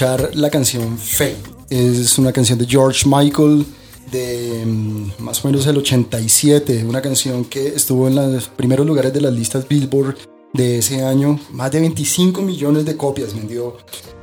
Escuchar 0.00 0.34
la 0.34 0.48
canción 0.48 0.96
Fe. 0.96 1.36
Es 1.68 2.16
una 2.16 2.32
canción 2.32 2.58
de 2.58 2.64
George 2.64 3.06
Michael 3.06 3.66
de 4.10 4.64
mm, 4.64 5.10
más 5.18 5.44
o 5.44 5.48
menos 5.48 5.66
el 5.66 5.76
87, 5.76 6.86
una 6.86 7.02
canción 7.02 7.44
que 7.44 7.66
estuvo 7.66 8.08
en 8.08 8.14
los 8.14 8.48
primeros 8.48 8.86
lugares 8.86 9.12
de 9.12 9.20
las 9.20 9.34
listas 9.34 9.68
Billboard 9.68 10.16
de 10.54 10.78
ese 10.78 11.04
año. 11.04 11.38
Más 11.50 11.70
de 11.70 11.80
25 11.80 12.40
millones 12.40 12.86
de 12.86 12.96
copias 12.96 13.34
vendió 13.34 13.76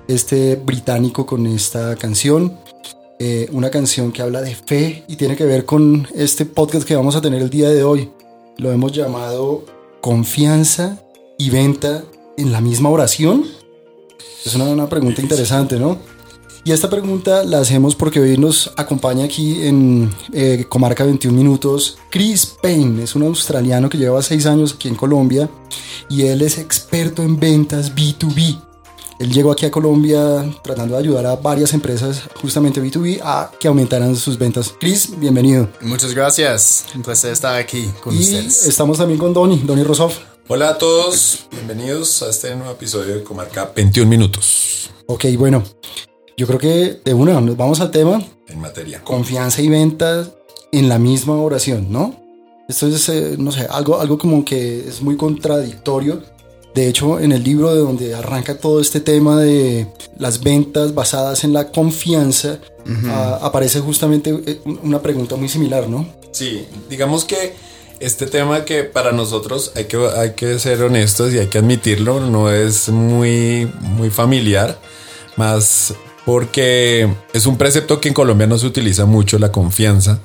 este 0.07 0.55
británico 0.55 1.27
con 1.27 1.45
esta 1.45 1.95
canción. 1.95 2.57
Eh, 3.19 3.47
una 3.51 3.69
canción 3.69 4.11
que 4.11 4.23
habla 4.23 4.41
de 4.41 4.55
fe 4.55 5.03
y 5.07 5.15
tiene 5.15 5.35
que 5.35 5.45
ver 5.45 5.65
con 5.65 6.07
este 6.15 6.45
podcast 6.45 6.87
que 6.87 6.95
vamos 6.95 7.15
a 7.15 7.21
tener 7.21 7.39
el 7.39 7.51
día 7.51 7.69
de 7.69 7.83
hoy. 7.83 8.09
Lo 8.57 8.71
hemos 8.71 8.93
llamado 8.93 9.63
Confianza 10.01 11.03
y 11.37 11.51
Venta 11.51 12.03
en 12.35 12.51
la 12.51 12.61
misma 12.61 12.89
oración. 12.89 13.56
Es 14.45 14.55
una, 14.55 14.65
una 14.65 14.87
pregunta 14.87 15.21
interesante, 15.21 15.79
¿no? 15.79 15.97
Y 16.67 16.73
esta 16.73 16.89
pregunta 16.89 17.45
la 17.45 17.59
hacemos 17.59 17.95
porque 17.95 18.19
hoy 18.19 18.37
nos 18.37 18.73
acompaña 18.75 19.23
aquí 19.23 19.65
en 19.65 20.13
eh, 20.33 20.65
Comarca 20.67 21.05
21 21.05 21.37
Minutos 21.37 21.97
Chris 22.09 22.45
Payne. 22.61 23.03
Es 23.03 23.15
un 23.15 23.23
australiano 23.23 23.87
que 23.87 23.97
lleva 23.97 24.21
seis 24.21 24.45
años 24.45 24.73
aquí 24.75 24.89
en 24.89 24.95
Colombia 24.95 25.49
y 26.09 26.23
él 26.23 26.41
es 26.41 26.57
experto 26.57 27.23
en 27.23 27.39
ventas 27.39 27.95
B2B. 27.95 28.61
Él 29.19 29.31
llegó 29.31 29.53
aquí 29.53 29.65
a 29.65 29.71
Colombia 29.71 30.45
tratando 30.61 30.95
de 30.95 30.99
ayudar 30.99 31.25
a 31.27 31.37
varias 31.37 31.73
empresas, 31.73 32.23
justamente 32.41 32.83
B2B, 32.83 33.21
a 33.23 33.49
que 33.57 33.69
aumentaran 33.69 34.13
sus 34.17 34.37
ventas. 34.37 34.73
Chris, 34.77 35.17
bienvenido. 35.17 35.69
Muchas 35.79 36.13
gracias. 36.13 36.83
Un 36.93 37.01
placer 37.01 37.31
estar 37.31 37.55
aquí 37.55 37.89
con 38.03 38.13
y 38.13 38.19
ustedes. 38.19 38.67
estamos 38.67 38.97
también 38.97 39.19
con 39.19 39.33
Donny, 39.33 39.59
Donny 39.65 39.83
Rosoff. 39.83 40.19
Hola 40.49 40.69
a 40.69 40.77
todos, 40.77 41.47
bienvenidos 41.51 42.21
a 42.23 42.29
este 42.29 42.55
nuevo 42.55 42.71
episodio 42.71 43.15
de 43.15 43.23
Comarca 43.23 43.69
21 43.75 44.09
Minutos 44.09 44.89
Ok, 45.05 45.25
bueno, 45.37 45.61
yo 46.37 46.47
creo 46.47 46.57
que 46.59 47.01
de 47.03 47.13
una 47.13 47.41
nos 47.41 47.57
vamos 47.57 47.81
al 47.81 47.91
tema. 47.91 48.21
en 48.47 48.59
materia. 48.61 49.03
Confianza 49.03 49.61
y 49.61 49.67
ventas 49.67 50.31
en 50.71 50.87
la 50.87 50.99
misma 50.99 51.35
oración, 51.35 51.91
¿no? 51.91 52.15
Esto 52.69 52.87
es, 52.87 53.09
eh, 53.09 53.35
no 53.37 53.51
sé, 53.51 53.67
algo, 53.69 53.99
algo 53.99 54.17
como 54.17 54.45
que 54.45 54.87
es 54.87 55.01
muy 55.01 55.17
contradictorio. 55.17 56.23
De 56.73 56.87
hecho, 56.87 57.19
en 57.19 57.31
el 57.31 57.43
libro 57.43 57.73
de 57.73 57.81
donde 57.81 58.15
arranca 58.15 58.57
todo 58.57 58.79
este 58.79 58.99
tema 59.01 59.41
de 59.41 59.87
las 60.17 60.41
ventas 60.41 60.93
basadas 60.93 61.43
en 61.43 61.51
la 61.53 61.71
confianza, 61.71 62.59
aparece 63.41 63.79
justamente 63.81 64.29
eh, 64.45 64.61
una 64.83 65.01
pregunta 65.01 65.35
muy 65.35 65.49
similar, 65.49 65.89
¿no? 65.89 66.07
Sí, 66.31 66.65
digamos 66.89 67.25
que 67.25 67.53
este 67.99 68.27
tema 68.27 68.65
que 68.65 68.83
para 68.83 69.11
nosotros 69.11 69.71
hay 69.75 69.85
que, 69.85 69.97
hay 70.15 70.33
que 70.33 70.59
ser 70.59 70.81
honestos 70.83 71.33
y 71.33 71.39
hay 71.39 71.47
que 71.47 71.57
admitirlo, 71.57 72.19
no 72.19 72.51
es 72.51 72.89
muy, 72.89 73.71
muy 73.81 74.09
familiar, 74.09 74.79
más 75.35 75.93
porque 76.25 77.09
es 77.33 77.45
un 77.45 77.57
precepto 77.57 78.01
que 78.01 78.09
en 78.09 78.13
Colombia 78.13 78.47
no 78.47 78.57
se 78.57 78.67
utiliza 78.67 79.05
mucho, 79.05 79.39
la 79.39 79.51
confianza 79.51 80.19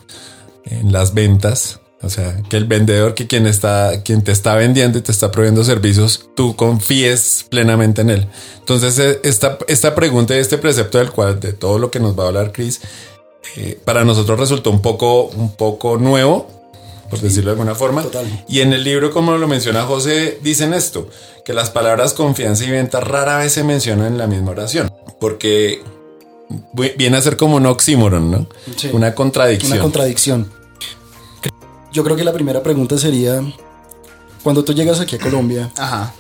en 0.65 0.93
las 0.93 1.15
ventas. 1.15 1.79
O 2.03 2.11
sea, 2.11 2.43
que 2.49 2.57
el 2.57 2.65
vendedor, 2.65 3.15
que 3.15 3.29
quien 3.29 3.47
está, 3.47 4.03
quien 4.03 4.25
te 4.25 4.33
está 4.33 4.57
vendiendo 4.57 4.99
y 4.99 5.03
te 5.03 5.13
está 5.13 5.31
proveyendo 5.31 5.63
servicios, 5.63 6.29
tú 6.35 6.57
confíes 6.57 7.47
plenamente 7.49 8.03
en 8.03 8.11
él. 8.11 8.27
Entonces, 8.59 8.99
eh, 8.99 9.21
esta, 9.23 9.59
esta 9.69 9.95
pregunta 9.95 10.35
y 10.35 10.39
este 10.39 10.59
precepto 10.59 10.99
del 10.99 11.13
cual, 11.13 11.39
de 11.39 11.53
todo 11.53 11.79
lo 11.79 11.93
que 11.93 12.01
nos 12.01 12.19
va 12.19 12.25
a 12.25 12.27
hablar 12.27 12.51
Chris, 12.51 12.81
eh, 13.57 13.79
para 13.85 14.05
nosotros 14.05 14.41
resultó 14.41 14.71
un 14.71 14.83
poco, 14.83 15.27
un 15.27 15.55
poco 15.55 15.97
nuevo, 15.97 16.62
por 17.13 17.21
decirlo 17.21 17.51
de 17.51 17.53
alguna 17.53 17.75
forma. 17.75 18.03
Total. 18.03 18.45
Y 18.49 18.61
en 18.61 18.73
el 18.73 18.83
libro, 18.83 19.11
como 19.13 19.37
lo 19.37 19.47
menciona 19.47 19.83
José, 19.85 20.39
dicen 20.43 20.73
esto, 20.75 21.09
que 21.45 21.53
las 21.53 21.71
palabras 21.71 22.15
confianza 22.15 22.65
y 22.65 22.71
venta 22.71 23.01
rara 23.01 23.39
vez 23.39 23.53
se 23.53 23.63
mencionan 23.65 24.07
en 24.09 24.19
la 24.19 24.27
misma 24.27 24.51
oración, 24.53 24.91
porque 25.21 25.83
vi- 26.73 26.93
viene 26.97 27.17
a 27.19 27.21
ser 27.21 27.37
como 27.37 27.57
un 27.57 27.67
oxímoron, 27.67 28.31
¿no? 28.31 28.47
Sí. 28.77 28.89
Una 28.93 29.15
contradicción. 29.15 29.73
Una 29.75 29.83
contradicción. 29.83 30.51
Yo 31.93 32.03
creo 32.05 32.17
que 32.17 32.25
la 32.25 32.33
primera 32.33 32.63
pregunta 32.63 32.97
sería, 32.99 33.43
cuando 34.43 34.65
tú 34.65 34.73
llegas 34.73 34.99
aquí 35.01 35.17
a 35.17 35.19
Colombia, 35.19 35.71
Ajá. 35.77 36.15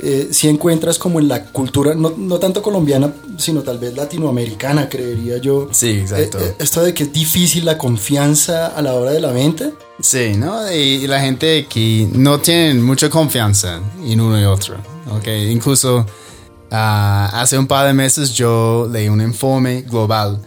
Eh, 0.00 0.28
si 0.30 0.48
encuentras 0.48 0.98
como 0.98 1.20
en 1.20 1.28
la 1.28 1.44
cultura, 1.44 1.94
no, 1.94 2.14
no 2.16 2.38
tanto 2.38 2.62
colombiana, 2.62 3.12
sino 3.36 3.62
tal 3.62 3.78
vez 3.78 3.96
latinoamericana, 3.96 4.88
creería 4.88 5.38
yo. 5.38 5.68
Sí, 5.70 5.90
exacto. 5.90 6.38
eh, 6.38 6.48
eh, 6.48 6.54
esto 6.58 6.82
de 6.82 6.94
que 6.94 7.04
es 7.04 7.12
difícil 7.12 7.64
la 7.64 7.78
confianza 7.78 8.68
a 8.68 8.82
la 8.82 8.94
hora 8.94 9.12
de 9.12 9.20
la 9.20 9.32
venta. 9.32 9.70
Sí, 10.00 10.34
¿no? 10.36 10.70
Y, 10.72 10.76
y 10.76 11.06
la 11.06 11.20
gente 11.20 11.64
aquí 11.66 12.08
no 12.12 12.38
tiene 12.40 12.74
mucha 12.74 13.10
confianza 13.10 13.80
en 14.04 14.20
uno 14.20 14.40
y 14.40 14.44
otro. 14.44 14.76
Ok, 15.10 15.26
incluso 15.50 16.06
ah, 16.70 17.30
hace 17.32 17.58
un 17.58 17.66
par 17.66 17.86
de 17.86 17.94
meses 17.94 18.32
yo 18.34 18.88
leí 18.90 19.08
un 19.08 19.20
informe 19.20 19.82
global 19.82 20.40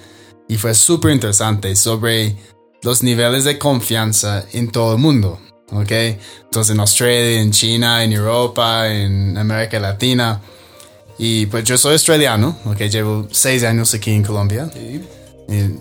y 0.47 0.57
fue 0.57 0.73
súper 0.73 1.11
interesante 1.11 1.75
sobre 1.75 2.35
los 2.83 3.03
niveles 3.03 3.43
de 3.43 3.57
confianza 3.57 4.45
en 4.53 4.71
todo 4.71 4.93
el 4.93 4.99
mundo. 4.99 5.39
Ok, 5.71 5.91
entonces 5.91 6.73
en 6.73 6.79
Australia, 6.79 7.41
en 7.41 7.51
China, 7.51 8.03
en 8.03 8.13
Europa, 8.13 8.91
en 8.91 9.37
América 9.37 9.79
Latina. 9.79 10.41
Y 11.17 11.45
pues 11.45 11.63
yo 11.63 11.77
soy 11.77 11.93
australiano, 11.93 12.57
ok, 12.65 12.77
llevo 12.81 13.27
seis 13.31 13.63
años 13.63 13.93
aquí 13.93 14.11
en 14.11 14.23
Colombia. 14.23 14.69
Y 14.75 15.01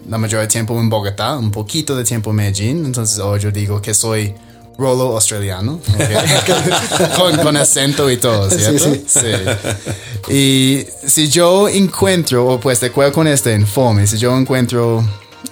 la 0.08 0.18
mayoría 0.18 0.40
del 0.40 0.48
tiempo 0.48 0.78
en 0.78 0.88
Bogotá, 0.88 1.36
un 1.38 1.50
poquito 1.50 1.96
de 1.96 2.04
tiempo 2.04 2.30
en 2.30 2.36
Medellín. 2.36 2.84
Entonces 2.84 3.18
hoy 3.18 3.40
yo 3.40 3.50
digo 3.50 3.80
que 3.80 3.94
soy 3.94 4.34
rolo 4.78 5.14
australiano, 5.14 5.80
ok. 5.94 7.16
con, 7.16 7.36
con 7.38 7.56
acento 7.56 8.10
y 8.10 8.16
todo, 8.16 8.50
¿cierto? 8.50 8.94
Sí, 9.06 10.32
Y 10.32 10.86
si 11.06 11.28
yo 11.28 11.68
encuentro, 11.68 12.46
o 12.46 12.60
pues 12.60 12.80
de 12.80 12.86
acuerdo 12.86 13.12
con 13.12 13.26
este 13.26 13.54
informe, 13.54 14.06
si 14.06 14.16
yo 14.18 14.36
encuentro 14.36 15.04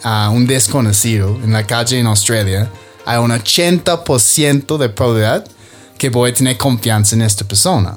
a 0.02 0.30
un 0.30 0.46
desconocido 0.46 1.38
en 1.42 1.52
la 1.52 1.66
calle 1.66 1.98
en 1.98 2.06
Australia, 2.06 2.70
hay 3.10 3.18
un 3.18 3.30
80% 3.30 4.76
de 4.78 4.88
probabilidad 4.90 5.46
que 5.98 6.10
voy 6.10 6.30
a 6.30 6.34
tener 6.34 6.56
confianza 6.56 7.16
en 7.16 7.22
esta 7.22 7.44
persona. 7.46 7.96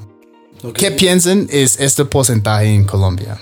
Ok. 0.63 0.73
¿Qué 0.77 0.91
piensan 0.91 1.47
es 1.51 1.79
este 1.79 2.05
porcentaje 2.05 2.67
en 2.73 2.85
Colombia? 2.85 3.37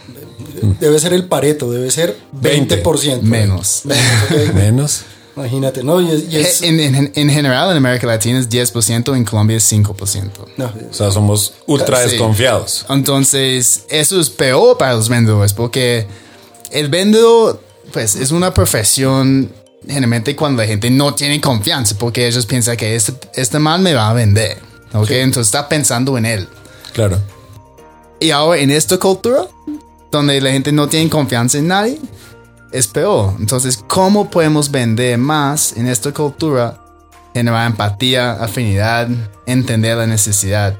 Debe 0.80 1.00
ser 1.00 1.14
el 1.14 1.26
pareto, 1.26 1.72
debe 1.72 1.92
ser 1.92 2.18
20%. 2.42 3.22
Menos. 3.22 3.84
ok. 3.86 4.54
Menos. 4.54 5.02
Imagínate, 5.38 5.84
¿no? 5.84 6.02
Y 6.02 6.12
es, 6.12 6.24
y 6.34 6.38
es- 6.38 6.62
En, 6.64 6.80
en- 6.82 7.12
en 7.16 7.30
general, 7.30 7.72
en 7.72 7.78
América 7.78 8.08
Latina 8.08 8.40
es 8.40 8.50
10%, 8.50 9.16
en 9.16 9.24
Colombia 9.24 9.56
es 9.58 9.72
5%. 9.72 10.32
no, 10.58 10.66
O 10.90 10.94
sea, 10.94 11.12
somos 11.12 11.54
ultra 11.68 12.04
Sí. 12.04 12.10
desconfiados. 12.12 12.86
Entonces, 12.90 13.84
eso 13.90 14.20
es 14.20 14.30
peor 14.30 14.78
para 14.78 14.96
los 14.96 15.08
vendedores 15.08 15.54
porque 15.54 16.08
el 16.72 16.90
vendedor, 16.90 17.62
pues, 17.94 18.16
es 18.16 18.32
una 18.32 18.54
profesión 18.54 19.50
generalmente 19.86 20.36
cuando 20.36 20.62
la 20.62 20.68
gente 20.68 20.90
no 20.90 21.14
tiene 21.14 21.40
confianza 21.40 21.96
porque 21.98 22.28
ellos 22.28 22.46
piensan 22.46 22.78
que 22.78 22.96
este, 22.96 23.14
este 23.34 23.60
man 23.60 23.82
me 23.82 23.94
va 23.94 24.10
a 24.10 24.14
vender. 24.14 24.58
¿Ok? 24.94 25.12
Entonces 25.12 25.48
está 25.48 25.70
pensando 25.70 26.18
en 26.18 26.26
él. 26.26 26.48
Claro. 26.94 27.20
Y 28.20 28.32
ahora 28.32 28.60
en 28.60 28.72
esta 28.72 28.98
cultura, 28.98 29.46
donde 30.12 30.42
la 30.42 30.52
gente 30.52 30.72
no 30.72 30.88
tiene 30.88 31.10
confianza 31.10 31.58
en 31.58 31.68
nadie, 31.68 32.00
es 32.72 32.88
peor. 32.88 33.34
Entonces, 33.40 33.84
¿cómo 33.88 34.30
podemos 34.30 34.70
vender 34.70 35.18
más 35.18 35.76
en 35.78 35.88
esta 35.88 36.12
cultura? 36.12 36.78
Generar 37.34 37.68
empatía, 37.68 38.34
afinidad, 38.34 39.08
entender 39.46 39.98
la 39.98 40.08
necesidad 40.08 40.76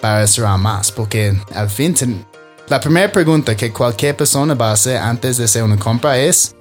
para 0.00 0.26
cerrar 0.26 0.58
más. 0.58 0.92
Porque 0.92 1.40
al 1.54 1.70
fin, 1.70 1.94
la 2.68 2.80
primera 2.80 3.10
pregunta 3.10 3.56
que 3.56 3.72
cualquier 3.72 4.16
persona 4.16 4.54
va 4.54 4.70
a 4.70 4.72
hacer 4.72 4.96
antes 4.98 5.36
de 5.36 5.44
hacer 5.44 5.62
una 5.62 5.78
compra 5.78 6.18
es, 6.18 6.55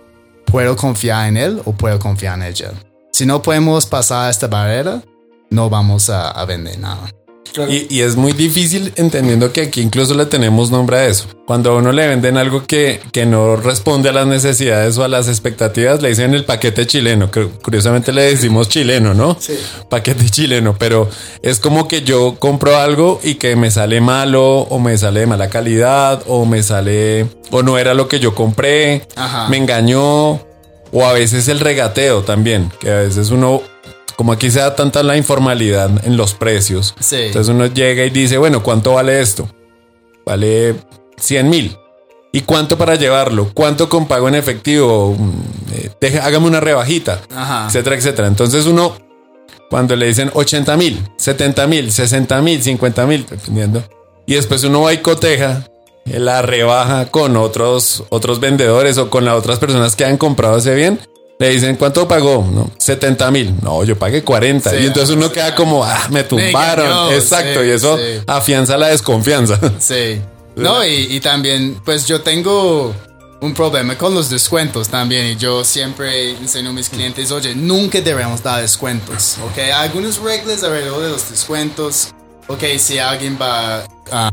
¿puedo 0.45 0.75
confiar 0.75 1.27
en 1.27 1.37
él 1.37 1.61
o 1.65 1.73
puedo 1.73 1.99
confiar 1.99 2.37
en 2.39 2.43
ella? 2.43 2.71
Si 3.11 3.25
no 3.25 3.41
podemos 3.41 3.85
pasar 3.85 4.29
esta 4.29 4.47
barrera, 4.47 5.01
no 5.49 5.69
vamos 5.69 6.09
a, 6.09 6.31
a 6.31 6.45
vender 6.45 6.79
nada. 6.79 7.09
Claro. 7.53 7.71
Y, 7.71 7.87
y 7.89 8.01
es 8.01 8.15
muy 8.15 8.33
difícil 8.33 8.93
entendiendo 8.95 9.51
que 9.53 9.61
aquí 9.61 9.81
incluso 9.81 10.13
le 10.13 10.25
tenemos 10.25 10.71
nombre 10.71 10.97
a 10.97 11.05
eso. 11.07 11.27
Cuando 11.45 11.71
a 11.71 11.75
uno 11.75 11.91
le 11.91 12.07
venden 12.07 12.37
algo 12.37 12.65
que, 12.65 12.99
que 13.11 13.25
no 13.25 13.55
responde 13.55 14.09
a 14.09 14.13
las 14.13 14.25
necesidades 14.27 14.97
o 14.97 15.03
a 15.03 15.07
las 15.07 15.27
expectativas, 15.27 16.01
le 16.01 16.09
dicen 16.09 16.33
el 16.33 16.43
paquete 16.43 16.87
chileno. 16.87 17.29
que 17.29 17.47
Curiosamente 17.47 18.11
le 18.11 18.23
decimos 18.23 18.67
chileno, 18.69 19.13
¿no? 19.13 19.37
Sí. 19.39 19.57
Paquete 19.89 20.29
chileno, 20.29 20.75
pero 20.77 21.07
es 21.43 21.59
como 21.59 21.87
que 21.87 22.01
yo 22.01 22.35
compro 22.39 22.77
algo 22.77 23.19
y 23.23 23.35
que 23.35 23.55
me 23.55 23.69
sale 23.71 24.01
malo 24.01 24.59
o 24.61 24.79
me 24.79 24.97
sale 24.97 25.21
de 25.21 25.27
mala 25.27 25.49
calidad 25.49 26.23
o 26.27 26.45
me 26.45 26.63
sale 26.63 27.27
o 27.51 27.61
no 27.61 27.77
era 27.77 27.93
lo 27.93 28.07
que 28.07 28.19
yo 28.19 28.33
compré, 28.33 29.07
Ajá. 29.15 29.47
me 29.49 29.57
engañó 29.57 30.41
o 30.91 31.05
a 31.05 31.13
veces 31.13 31.47
el 31.47 31.59
regateo 31.59 32.23
también, 32.23 32.71
que 32.79 32.89
a 32.89 32.99
veces 33.01 33.29
uno 33.29 33.61
como 34.15 34.31
aquí 34.31 34.49
se 34.51 34.59
da 34.59 34.75
tanta 34.75 35.03
la 35.03 35.17
informalidad 35.17 35.89
en 36.05 36.17
los 36.17 36.33
precios, 36.33 36.95
Sí. 36.99 37.17
entonces 37.17 37.53
uno 37.53 37.65
llega 37.67 38.03
y 38.05 38.09
dice, 38.09 38.37
bueno, 38.37 38.63
¿cuánto 38.63 38.93
vale 38.93 39.21
esto? 39.21 39.47
Vale 40.25 40.75
100 41.17 41.49
mil. 41.49 41.77
¿Y 42.31 42.41
cuánto 42.41 42.77
para 42.77 42.95
llevarlo? 42.95 43.51
¿Cuánto 43.53 43.87
con 43.87 44.07
pago 44.07 44.27
en 44.27 44.35
efectivo? 44.35 45.15
Mm, 45.17 45.31
eh, 45.73 45.91
deje- 46.01 46.19
hágame 46.19 46.47
una 46.47 46.59
rebajita, 46.59 47.21
Ajá. 47.33 47.67
etcétera, 47.67 47.95
etcétera. 47.95 48.27
Entonces 48.27 48.65
uno, 48.65 48.95
cuando 49.69 49.95
le 49.95 50.07
dicen 50.07 50.31
80 50.33 50.75
mil, 50.75 51.01
70 51.17 51.65
mil, 51.67 51.91
60 51.91 52.41
mil, 52.41 52.61
50 52.61 53.05
mil, 53.05 53.25
dependiendo, 53.29 53.83
y 54.25 54.33
después 54.35 54.63
uno 54.65 54.81
va 54.81 54.91
y 54.93 54.97
coteja 54.97 55.67
la 56.05 56.41
rebaja 56.41 57.07
con 57.09 57.37
otros, 57.37 58.03
otros 58.09 58.39
vendedores 58.41 58.97
o 58.97 59.09
con 59.09 59.23
las 59.25 59.35
otras 59.35 59.57
personas 59.59 59.95
que 59.95 60.03
han 60.05 60.17
comprado 60.17 60.57
ese 60.57 60.75
bien, 60.75 60.99
le 61.37 61.49
dicen, 61.49 61.75
¿cuánto 61.75 62.07
pagó? 62.07 62.47
No, 62.49 62.69
70 62.77 63.31
mil. 63.31 63.55
No, 63.61 63.83
yo 63.83 63.97
pagué 63.97 64.23
40. 64.23 64.69
Sí, 64.69 64.75
y 64.81 64.85
entonces 64.85 65.15
uno 65.15 65.31
queda 65.31 65.53
como, 65.53 65.83
ah, 65.83 66.07
me 66.09 66.23
tumbaron. 66.23 67.13
Exacto. 67.13 67.61
sí, 67.61 67.67
y 67.67 67.71
eso 67.71 67.97
sí. 67.97 68.21
afianza 68.27 68.77
la 68.77 68.87
desconfianza. 68.87 69.59
Sí. 69.79 70.21
No, 70.55 70.85
y, 70.85 71.15
y 71.15 71.19
también, 71.19 71.81
pues 71.83 72.07
yo 72.07 72.21
tengo 72.21 72.95
un 73.41 73.53
problema 73.53 73.97
con 73.97 74.13
los 74.13 74.29
descuentos 74.29 74.87
también. 74.87 75.25
Y 75.27 75.35
yo 75.35 75.63
siempre 75.63 76.31
enseño 76.31 76.69
a 76.69 76.73
mis 76.73 76.89
clientes, 76.89 77.31
oye, 77.31 77.53
nunca 77.55 77.99
debemos 77.99 78.41
dar 78.41 78.61
descuentos. 78.61 79.37
Ok, 79.45 79.57
algunas 79.73 80.17
reglas 80.17 80.63
alrededor 80.63 81.03
de 81.03 81.09
los 81.09 81.29
descuentos. 81.29 82.13
Ok, 82.47 82.63
si 82.77 82.99
alguien 82.99 83.37
va 83.41 83.83
a 84.11 84.31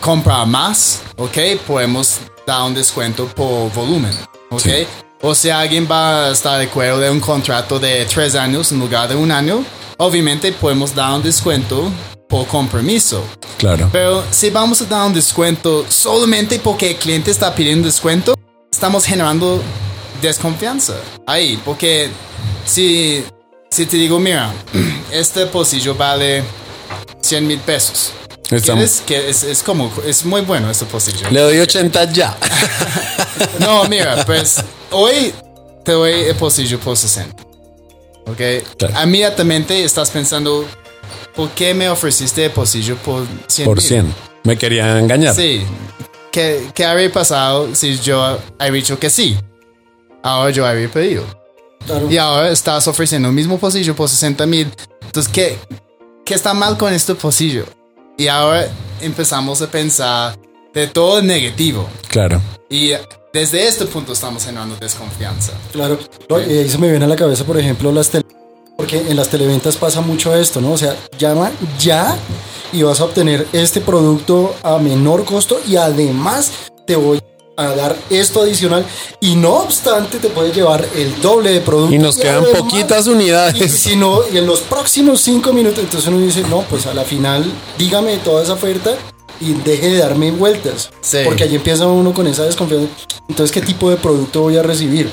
comprar 0.00 0.46
más, 0.46 1.02
ok, 1.16 1.38
podemos 1.66 2.18
dar 2.46 2.62
un 2.62 2.74
descuento 2.74 3.26
por 3.28 3.72
volumen. 3.72 4.12
Ok. 4.50 4.66
O 5.22 5.34
si 5.34 5.50
alguien 5.50 5.86
va 5.90 6.28
a 6.28 6.32
estar 6.32 6.58
de 6.58 6.64
acuerdo 6.64 6.98
de 6.98 7.10
un 7.10 7.20
contrato 7.20 7.78
de 7.78 8.06
tres 8.06 8.34
años 8.34 8.72
en 8.72 8.78
lugar 8.78 9.06
de 9.06 9.16
un 9.16 9.30
año, 9.30 9.62
obviamente 9.98 10.50
podemos 10.52 10.94
dar 10.94 11.12
un 11.12 11.22
descuento 11.22 11.90
por 12.26 12.46
compromiso. 12.46 13.22
Claro. 13.58 13.90
Pero 13.92 14.24
si 14.30 14.48
vamos 14.48 14.80
a 14.80 14.86
dar 14.86 15.06
un 15.06 15.12
descuento 15.12 15.84
solamente 15.90 16.58
porque 16.58 16.92
el 16.92 16.96
cliente 16.96 17.30
está 17.30 17.54
pidiendo 17.54 17.86
descuento, 17.86 18.34
estamos 18.72 19.04
generando 19.04 19.62
desconfianza 20.22 20.94
ahí. 21.26 21.60
Porque 21.66 22.08
si, 22.64 23.22
si 23.70 23.84
te 23.84 23.98
digo, 23.98 24.18
mira, 24.18 24.50
este 25.12 25.44
pocillo 25.46 25.94
vale 25.94 26.42
100 27.20 27.46
mil 27.46 27.58
pesos. 27.58 28.12
Estamos-. 28.50 29.02
Que 29.06 29.28
es, 29.28 29.42
es 29.42 29.62
como, 29.62 29.92
es 30.06 30.24
muy 30.24 30.40
bueno 30.40 30.70
este 30.70 30.86
pocillo. 30.86 31.28
Le 31.30 31.40
doy 31.40 31.58
80 31.58 32.04
ya. 32.10 32.38
No, 33.58 33.84
mira, 33.84 34.22
pues 34.26 34.62
hoy 34.90 35.32
te 35.84 35.92
doy 35.92 36.12
el 36.12 36.36
pocillo 36.36 36.78
por 36.78 36.96
60. 36.96 37.42
¿Ok? 38.26 38.40
Claro. 38.78 38.94
Inmediatamente 39.04 39.84
estás 39.84 40.10
pensando, 40.10 40.64
¿por 41.34 41.50
qué 41.50 41.74
me 41.74 41.88
ofreciste 41.88 42.44
el 42.46 42.50
pocillo 42.52 42.96
por 42.96 43.26
100 43.46 43.66
Por 43.66 43.78
mil? 43.78 43.86
100. 43.86 44.14
Me 44.44 44.56
quería 44.56 44.98
engañar. 44.98 45.34
Sí. 45.34 45.62
¿Qué, 46.30 46.70
¿Qué 46.74 46.84
habría 46.84 47.10
pasado 47.12 47.74
si 47.74 47.98
yo 47.98 48.38
había 48.58 48.72
dicho 48.72 48.98
que 48.98 49.10
sí? 49.10 49.36
Ahora 50.22 50.50
yo 50.50 50.66
habría 50.66 50.88
pedido. 50.88 51.24
Claro. 51.86 52.10
Y 52.10 52.18
ahora 52.18 52.50
estás 52.50 52.86
ofreciendo 52.86 53.28
el 53.28 53.34
mismo 53.34 53.58
pocillo 53.58 53.96
por 53.96 54.08
60 54.08 54.46
mil. 54.46 54.72
Entonces, 55.02 55.32
¿qué, 55.32 55.58
¿qué 56.24 56.34
está 56.34 56.54
mal 56.54 56.76
con 56.76 56.92
este 56.92 57.14
pocillo? 57.14 57.64
Y 58.16 58.28
ahora 58.28 58.68
empezamos 59.00 59.62
a 59.62 59.70
pensar 59.70 60.38
de 60.74 60.86
todo 60.86 61.22
negativo. 61.22 61.88
Claro. 62.08 62.40
Y 62.68 62.92
desde 63.32 63.66
este 63.68 63.86
punto 63.86 64.12
estamos 64.12 64.44
generando 64.44 64.76
desconfianza. 64.76 65.52
Claro, 65.72 65.98
y 66.48 66.58
ahí 66.58 66.68
se 66.68 66.78
me 66.78 66.88
viene 66.90 67.04
a 67.04 67.08
la 67.08 67.16
cabeza, 67.16 67.44
por 67.44 67.58
ejemplo, 67.58 67.92
las 67.92 68.08
tele... 68.10 68.24
Porque 68.76 68.96
en 68.96 69.14
las 69.16 69.28
televentas 69.28 69.76
pasa 69.76 70.00
mucho 70.00 70.34
esto, 70.34 70.60
¿no? 70.62 70.72
O 70.72 70.78
sea, 70.78 70.96
llama 71.18 71.50
ya 71.78 72.16
y 72.72 72.82
vas 72.82 73.00
a 73.00 73.04
obtener 73.04 73.46
este 73.52 73.82
producto 73.82 74.54
a 74.62 74.78
menor 74.78 75.26
costo 75.26 75.60
y 75.68 75.76
además 75.76 76.50
te 76.86 76.96
voy 76.96 77.20
a 77.58 77.74
dar 77.74 77.94
esto 78.08 78.40
adicional 78.40 78.86
y 79.20 79.34
no 79.34 79.56
obstante 79.56 80.18
te 80.18 80.30
puedes 80.30 80.56
llevar 80.56 80.88
el 80.96 81.20
doble 81.20 81.50
de 81.50 81.60
producto. 81.60 81.94
Y 81.94 81.98
nos 81.98 82.16
quedan 82.16 82.42
además- 82.42 82.62
poquitas 82.62 83.06
y 83.06 83.10
unidades. 83.10 83.70
si 83.70 83.96
no, 83.96 84.20
y 84.32 84.38
en 84.38 84.46
los 84.46 84.60
próximos 84.60 85.20
cinco 85.20 85.52
minutos, 85.52 85.80
entonces 85.80 86.08
uno 86.08 86.18
dice, 86.18 86.42
no, 86.48 86.62
pues 86.62 86.86
a 86.86 86.94
la 86.94 87.04
final, 87.04 87.44
dígame 87.76 88.16
toda 88.18 88.42
esa 88.42 88.54
oferta 88.54 88.96
y 89.40 89.52
deje 89.54 89.88
de 89.90 89.98
darme 89.98 90.30
vueltas. 90.30 90.90
Sí. 91.00 91.18
Porque 91.24 91.44
allí 91.44 91.56
empieza 91.56 91.86
uno 91.86 92.12
con 92.12 92.26
esa 92.26 92.44
desconfianza. 92.44 92.88
Entonces, 93.28 93.52
¿qué 93.52 93.60
tipo 93.60 93.90
de 93.90 93.96
producto 93.96 94.42
voy 94.42 94.56
a 94.56 94.62
recibir? 94.62 95.10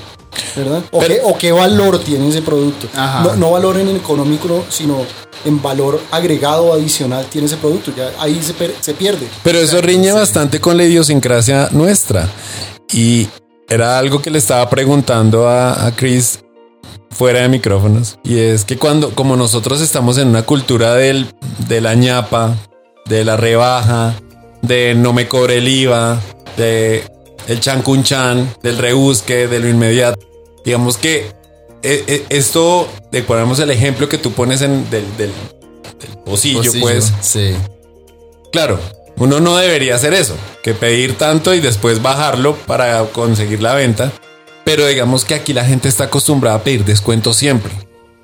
¿Verdad? 0.56 0.84
¿O, 0.92 1.00
Pero- 1.00 1.14
qué, 1.16 1.22
o 1.24 1.38
qué 1.38 1.52
valor 1.52 2.00
tiene 2.00 2.28
ese 2.30 2.42
producto? 2.42 2.88
No, 2.96 3.36
no 3.36 3.52
valor 3.52 3.78
en 3.80 3.88
el 3.90 3.96
económico, 3.96 4.66
sino 4.70 5.04
en 5.46 5.62
valor 5.62 6.00
agregado 6.12 6.74
adicional 6.74 7.26
tiene 7.28 7.48
ese 7.48 7.58
producto. 7.58 7.92
Ya 7.96 8.12
ahí 8.20 8.42
se, 8.42 8.54
se 8.80 8.94
pierde. 8.94 9.28
Pero 9.44 9.60
eso 9.60 9.82
riñe 9.82 10.12
bastante 10.12 10.60
con 10.60 10.78
la 10.78 10.84
idiosincrasia 10.84 11.70
nuestra. 11.72 12.28
Y 12.94 13.28
era 13.70 13.98
algo 13.98 14.22
que 14.22 14.30
le 14.30 14.38
estaba 14.40 14.70
preguntando 14.70 15.48
a, 15.48 15.88
a 15.88 15.96
Chris 15.96 16.40
fuera 17.10 17.42
de 17.42 17.50
micrófonos. 17.50 18.20
Y 18.24 18.38
es 18.40 18.64
que 18.66 18.78
cuando, 18.78 19.12
como 19.16 19.36
nosotros 19.36 19.82
estamos 19.82 20.18
en 20.18 20.28
una 20.28 20.44
cultura 20.44 20.94
del, 20.96 21.34
de 21.68 21.82
la 21.82 21.96
ñapa, 21.96 22.56
de 23.08 23.24
la 23.24 23.38
rebaja, 23.38 24.16
de 24.62 24.96
no 24.96 25.14
me 25.14 25.28
cobre 25.28 25.58
el 25.58 25.68
IVA, 25.68 26.20
de 26.58 27.04
el 27.48 27.60
chancunchan, 27.60 28.54
del 28.62 28.78
rebusque, 28.78 29.48
de 29.48 29.60
lo 29.60 29.70
inmediato. 29.70 30.20
Digamos 30.66 30.98
que 30.98 31.32
eh, 31.84 32.04
eh, 32.08 32.26
esto, 32.30 32.88
de 33.12 33.24
ponemos 33.24 33.60
el 33.60 33.72
ejemplo 33.72 34.10
que 34.10 34.18
tú 34.18 34.34
pones 34.34 34.62
en 34.62 34.90
del, 34.90 35.06
del, 35.18 35.32
del 36.00 36.18
pocillo, 36.26 36.60
Pocillo, 36.60 36.82
pues. 36.82 37.14
Sí. 37.22 37.56
Claro, 38.52 38.80
uno 39.18 39.40
no 39.40 39.58
debería 39.58 39.96
hacer 39.96 40.14
eso, 40.14 40.36
que 40.64 40.74
pedir 40.74 41.18
tanto 41.18 41.54
y 41.54 41.60
después 41.60 42.02
bajarlo 42.02 42.56
para 42.56 43.04
conseguir 43.06 43.62
la 43.62 43.74
venta. 43.74 44.12
Pero 44.66 44.86
digamos 44.86 45.24
que 45.24 45.34
aquí 45.34 45.54
la 45.54 45.64
gente 45.64 45.88
está 45.88 46.06
acostumbrada 46.06 46.58
a 46.58 46.64
pedir 46.64 46.84
descuento 46.84 47.34
siempre. 47.34 47.72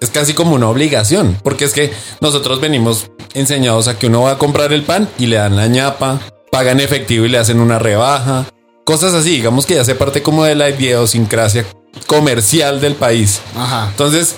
Es 0.03 0.10
casi 0.10 0.33
como 0.33 0.53
una 0.53 0.67
obligación, 0.67 1.39
porque 1.43 1.63
es 1.63 1.72
que 1.72 1.93
nosotros 2.19 2.60
venimos 2.60 3.10
enseñados 3.33 3.88
a 3.88 3.98
que 3.98 4.07
uno 4.07 4.24
va 4.24 4.31
a 4.31 4.38
comprar 4.38 4.74
el 4.74 4.83
pan 4.83 5.07
y 5.17 5.27
le 5.27 5.38
dan 5.38 5.55
la 5.55 5.67
ñapa, 5.67 6.19
pagan 6.51 6.81
efectivo 6.81 7.24
y 7.24 7.29
le 7.29 7.38
hacen 7.38 7.62
una 7.62 7.79
rebaja. 7.79 8.45
Cosas 8.83 9.13
así, 9.13 9.29
digamos 9.29 9.65
que 9.65 9.75
ya 9.75 9.81
hace 9.81 9.95
parte 9.95 10.22
como 10.22 10.43
de 10.43 10.55
la 10.55 10.69
idiosincrasia 10.69 11.65
comercial 12.05 12.81
del 12.81 12.95
país. 12.95 13.39
Ajá. 13.55 13.88
Entonces, 13.91 14.36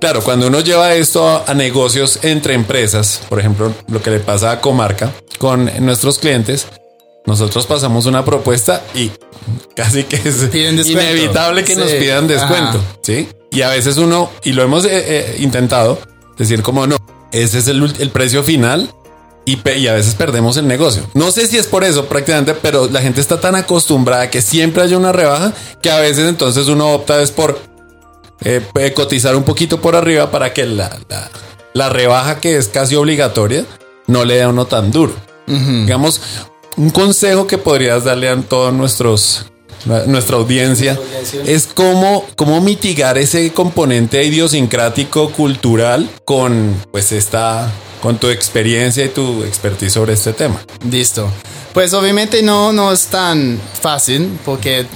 claro, 0.00 0.24
cuando 0.24 0.48
uno 0.48 0.58
lleva 0.58 0.92
esto 0.94 1.28
a, 1.28 1.44
a 1.46 1.54
negocios 1.54 2.18
entre 2.22 2.54
empresas, 2.54 3.22
por 3.28 3.38
ejemplo, 3.38 3.72
lo 3.86 4.02
que 4.02 4.10
le 4.10 4.18
pasa 4.18 4.50
a 4.50 4.60
Comarca 4.60 5.12
con 5.38 5.70
nuestros 5.86 6.18
clientes, 6.18 6.66
nosotros 7.26 7.64
pasamos 7.66 8.06
una 8.06 8.24
propuesta 8.24 8.82
y 8.92 9.12
casi 9.76 10.02
que 10.02 10.16
es 10.16 10.52
inevitable 10.52 11.62
que 11.62 11.76
nos 11.76 11.92
pidan 11.92 12.26
descuento, 12.26 12.78
ajá. 12.78 12.98
¿sí? 13.04 13.28
Y 13.50 13.62
a 13.62 13.70
veces 13.70 13.96
uno, 13.96 14.30
y 14.44 14.52
lo 14.52 14.62
hemos 14.62 14.84
eh, 14.84 14.90
eh, 14.92 15.36
intentado, 15.40 15.98
decir 16.36 16.62
como 16.62 16.86
no, 16.86 16.96
ese 17.32 17.58
es 17.58 17.68
el, 17.68 18.10
precio 18.12 18.42
final 18.42 18.92
y, 19.44 19.58
y 19.70 19.86
a 19.88 19.94
veces 19.94 20.14
perdemos 20.14 20.56
el 20.58 20.66
negocio. 20.68 21.02
No 21.14 21.30
sé 21.30 21.46
si 21.46 21.56
es 21.56 21.66
por 21.66 21.82
eso 21.84 22.06
prácticamente, 22.06 22.54
pero 22.54 22.88
la 22.88 23.00
gente 23.00 23.20
está 23.20 23.40
tan 23.40 23.54
acostumbrada 23.54 24.24
a 24.24 24.30
que 24.30 24.42
siempre 24.42 24.82
haya 24.82 24.96
una 24.98 25.12
rebaja 25.12 25.52
que 25.82 25.90
a 25.90 25.98
veces 25.98 26.28
entonces 26.28 26.68
uno 26.68 26.92
opta 26.92 27.20
es 27.22 27.30
por 27.30 27.58
eh, 28.44 28.60
eh, 28.78 28.92
cotizar 28.92 29.34
un 29.34 29.44
poquito 29.44 29.80
por 29.80 29.96
arriba 29.96 30.30
para 30.30 30.52
que 30.52 30.64
la, 30.66 30.98
la- 31.08 31.30
la 31.74 31.88
rebaja 31.88 32.40
que 32.40 32.56
es 32.56 32.68
casi 32.68 32.96
obligatoria 32.96 33.64
no 34.06 34.24
le 34.24 34.34
dé 34.34 34.42
a 34.42 34.48
uno 34.48 34.66
tan 34.66 34.90
duro. 34.90 35.12
Digamos, 35.46 36.20
un 36.76 36.90
consejo 36.90 37.46
que 37.46 37.56
podrías 37.56 38.04
darle 38.04 38.28
a 38.28 38.36
todos 38.42 38.72
nuestros 38.74 39.46
nuestra 40.06 40.36
audiencia 40.36 40.94
Nuestra 40.94 41.18
audiencia. 41.18 41.54
es 41.54 41.66
cómo, 41.66 42.24
cómo 42.36 42.60
mitigar 42.60 43.18
ese 43.18 43.52
componente 43.52 44.22
idiosincrático 44.24 45.30
cultural 45.32 46.08
con 46.24 46.74
pues 46.90 47.12
esta 47.12 47.70
con 48.00 48.18
tu 48.18 48.28
experiencia 48.28 49.04
y 49.04 49.08
tu 49.08 49.42
expertise 49.44 49.92
sobre 49.92 50.12
este 50.14 50.32
tema. 50.32 50.60
Listo. 50.90 51.30
Pues 51.72 51.92
obviamente 51.94 52.42
no, 52.42 52.72
no 52.72 52.92
es 52.92 53.06
tan 53.06 53.60
fácil 53.80 54.38
porque, 54.44 54.86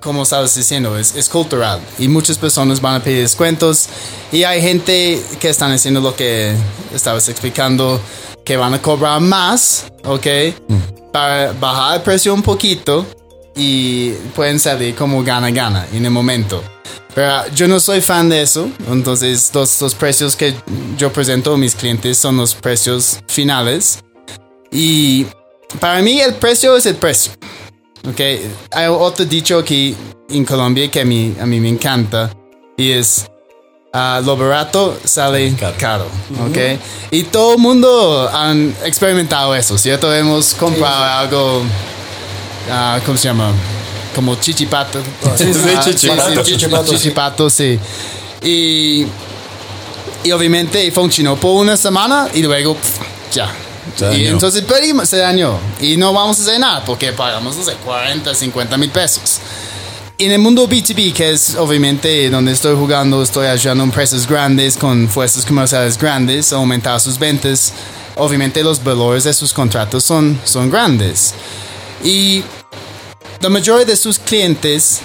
como 0.00 0.22
estabas 0.22 0.54
diciendo, 0.54 0.98
es, 0.98 1.14
es 1.14 1.28
cultural 1.28 1.80
y 1.98 2.08
muchas 2.08 2.38
personas 2.38 2.80
van 2.80 2.96
a 2.96 3.02
pedir 3.02 3.22
descuentos 3.22 3.88
y 4.32 4.44
hay 4.44 4.62
gente 4.62 5.20
que 5.38 5.48
están 5.48 5.72
haciendo 5.72 6.00
lo 6.00 6.14
que 6.14 6.54
estabas 6.94 7.28
explicando, 7.28 8.00
que 8.44 8.56
van 8.56 8.74
a 8.74 8.82
cobrar 8.82 9.20
más, 9.20 9.86
¿ok? 10.04 10.26
Para 11.12 11.52
bajar 11.52 11.96
el 11.96 12.02
precio 12.02 12.32
un 12.32 12.42
poquito 12.42 13.04
y 13.60 14.12
pueden 14.34 14.58
salir 14.58 14.94
como 14.94 15.22
gana-gana 15.22 15.86
en 15.92 16.06
el 16.06 16.10
momento. 16.10 16.64
Pero 17.14 17.46
yo 17.54 17.68
no 17.68 17.78
soy 17.78 18.00
fan 18.00 18.30
de 18.30 18.40
eso, 18.40 18.70
entonces 18.90 19.50
los, 19.52 19.80
los 19.82 19.94
precios 19.94 20.34
que 20.34 20.54
yo 20.96 21.12
presento 21.12 21.52
a 21.52 21.58
mis 21.58 21.74
clientes 21.74 22.16
son 22.16 22.38
los 22.38 22.54
precios 22.54 23.18
finales. 23.28 23.98
Y 24.72 25.26
para 25.78 26.00
mí 26.00 26.20
el 26.20 26.34
precio 26.34 26.74
es 26.74 26.86
el 26.86 26.94
precio. 26.94 27.32
Ok, 28.08 28.20
hay 28.70 28.86
otro 28.86 29.26
dicho 29.26 29.58
aquí 29.58 29.94
en 30.30 30.44
Colombia 30.46 30.90
que 30.90 31.02
a 31.02 31.04
mí, 31.04 31.36
a 31.38 31.44
mí 31.44 31.60
me 31.60 31.68
encanta 31.68 32.30
y 32.78 32.92
es 32.92 33.26
ah, 33.92 34.22
lo 34.24 34.38
barato 34.38 34.98
sale 35.04 35.52
Caro. 35.54 35.76
caro. 35.76 36.06
ok, 36.48 36.80
y 37.10 37.24
todo 37.24 37.56
el 37.56 37.58
mundo 37.58 38.30
han 38.32 38.74
experimentado 38.84 39.54
eso, 39.54 39.76
¿cierto? 39.76 40.14
Hemos 40.14 40.54
comprado 40.54 41.04
algo, 41.04 41.62
ah, 42.70 43.00
¿cómo 43.04 43.16
se 43.16 43.28
llama? 43.28 43.52
Como 44.14 44.34
chichipato. 44.36 45.00
Sí, 45.36 45.54
sí, 45.54 45.60
Ah, 45.76 45.80
chichipato. 45.84 46.42
Chichipato, 46.42 46.84
sí. 46.86 46.96
chichipato, 46.96 47.50
sí. 47.50 47.78
Y, 48.42 49.06
y 50.24 50.32
obviamente 50.32 50.90
funcionó 50.90 51.36
por 51.36 51.52
una 51.60 51.76
semana 51.76 52.28
y 52.34 52.42
luego 52.42 52.76
ya, 53.32 53.52
y 54.12 54.26
entonces 54.26 54.62
pedimos, 54.62 55.08
se 55.08 55.18
dañó. 55.18 55.58
Y 55.80 55.96
no 55.96 56.12
vamos 56.12 56.38
a 56.38 56.42
hacer 56.42 56.60
nada 56.60 56.84
porque 56.84 57.12
pagamos, 57.12 57.56
no 57.56 57.64
sé, 57.64 57.74
40, 57.84 58.34
50 58.34 58.76
mil 58.76 58.90
pesos. 58.90 59.40
En 60.18 60.30
el 60.32 60.38
mundo 60.38 60.68
B2B, 60.68 61.12
que 61.14 61.30
es 61.30 61.54
obviamente 61.56 62.28
donde 62.28 62.52
estoy 62.52 62.76
jugando, 62.76 63.22
estoy 63.22 63.46
ayudando 63.46 63.82
a 63.82 63.86
empresas 63.86 64.26
grandes 64.26 64.76
con 64.76 65.08
fuerzas 65.08 65.46
comerciales 65.46 65.96
grandes 65.98 66.52
a 66.52 66.56
aumentar 66.56 67.00
sus 67.00 67.18
ventas. 67.18 67.72
Obviamente 68.16 68.62
los 68.62 68.82
valores 68.84 69.24
de 69.24 69.32
sus 69.32 69.52
contratos 69.52 70.04
son, 70.04 70.38
son 70.44 70.70
grandes. 70.70 71.34
Y 72.02 72.42
la 73.40 73.48
mayoría 73.48 73.84
de 73.84 73.96
sus 73.96 74.18
clientes 74.18 75.00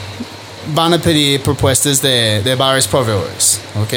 van 0.73 0.93
a 0.93 0.97
pedir 0.97 1.41
propuestas 1.41 2.01
de, 2.01 2.41
de 2.41 2.55
varios 2.55 2.87
proveedores, 2.87 3.59
¿ok? 3.81 3.93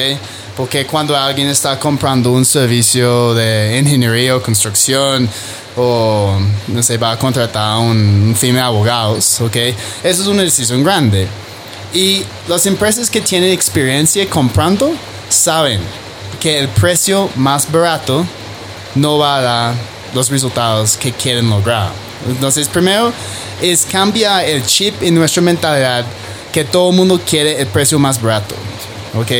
Porque 0.56 0.86
cuando 0.86 1.16
alguien 1.16 1.48
está 1.48 1.78
comprando 1.78 2.32
un 2.32 2.44
servicio 2.44 3.32
de 3.34 3.78
ingeniería 3.78 4.36
o 4.36 4.42
construcción 4.42 5.28
o, 5.76 6.36
no 6.66 6.82
sé, 6.82 6.98
va 6.98 7.12
a 7.12 7.18
contratar 7.18 7.74
a 7.74 7.78
un, 7.78 8.34
firma 8.36 8.58
de 8.58 8.64
abogados, 8.64 9.40
¿ok? 9.40 9.56
Eso 10.02 10.22
es 10.22 10.26
una 10.26 10.42
decisión 10.42 10.82
grande. 10.82 11.28
Y 11.94 12.24
las 12.48 12.66
empresas 12.66 13.08
que 13.08 13.20
tienen 13.20 13.52
experiencia 13.52 14.28
comprando 14.28 14.92
saben 15.28 15.80
que 16.40 16.58
el 16.58 16.68
precio 16.68 17.30
más 17.36 17.70
barato 17.70 18.26
no 18.94 19.18
va 19.18 19.36
a 19.36 19.40
dar 19.40 19.74
los 20.14 20.28
resultados 20.28 20.96
que 20.96 21.12
quieren 21.12 21.48
lograr. 21.48 22.07
Entonces, 22.26 22.68
primero 22.68 23.12
es 23.60 23.84
cambiar 23.84 24.44
el 24.44 24.64
chip 24.64 25.02
en 25.02 25.14
nuestra 25.14 25.42
mentalidad 25.42 26.04
que 26.52 26.64
todo 26.64 26.90
el 26.90 26.96
mundo 26.96 27.20
quiere 27.28 27.60
el 27.60 27.66
precio 27.66 27.98
más 27.98 28.20
barato. 28.20 28.54
Ok, 29.14 29.30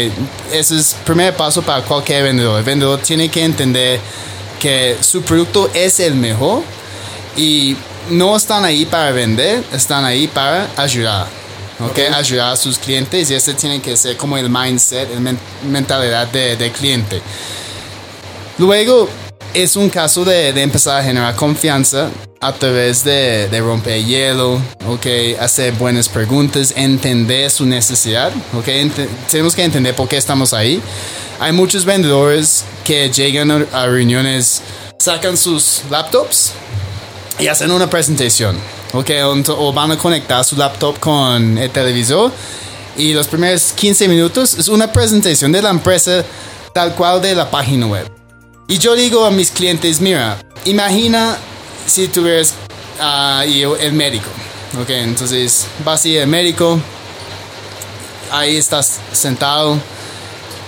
ese 0.53 0.77
es 0.79 0.95
el 0.95 1.01
primer 1.05 1.35
paso 1.35 1.63
para 1.63 1.83
cualquier 1.83 2.23
vendedor. 2.23 2.59
El 2.59 2.65
vendedor 2.65 3.01
tiene 3.01 3.29
que 3.29 3.45
entender 3.45 4.01
que 4.59 4.97
su 5.01 5.23
producto 5.23 5.71
es 5.75 6.01
el 6.01 6.15
mejor 6.15 6.63
y 7.37 7.77
no 8.11 8.37
están 8.37 8.65
ahí 8.65 8.87
para 8.87 9.11
vender, 9.11 9.63
están 9.73 10.05
ahí 10.05 10.27
para 10.27 10.69
ayudar. 10.77 11.27
Ok, 11.81 11.99
ayudar 12.13 12.55
a 12.55 12.57
sus 12.57 12.77
clientes 12.79 13.31
y 13.31 13.35
ese 13.35 13.55
tiene 13.55 13.81
que 13.81 13.97
ser 13.97 14.17
como 14.17 14.37
el 14.37 14.51
mindset, 14.51 15.15
la 15.15 15.21
men- 15.21 15.39
mentalidad 15.71 16.27
de, 16.27 16.57
de 16.57 16.73
cliente. 16.73 17.21
Luego 18.59 19.09
es 19.63 19.75
un 19.77 19.89
caso 19.91 20.25
de, 20.25 20.53
de 20.53 20.63
empezar 20.63 21.01
a 21.01 21.03
generar 21.03 21.35
confianza 21.35 22.11
a 22.41 22.53
través 22.53 23.03
de, 23.03 23.49
de 23.49 23.61
romper 23.61 24.05
hielo, 24.05 24.61
okay, 24.89 25.35
hacer 25.35 25.73
buenas 25.73 26.09
preguntas, 26.09 26.73
entender 26.77 27.51
su 27.51 27.67
necesidad, 27.67 28.31
okay, 28.57 28.83
ente- 28.89 29.09
tenemos 29.29 29.57
que 29.57 29.65
entender 29.65 29.95
por 29.97 30.07
qué 30.09 30.17
estamos 30.17 30.53
ahí. 30.55 30.81
Hay 31.41 31.53
muchos 31.53 31.85
vendedores 31.85 32.65
que 32.85 33.11
llegan 33.11 33.51
a, 33.73 33.87
reuniones, 33.87 34.63
sacan 34.99 35.37
sus 35.37 35.83
laptops 35.91 36.53
y 37.41 37.49
hacen 37.49 37.73
una 37.73 37.91
presentación, 37.91 38.57
okay, 38.93 39.21
o 39.23 39.73
van 39.73 39.91
a 39.91 39.99
conectar 39.99 40.45
su 40.45 40.55
laptop 40.55 41.01
con 41.01 41.59
el 41.59 41.71
televisor 41.71 42.31
y 42.97 43.13
los 43.13 43.27
primeros 43.27 43.73
15 43.73 44.07
minutos 44.07 44.55
es 44.55 44.69
una 44.69 44.93
presentación 44.93 45.51
de 45.51 45.63
la 45.63 45.71
empresa 45.71 46.25
tal 46.73 46.95
cual 46.95 47.21
de 47.21 47.35
la 47.35 47.51
página 47.51 47.87
web. 47.89 48.18
Y 48.71 48.77
yo 48.77 48.95
digo 48.95 49.25
a 49.25 49.31
mis 49.31 49.51
clientes, 49.51 49.99
mira, 49.99 50.39
imagina 50.67 51.39
si 51.87 52.07
tuvieras 52.07 52.53
ah, 53.01 53.43
y 53.49 53.63
el 53.63 53.95
médico. 53.95 54.29
Ok, 54.79 54.91
entonces 54.91 55.67
vas 55.83 56.05
a 56.05 56.09
ir 56.09 56.21
al 56.21 56.27
médico, 56.27 56.79
ahí 58.31 58.59
estás 58.59 59.01
sentado 59.11 59.79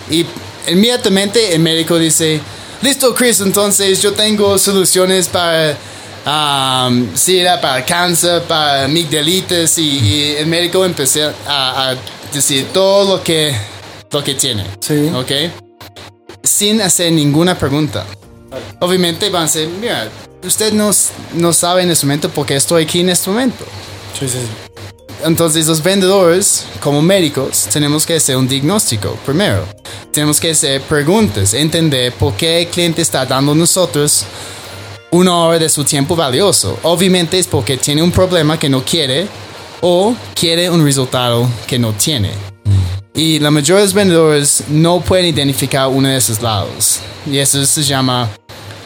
y 0.08 0.24
inmediatamente 0.66 1.54
el 1.54 1.60
médico 1.60 1.98
dice, 1.98 2.40
listo 2.80 3.14
Chris, 3.14 3.40
entonces 3.40 4.00
yo 4.00 4.14
tengo 4.14 4.56
soluciones 4.56 5.28
para 5.28 5.76
um, 6.24 7.14
sida, 7.14 7.60
para 7.60 7.84
cáncer, 7.84 8.44
para 8.44 8.84
amigdalitis 8.84 9.76
y, 9.76 9.98
y 9.98 10.36
el 10.38 10.46
médico 10.46 10.86
empezó 10.86 11.30
a, 11.46 11.90
a 11.90 11.96
decir 12.32 12.68
todo 12.72 13.18
lo 13.18 13.22
que, 13.22 13.54
lo 14.10 14.24
que 14.24 14.34
tiene. 14.34 14.64
Sí. 14.80 15.10
Ok 15.14 15.69
sin 16.42 16.80
hacer 16.80 17.12
ninguna 17.12 17.58
pregunta. 17.58 18.06
Obviamente 18.80 19.30
van 19.30 19.42
a 19.42 19.46
decir, 19.46 19.68
mira, 19.80 20.10
usted 20.44 20.72
no, 20.72 20.90
no 21.34 21.52
sabe 21.52 21.82
en 21.82 21.90
este 21.90 22.06
momento 22.06 22.28
por 22.30 22.46
qué 22.46 22.56
estoy 22.56 22.84
aquí 22.84 23.00
en 23.00 23.10
este 23.10 23.30
momento. 23.30 23.64
Sí, 24.18 24.28
sí, 24.28 24.38
sí. 24.38 24.70
Entonces 25.24 25.66
los 25.66 25.82
vendedores, 25.82 26.64
como 26.80 27.02
médicos, 27.02 27.68
tenemos 27.70 28.06
que 28.06 28.14
hacer 28.14 28.36
un 28.36 28.48
diagnóstico 28.48 29.18
primero. 29.26 29.66
Tenemos 30.12 30.40
que 30.40 30.50
hacer 30.50 30.80
preguntas, 30.82 31.52
entender 31.54 32.12
por 32.14 32.34
qué 32.34 32.62
el 32.62 32.68
cliente 32.68 33.02
está 33.02 33.26
dando 33.26 33.52
a 33.52 33.54
nosotros 33.54 34.24
una 35.10 35.36
hora 35.36 35.58
de 35.58 35.68
su 35.68 35.84
tiempo 35.84 36.16
valioso. 36.16 36.78
Obviamente 36.82 37.38
es 37.38 37.46
porque 37.46 37.76
tiene 37.76 38.02
un 38.02 38.10
problema 38.10 38.58
que 38.58 38.68
no 38.68 38.82
quiere 38.84 39.28
o 39.82 40.14
quiere 40.34 40.70
un 40.70 40.84
resultado 40.84 41.48
que 41.66 41.78
no 41.78 41.92
tiene. 41.92 42.30
Y 43.14 43.38
la 43.40 43.50
mayoría 43.50 43.76
de 43.80 43.84
los 43.86 43.94
vendedores 43.94 44.64
no 44.68 45.00
pueden 45.00 45.26
identificar 45.26 45.88
uno 45.88 46.08
de 46.08 46.16
esos 46.16 46.40
lados. 46.40 47.00
Y 47.26 47.38
eso 47.38 47.64
se 47.66 47.82
llama 47.82 48.30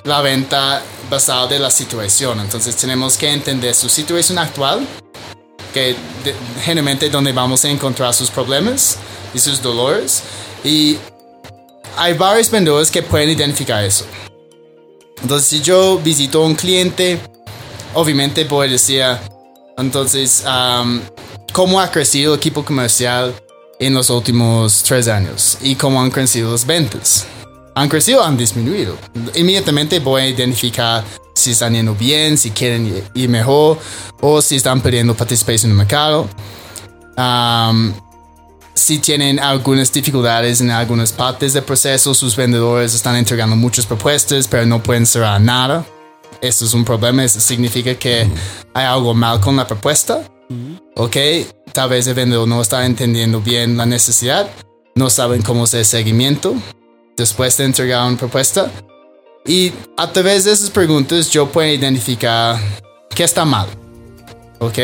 la 0.05 0.21
venta 0.23 0.83
basada 1.11 1.47
de 1.47 1.59
la 1.59 1.71
situación. 1.71 2.41
Entonces 2.41 2.75
tenemos 2.77 3.17
que 3.17 3.31
entender 3.31 3.75
su 3.75 3.89
situación 3.89 4.39
actual, 4.39 4.87
que 5.73 5.95
de- 6.25 6.35
generalmente 6.63 7.11
donde 7.11 7.33
vamos 7.33 7.65
a 7.65 7.69
encontrar 7.71 8.15
sus 8.15 8.31
problemas 8.31 8.97
y 9.35 9.39
sus 9.39 9.61
dolores. 9.61 10.23
Y 10.65 10.97
hay 11.97 12.15
varios 12.15 12.51
vendedores 12.51 12.91
que 12.91 13.03
pueden 13.03 13.31
identificar 13.31 13.85
eso. 13.85 14.07
Entonces 15.23 15.49
si 15.49 15.61
yo 15.61 15.99
visito 15.99 16.43
a 16.43 16.47
un 16.47 16.55
cliente, 16.55 17.21
obviamente 17.93 18.45
voy 18.45 18.69
a 18.69 18.71
decir, 18.71 19.05
entonces, 19.77 20.45
um, 20.47 21.01
¿cómo 21.53 21.81
ha 21.81 21.91
crecido 21.91 22.33
el 22.35 22.39
equipo 22.39 22.65
comercial 22.65 23.35
en 23.79 23.95
los 23.95 24.11
últimos 24.11 24.83
tres 24.83 25.09
años? 25.09 25.59
¿Y 25.63 25.75
cómo 25.75 26.03
han 26.03 26.11
crecido 26.11 26.53
las 26.53 26.67
ventas? 26.67 27.27
¿Han 27.75 27.89
crecido 27.89 28.21
o 28.21 28.25
han 28.25 28.37
disminuido? 28.37 28.97
Inmediatamente 29.35 29.99
voy 29.99 30.23
a 30.23 30.29
identificar 30.29 31.05
si 31.35 31.51
están 31.51 31.75
yendo 31.75 31.95
bien, 31.95 32.39
si 32.39 32.51
quieren 32.51 33.03
ir 33.15 33.29
mejor 33.29 33.79
o 34.21 34.41
si 34.41 34.57
están 34.57 34.81
perdiendo 34.81 35.15
participación 35.15 35.71
en 35.71 35.73
el 35.73 35.79
mercado. 35.79 36.29
Um, 37.17 37.93
si 38.75 38.99
tienen 38.99 39.39
algunas 39.39 39.93
dificultades 39.93 40.61
en 40.61 40.71
algunas 40.71 41.13
partes 41.13 41.53
del 41.53 41.65
proceso, 41.65 42.15
sus 42.15 42.37
vendedores 42.37 42.95
están 42.95 43.17
entregando 43.17 43.57
muchas 43.57 43.87
propuestas, 43.87 44.49
pero 44.49 44.67
no 44.67 44.83
pueden 44.83 45.07
cerrar 45.07 45.41
nada. 45.41 45.85
Esto 46.41 46.65
es 46.65 46.75
un 46.75 46.85
problema, 46.85 47.25
eso 47.25 47.41
significa 47.41 47.95
que 47.95 48.29
hay 48.75 48.85
algo 48.85 49.15
mal 49.15 49.41
con 49.41 49.57
la 49.57 49.67
propuesta. 49.67 50.29
Ok, 50.97 51.17
tal 51.73 51.91
vez 51.91 52.07
el 52.07 52.15
vendedor 52.15 52.47
no 52.47 52.63
está 52.63 52.87
entendiendo 52.87 53.41
bien 53.41 53.77
la 53.77 53.87
necesidad, 53.87 54.49
no 54.95 55.11
saben 55.11 55.43
cómo 55.43 55.65
hacer 55.65 55.85
seguimiento 55.85 56.55
después 57.17 57.57
de 57.57 57.65
entregar 57.65 58.07
una 58.07 58.17
propuesta. 58.17 58.71
Y 59.47 59.73
a 59.97 60.11
través 60.11 60.45
de 60.45 60.53
esas 60.53 60.71
preguntas 60.71 61.31
yo 61.31 61.49
puedo 61.49 61.69
identificar 61.69 62.59
qué 63.15 63.25
está 63.25 63.45
mal. 63.45 63.69
Ok, 64.61 64.79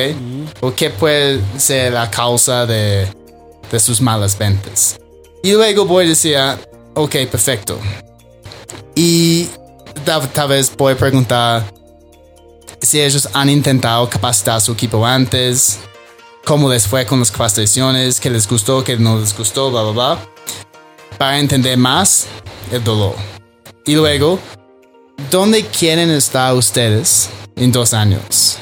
o 0.61 0.75
qué 0.75 0.91
puede 0.91 1.41
ser 1.57 1.93
la 1.93 2.11
causa 2.11 2.67
de, 2.67 3.09
de 3.71 3.81
sus 3.81 4.01
malas 4.01 4.37
ventas. 4.37 5.01
Y 5.43 5.53
luego 5.53 5.87
voy 5.87 6.05
a 6.05 6.09
decir, 6.09 6.37
ok, 6.95 7.17
perfecto. 7.31 7.79
Y 8.95 9.49
tal, 10.05 10.29
tal 10.31 10.49
vez 10.49 10.71
voy 10.77 10.93
a 10.93 10.97
preguntar 10.97 11.73
si 12.81 13.01
ellos 13.01 13.29
han 13.33 13.49
intentado 13.49 14.09
capacitar 14.09 14.61
su 14.61 14.73
equipo 14.73 15.05
antes, 15.05 15.79
cómo 16.45 16.71
les 16.71 16.87
fue 16.87 17.07
con 17.07 17.19
las 17.19 17.31
capacitaciones, 17.31 18.21
qué 18.21 18.31
les 18.31 18.49
gustó, 18.49 18.83
qué 18.83 18.97
no 18.97 19.19
les 19.19 19.37
gustó, 19.37 19.71
bla, 19.71 19.83
bla, 19.83 19.93
bla, 19.93 20.19
para 21.19 21.39
entender 21.39 21.77
más 21.77 22.27
el 22.73 22.83
dolor. 22.83 23.15
Y 23.85 23.95
luego, 23.95 24.39
¿dónde 25.31 25.65
quieren 25.67 26.11
estar 26.11 26.55
ustedes 26.55 27.29
en 27.57 27.73
dos 27.73 27.95
años? 27.95 28.59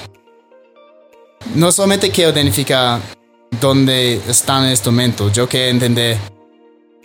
No 1.54 1.72
solamente 1.72 2.10
quiero 2.10 2.32
identificar 2.32 3.00
dónde 3.60 4.20
están 4.28 4.64
en 4.64 4.72
este 4.72 4.90
momento, 4.90 5.30
yo 5.32 5.48
quiero 5.48 5.68
entender 5.68 6.18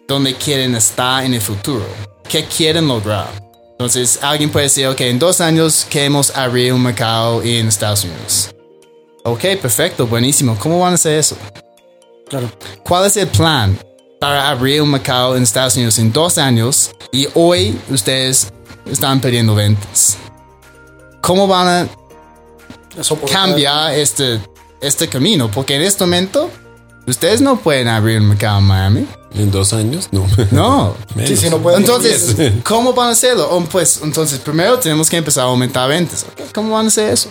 dónde 0.08 0.36
quieren 0.36 0.76
estar 0.76 1.24
en 1.24 1.34
el 1.34 1.42
futuro, 1.42 1.86
qué 2.28 2.46
quieren 2.46 2.88
lograr. 2.88 3.43
Entonces, 3.84 4.18
alguien 4.22 4.50
puede 4.50 4.68
decir, 4.68 4.88
ok, 4.88 5.02
en 5.02 5.20
dos 5.20 5.42
años 5.42 5.86
queremos 5.90 6.32
abrir 6.38 6.72
un 6.72 6.82
mercado 6.82 7.44
en 7.44 7.68
Estados 7.68 8.06
Unidos. 8.06 8.56
Ok, 9.26 9.42
perfecto, 9.62 10.08
buenísimo. 10.08 10.56
¿Cómo 10.58 10.80
van 10.80 10.94
a 10.94 10.96
hacer 10.96 11.20
eso? 11.20 11.36
Claro. 12.30 12.50
¿Cuál 12.82 13.08
es 13.08 13.18
el 13.18 13.28
plan 13.28 13.78
para 14.22 14.50
abrir 14.50 14.82
un 14.82 14.90
mercado 14.90 15.36
en 15.36 15.44
Estados 15.44 15.76
Unidos 15.76 16.00
en 16.00 16.14
dos 16.14 16.38
años 16.38 16.92
y 17.12 17.28
hoy 17.34 17.78
ustedes 17.90 18.54
están 18.86 19.20
perdiendo 19.20 19.54
ventas? 19.54 20.18
¿Cómo 21.20 21.46
van 21.46 21.68
a 21.68 21.90
cambiar 23.30 23.96
este, 23.96 24.40
este 24.80 25.10
camino? 25.10 25.52
Porque 25.52 25.76
en 25.76 25.82
este 25.82 26.06
momento 26.06 26.50
ustedes 27.06 27.42
no 27.42 27.58
pueden 27.58 27.90
abrir 27.90 28.22
un 28.22 28.30
mercado 28.30 28.60
en 28.60 28.64
Miami. 28.64 29.08
¿En 29.36 29.50
dos 29.52 29.74
años? 29.74 30.10
No. 30.12 30.28
No. 30.52 30.96
Sí, 31.26 31.36
sí, 31.38 31.50
no 31.50 31.58
puede- 31.60 31.78
Entonces. 31.78 32.36
¿cómo 32.64 32.94
van 32.94 33.10
a 33.10 33.12
hacerlo? 33.12 33.48
Oh, 33.52 33.62
Pues, 33.62 34.00
entonces, 34.04 34.40
primero 34.40 34.78
tenemos 34.80 35.10
que 35.10 35.18
empezar 35.18 35.44
a 35.46 35.48
aumentar 35.48 35.90
ventas. 35.90 36.26
Ok, 36.32 36.52
¿Cómo 36.54 36.74
van 36.76 36.86
a 36.86 36.88
hacer 36.90 37.14
eso? 37.14 37.30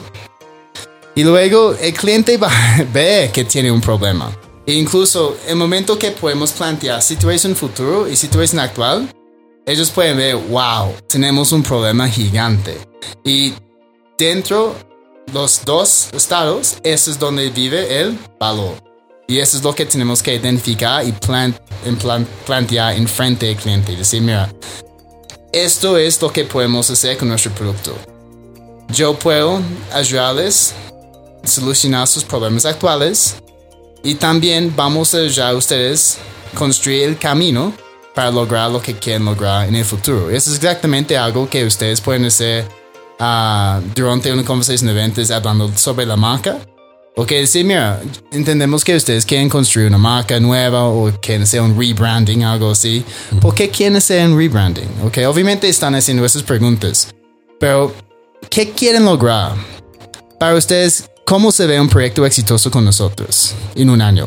Y 1.14 1.24
luego 1.24 1.74
el 1.80 1.92
cliente 1.94 2.36
va 2.38 2.48
a 2.78 2.82
ver 2.92 3.30
que 3.32 3.44
tiene 3.44 3.70
un 3.70 3.80
problema. 3.80 4.30
E 4.66 4.72
incluso 4.74 5.36
el 5.48 5.56
momento 5.56 5.98
que 5.98 6.12
podemos 6.12 6.52
plantear 6.52 7.02
situación 7.02 7.54
futuro 7.56 8.08
y 8.08 8.14
situación 8.16 8.60
actual, 8.60 9.12
ellos 9.66 9.90
pueden 9.90 10.16
ver, 10.16 10.36
wow, 10.36 10.94
tenemos 11.08 11.52
un 11.52 11.62
problema 11.62 12.08
gigante. 12.08 12.78
Y 13.24 13.52
dentro 14.18 14.74
los 15.32 15.64
dos 15.64 16.08
estados, 16.12 16.76
eso 16.82 17.10
es 17.10 17.18
donde 17.18 17.50
vive 17.50 18.00
el 18.00 18.18
valor. 18.40 18.74
Y 19.32 19.38
eso 19.40 19.56
es 19.56 19.62
lo 19.62 19.74
que 19.74 19.86
tenemos 19.86 20.22
que 20.22 20.34
identificar 20.34 21.02
y 21.06 21.12
plan- 21.12 21.58
en 21.86 21.96
plan- 21.96 22.26
plantear 22.44 22.94
en 22.96 23.08
frente 23.08 23.46
del 23.46 23.56
cliente. 23.56 23.96
Decir, 23.96 24.20
mira, 24.20 24.52
esto 25.50 25.96
es 25.96 26.20
lo 26.20 26.30
que 26.30 26.44
podemos 26.44 26.90
hacer 26.90 27.16
con 27.16 27.28
nuestro 27.28 27.50
producto. 27.52 27.96
Yo 28.90 29.14
puedo 29.18 29.62
ayudarles 29.90 30.74
a 31.42 31.46
solucionar 31.48 32.06
sus 32.06 32.24
problemas 32.24 32.66
actuales 32.66 33.36
y 34.04 34.16
también 34.16 34.70
vamos 34.76 35.14
a 35.14 35.18
ayudar 35.20 35.54
a 35.54 35.56
ustedes 35.56 36.18
a 36.52 36.58
construir 36.58 37.04
el 37.04 37.16
camino 37.18 37.72
para 38.14 38.30
lograr 38.30 38.70
lo 38.70 38.82
que 38.82 38.94
quieren 38.98 39.24
lograr 39.24 39.66
en 39.66 39.76
el 39.76 39.84
futuro. 39.86 40.28
Eso 40.28 40.50
es 40.50 40.56
exactamente 40.56 41.16
algo 41.16 41.48
que 41.48 41.64
ustedes 41.64 42.02
pueden 42.02 42.26
hacer 42.26 42.68
ah, 43.18 43.80
durante 43.94 44.30
una 44.30 44.44
conversación 44.44 44.88
de 44.88 44.92
ventas 44.94 45.30
hablando 45.30 45.72
sobre 45.74 46.04
la 46.04 46.16
marca. 46.16 46.58
Ok, 47.14 47.28
decir, 47.28 47.66
mira, 47.66 48.00
entendemos 48.32 48.82
que 48.82 48.96
ustedes 48.96 49.26
quieren 49.26 49.50
construir 49.50 49.88
una 49.88 49.98
marca 49.98 50.40
nueva 50.40 50.84
o 50.84 51.12
quieren 51.20 51.42
hacer 51.42 51.60
un 51.60 51.78
rebranding, 51.78 52.42
algo 52.42 52.70
así. 52.70 53.04
¿Por 53.38 53.54
qué 53.54 53.68
quieren 53.68 53.96
hacer 53.96 54.26
un 54.26 54.38
rebranding? 54.38 54.88
Ok, 55.04 55.18
obviamente 55.26 55.68
están 55.68 55.94
haciendo 55.94 56.24
esas 56.24 56.42
preguntas. 56.42 57.12
Pero, 57.60 57.94
¿qué 58.48 58.70
quieren 58.70 59.04
lograr? 59.04 59.52
Para 60.40 60.54
ustedes, 60.54 61.10
¿cómo 61.26 61.52
se 61.52 61.66
ve 61.66 61.78
un 61.78 61.90
proyecto 61.90 62.24
exitoso 62.24 62.70
con 62.70 62.82
nosotros 62.82 63.54
en 63.74 63.90
un 63.90 64.00
año? 64.00 64.26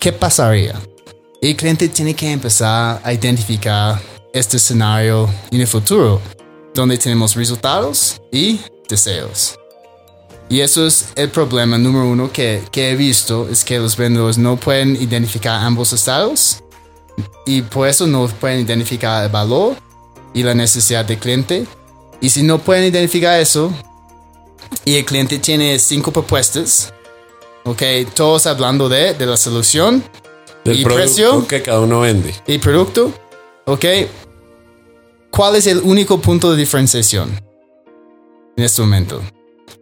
¿Qué 0.00 0.12
pasaría? 0.12 0.74
El 1.40 1.54
cliente 1.54 1.88
tiene 1.88 2.14
que 2.14 2.32
empezar 2.32 3.00
a 3.04 3.12
identificar 3.12 4.02
este 4.32 4.56
escenario 4.56 5.30
en 5.52 5.60
el 5.60 5.66
futuro, 5.68 6.20
donde 6.74 6.98
tenemos 6.98 7.36
resultados 7.36 8.20
y 8.32 8.58
deseos. 8.88 9.56
Y 10.48 10.60
eso 10.60 10.86
es 10.86 11.08
el 11.16 11.30
problema 11.30 11.76
número 11.76 12.06
uno 12.08 12.30
que, 12.32 12.62
que 12.70 12.90
he 12.90 12.96
visto, 12.96 13.48
es 13.50 13.64
que 13.64 13.78
los 13.78 13.96
vendedores 13.96 14.38
no 14.38 14.56
pueden 14.56 14.94
identificar 14.94 15.60
ambos 15.64 15.92
estados 15.92 16.62
y 17.44 17.62
por 17.62 17.88
eso 17.88 18.06
no 18.06 18.28
pueden 18.28 18.60
identificar 18.60 19.24
el 19.24 19.30
valor 19.30 19.76
y 20.34 20.42
la 20.44 20.54
necesidad 20.54 21.04
del 21.04 21.18
cliente. 21.18 21.66
Y 22.20 22.30
si 22.30 22.42
no 22.42 22.58
pueden 22.58 22.84
identificar 22.84 23.40
eso 23.40 23.72
y 24.84 24.94
el 24.96 25.04
cliente 25.04 25.38
tiene 25.40 25.78
cinco 25.80 26.12
propuestas, 26.12 26.92
ok, 27.64 27.82
todos 28.14 28.46
hablando 28.46 28.88
de, 28.88 29.14
de 29.14 29.26
la 29.26 29.36
solución 29.36 30.04
Del 30.64 30.80
¿Y 30.80 30.84
precio? 30.84 31.46
que 31.48 31.60
cada 31.62 31.80
uno 31.80 32.00
vende. 32.00 32.34
y 32.46 32.58
producto, 32.58 33.12
ok, 33.64 33.84
¿cuál 35.30 35.56
es 35.56 35.66
el 35.66 35.78
único 35.80 36.20
punto 36.20 36.52
de 36.52 36.56
diferenciación 36.56 37.40
en 38.56 38.64
este 38.64 38.80
momento? 38.82 39.20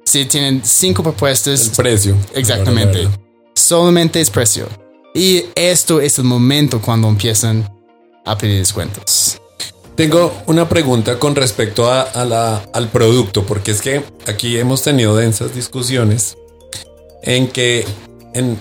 Si 0.04 0.24
tienen 0.26 0.62
cinco 0.64 1.02
propuestas, 1.02 1.66
El 1.66 1.70
precio. 1.72 2.16
Exactamente. 2.34 3.08
Solamente 3.54 4.20
es 4.20 4.30
precio. 4.30 4.68
Y 5.14 5.44
esto 5.54 6.00
es 6.00 6.18
el 6.18 6.24
momento 6.24 6.80
cuando 6.80 7.08
empiezan 7.08 7.68
a 8.24 8.36
pedir 8.36 8.58
descuentos. 8.58 9.40
Tengo 9.96 10.32
una 10.46 10.68
pregunta 10.68 11.18
con 11.18 11.36
respecto 11.36 11.86
a, 11.90 12.02
a 12.02 12.24
la- 12.24 12.68
al 12.72 12.88
producto, 12.90 13.44
porque 13.44 13.70
es 13.70 13.80
que 13.80 14.02
aquí 14.26 14.58
hemos 14.58 14.82
tenido 14.82 15.14
densas 15.16 15.54
discusiones 15.54 16.36
en 17.22 17.46
que 17.48 17.86
en, 18.34 18.58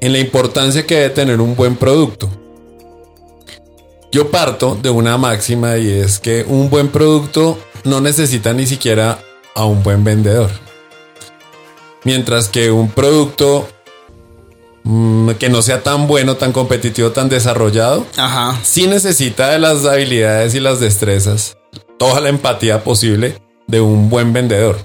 en 0.00 0.12
la 0.12 0.18
importancia 0.18 0.86
que 0.86 0.96
debe 0.96 1.10
tener 1.10 1.40
un 1.40 1.56
buen 1.56 1.76
producto. 1.76 2.28
Yo 4.12 4.30
parto 4.30 4.76
de 4.80 4.90
una 4.90 5.16
máxima 5.18 5.76
y 5.78 5.88
es 5.90 6.18
que 6.18 6.44
un 6.46 6.68
buen 6.68 6.88
producto 6.88 7.58
no 7.84 8.00
necesita 8.00 8.52
ni 8.52 8.66
siquiera 8.66 9.22
a 9.54 9.64
un 9.64 9.82
buen 9.82 10.04
vendedor. 10.04 10.50
Mientras 12.04 12.48
que 12.48 12.70
un 12.70 12.90
producto 12.90 13.68
mm, 14.84 15.30
que 15.32 15.48
no 15.48 15.62
sea 15.62 15.82
tan 15.82 16.06
bueno, 16.06 16.36
tan 16.36 16.52
competitivo, 16.52 17.10
tan 17.10 17.28
desarrollado, 17.28 18.06
Ajá. 18.16 18.58
sí 18.62 18.86
necesita 18.86 19.50
de 19.50 19.58
las 19.58 19.84
habilidades 19.84 20.54
y 20.54 20.60
las 20.60 20.80
destrezas, 20.80 21.56
toda 21.98 22.20
la 22.20 22.30
empatía 22.30 22.82
posible 22.84 23.38
de 23.66 23.80
un 23.80 24.08
buen 24.08 24.32
vendedor. 24.32 24.78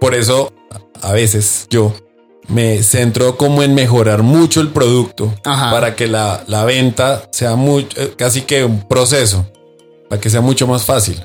Por 0.00 0.14
eso, 0.14 0.52
a 1.02 1.12
veces 1.12 1.66
yo 1.70 1.94
me 2.48 2.82
centro 2.82 3.36
como 3.36 3.62
en 3.62 3.74
mejorar 3.74 4.22
mucho 4.22 4.60
el 4.60 4.68
producto 4.68 5.34
Ajá. 5.44 5.70
para 5.70 5.96
que 5.96 6.06
la, 6.06 6.44
la 6.46 6.64
venta 6.64 7.28
sea 7.32 7.56
muy, 7.56 7.88
eh, 7.96 8.14
casi 8.16 8.42
que 8.42 8.64
un 8.64 8.86
proceso, 8.86 9.46
para 10.08 10.20
que 10.20 10.30
sea 10.30 10.40
mucho 10.42 10.66
más 10.66 10.84
fácil. 10.84 11.20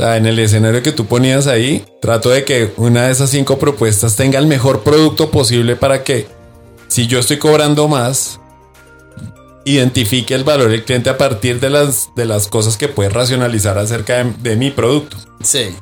Sea, 0.00 0.16
en 0.16 0.24
el 0.24 0.38
escenario 0.38 0.82
que 0.82 0.92
tú 0.92 1.04
ponías 1.04 1.46
ahí, 1.46 1.84
trato 2.00 2.30
de 2.30 2.42
que 2.42 2.72
una 2.78 3.04
de 3.04 3.12
esas 3.12 3.28
cinco 3.28 3.58
propuestas 3.58 4.16
tenga 4.16 4.38
el 4.38 4.46
mejor 4.46 4.82
producto 4.82 5.30
posible 5.30 5.76
para 5.76 6.04
que 6.04 6.26
si 6.88 7.06
yo 7.06 7.18
estoy 7.18 7.36
cobrando 7.36 7.86
más, 7.86 8.40
identifique 9.66 10.34
el 10.34 10.42
valor 10.42 10.70
del 10.70 10.86
cliente 10.86 11.10
a 11.10 11.18
partir 11.18 11.60
de 11.60 11.68
las, 11.68 12.08
de 12.16 12.24
las 12.24 12.48
cosas 12.48 12.78
que 12.78 12.88
puede 12.88 13.10
racionalizar 13.10 13.76
acerca 13.76 14.24
de, 14.24 14.32
de 14.38 14.56
mi 14.56 14.70
producto. 14.70 15.18
Sí. 15.42 15.76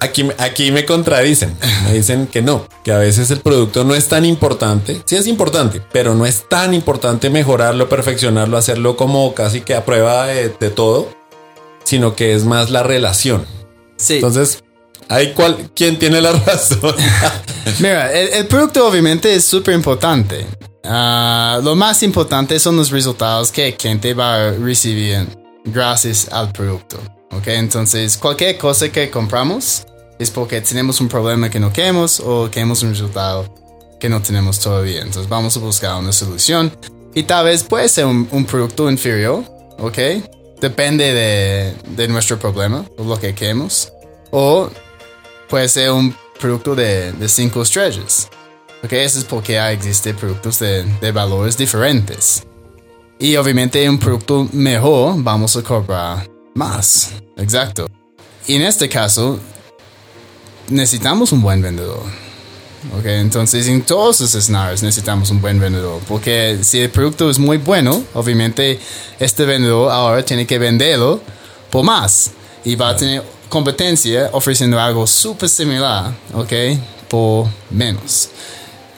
Aquí, 0.00 0.28
aquí 0.38 0.72
me 0.72 0.84
contradicen, 0.84 1.56
me 1.84 1.92
dicen 1.92 2.26
que 2.26 2.42
no, 2.42 2.66
que 2.82 2.90
a 2.90 2.98
veces 2.98 3.30
el 3.30 3.38
producto 3.38 3.84
no 3.84 3.94
es 3.94 4.08
tan 4.08 4.24
importante, 4.24 5.02
sí 5.04 5.14
es 5.14 5.28
importante, 5.28 5.80
pero 5.92 6.16
no 6.16 6.26
es 6.26 6.48
tan 6.48 6.74
importante 6.74 7.30
mejorarlo, 7.30 7.88
perfeccionarlo, 7.88 8.56
hacerlo 8.56 8.96
como 8.96 9.34
casi 9.34 9.60
que 9.60 9.76
a 9.76 9.84
prueba 9.84 10.26
de, 10.26 10.48
de 10.48 10.70
todo, 10.70 11.10
sino 11.84 12.16
que 12.16 12.34
es 12.34 12.44
más 12.44 12.70
la 12.70 12.82
relación. 12.82 13.46
Sí. 13.96 14.16
Entonces, 14.16 14.64
¿hay 15.08 15.32
cuál, 15.32 15.70
¿quién 15.74 15.98
tiene 15.98 16.20
la 16.20 16.32
razón? 16.46 16.94
Mira, 17.80 18.12
el, 18.12 18.28
el 18.28 18.46
producto 18.46 18.86
obviamente 18.86 19.34
es 19.34 19.44
súper 19.44 19.74
importante. 19.74 20.46
Ah, 20.84 21.60
lo 21.62 21.74
más 21.74 22.02
importante 22.02 22.58
son 22.58 22.76
los 22.76 22.90
resultados 22.90 23.50
que 23.50 23.68
el 23.68 23.74
cliente 23.74 24.12
va 24.12 24.34
a 24.34 24.50
recibir 24.50 25.26
gracias 25.64 26.28
al 26.30 26.52
producto. 26.52 26.98
¿ok? 27.30 27.46
Entonces, 27.48 28.16
cualquier 28.16 28.58
cosa 28.58 28.90
que 28.90 29.10
compramos 29.10 29.86
es 30.18 30.30
porque 30.30 30.60
tenemos 30.60 31.00
un 31.00 31.08
problema 31.08 31.50
que 31.50 31.58
no 31.58 31.72
queremos 31.72 32.20
o 32.20 32.50
queremos 32.50 32.82
un 32.82 32.90
resultado 32.90 33.52
que 33.98 34.08
no 34.08 34.20
tenemos 34.20 34.60
todavía. 34.60 35.00
Entonces, 35.00 35.28
vamos 35.28 35.56
a 35.56 35.60
buscar 35.60 35.96
una 35.96 36.12
solución. 36.12 36.72
Y 37.14 37.22
tal 37.22 37.46
vez 37.46 37.62
puede 37.62 37.88
ser 37.88 38.06
un, 38.06 38.28
un 38.30 38.44
producto 38.44 38.90
inferior, 38.90 39.42
¿ok? 39.78 39.98
Depende 40.64 41.76
de, 41.84 42.08
nuestro 42.08 42.38
problema 42.38 42.86
o 42.96 43.04
lo 43.04 43.20
que 43.20 43.34
queremos. 43.34 43.92
O 44.30 44.70
puede 45.46 45.68
ser 45.68 45.90
un 45.90 46.16
producto 46.40 46.74
de, 46.74 47.12
cinco 47.28 47.60
estrellas. 47.60 48.30
Porque 48.80 49.04
eso 49.04 49.18
es 49.18 49.26
porque 49.26 49.52
ya 49.52 49.72
existe 49.72 50.14
productos 50.14 50.60
de, 50.60 50.84
de 51.02 51.12
valores 51.12 51.58
diferentes. 51.58 52.44
Y 53.18 53.36
obviamente 53.36 53.86
un 53.86 53.98
producto 53.98 54.48
mejor 54.52 55.22
vamos 55.22 55.54
a 55.54 55.62
cobrar 55.62 56.30
más. 56.54 57.12
Exacto. 57.36 57.86
Y 58.46 58.54
en 58.54 58.62
este 58.62 58.88
caso, 58.88 59.38
necesitamos 60.70 61.30
un 61.32 61.42
buen 61.42 61.60
vendedor. 61.60 62.23
Ok, 62.92 63.06
entonces 63.06 63.66
en 63.66 63.82
todos 63.82 64.20
los 64.20 64.34
escenarios 64.34 64.82
necesitamos 64.82 65.30
un 65.30 65.40
buen 65.40 65.58
vendedor. 65.58 66.00
Porque 66.06 66.58
si 66.62 66.80
el 66.80 66.90
producto 66.90 67.30
es 67.30 67.38
muy 67.38 67.56
bueno, 67.56 68.04
obviamente 68.14 68.78
este 69.18 69.44
vendedor 69.44 69.90
ahora 69.90 70.24
tiene 70.24 70.46
que 70.46 70.58
venderlo 70.58 71.20
por 71.70 71.84
más. 71.84 72.30
Y 72.64 72.76
va 72.76 72.90
a 72.90 72.96
tener 72.96 73.22
competencia 73.48 74.30
ofreciendo 74.32 74.80
algo 74.80 75.06
súper 75.06 75.48
similar, 75.48 76.14
ok, 76.34 76.52
por 77.08 77.46
menos. 77.70 78.28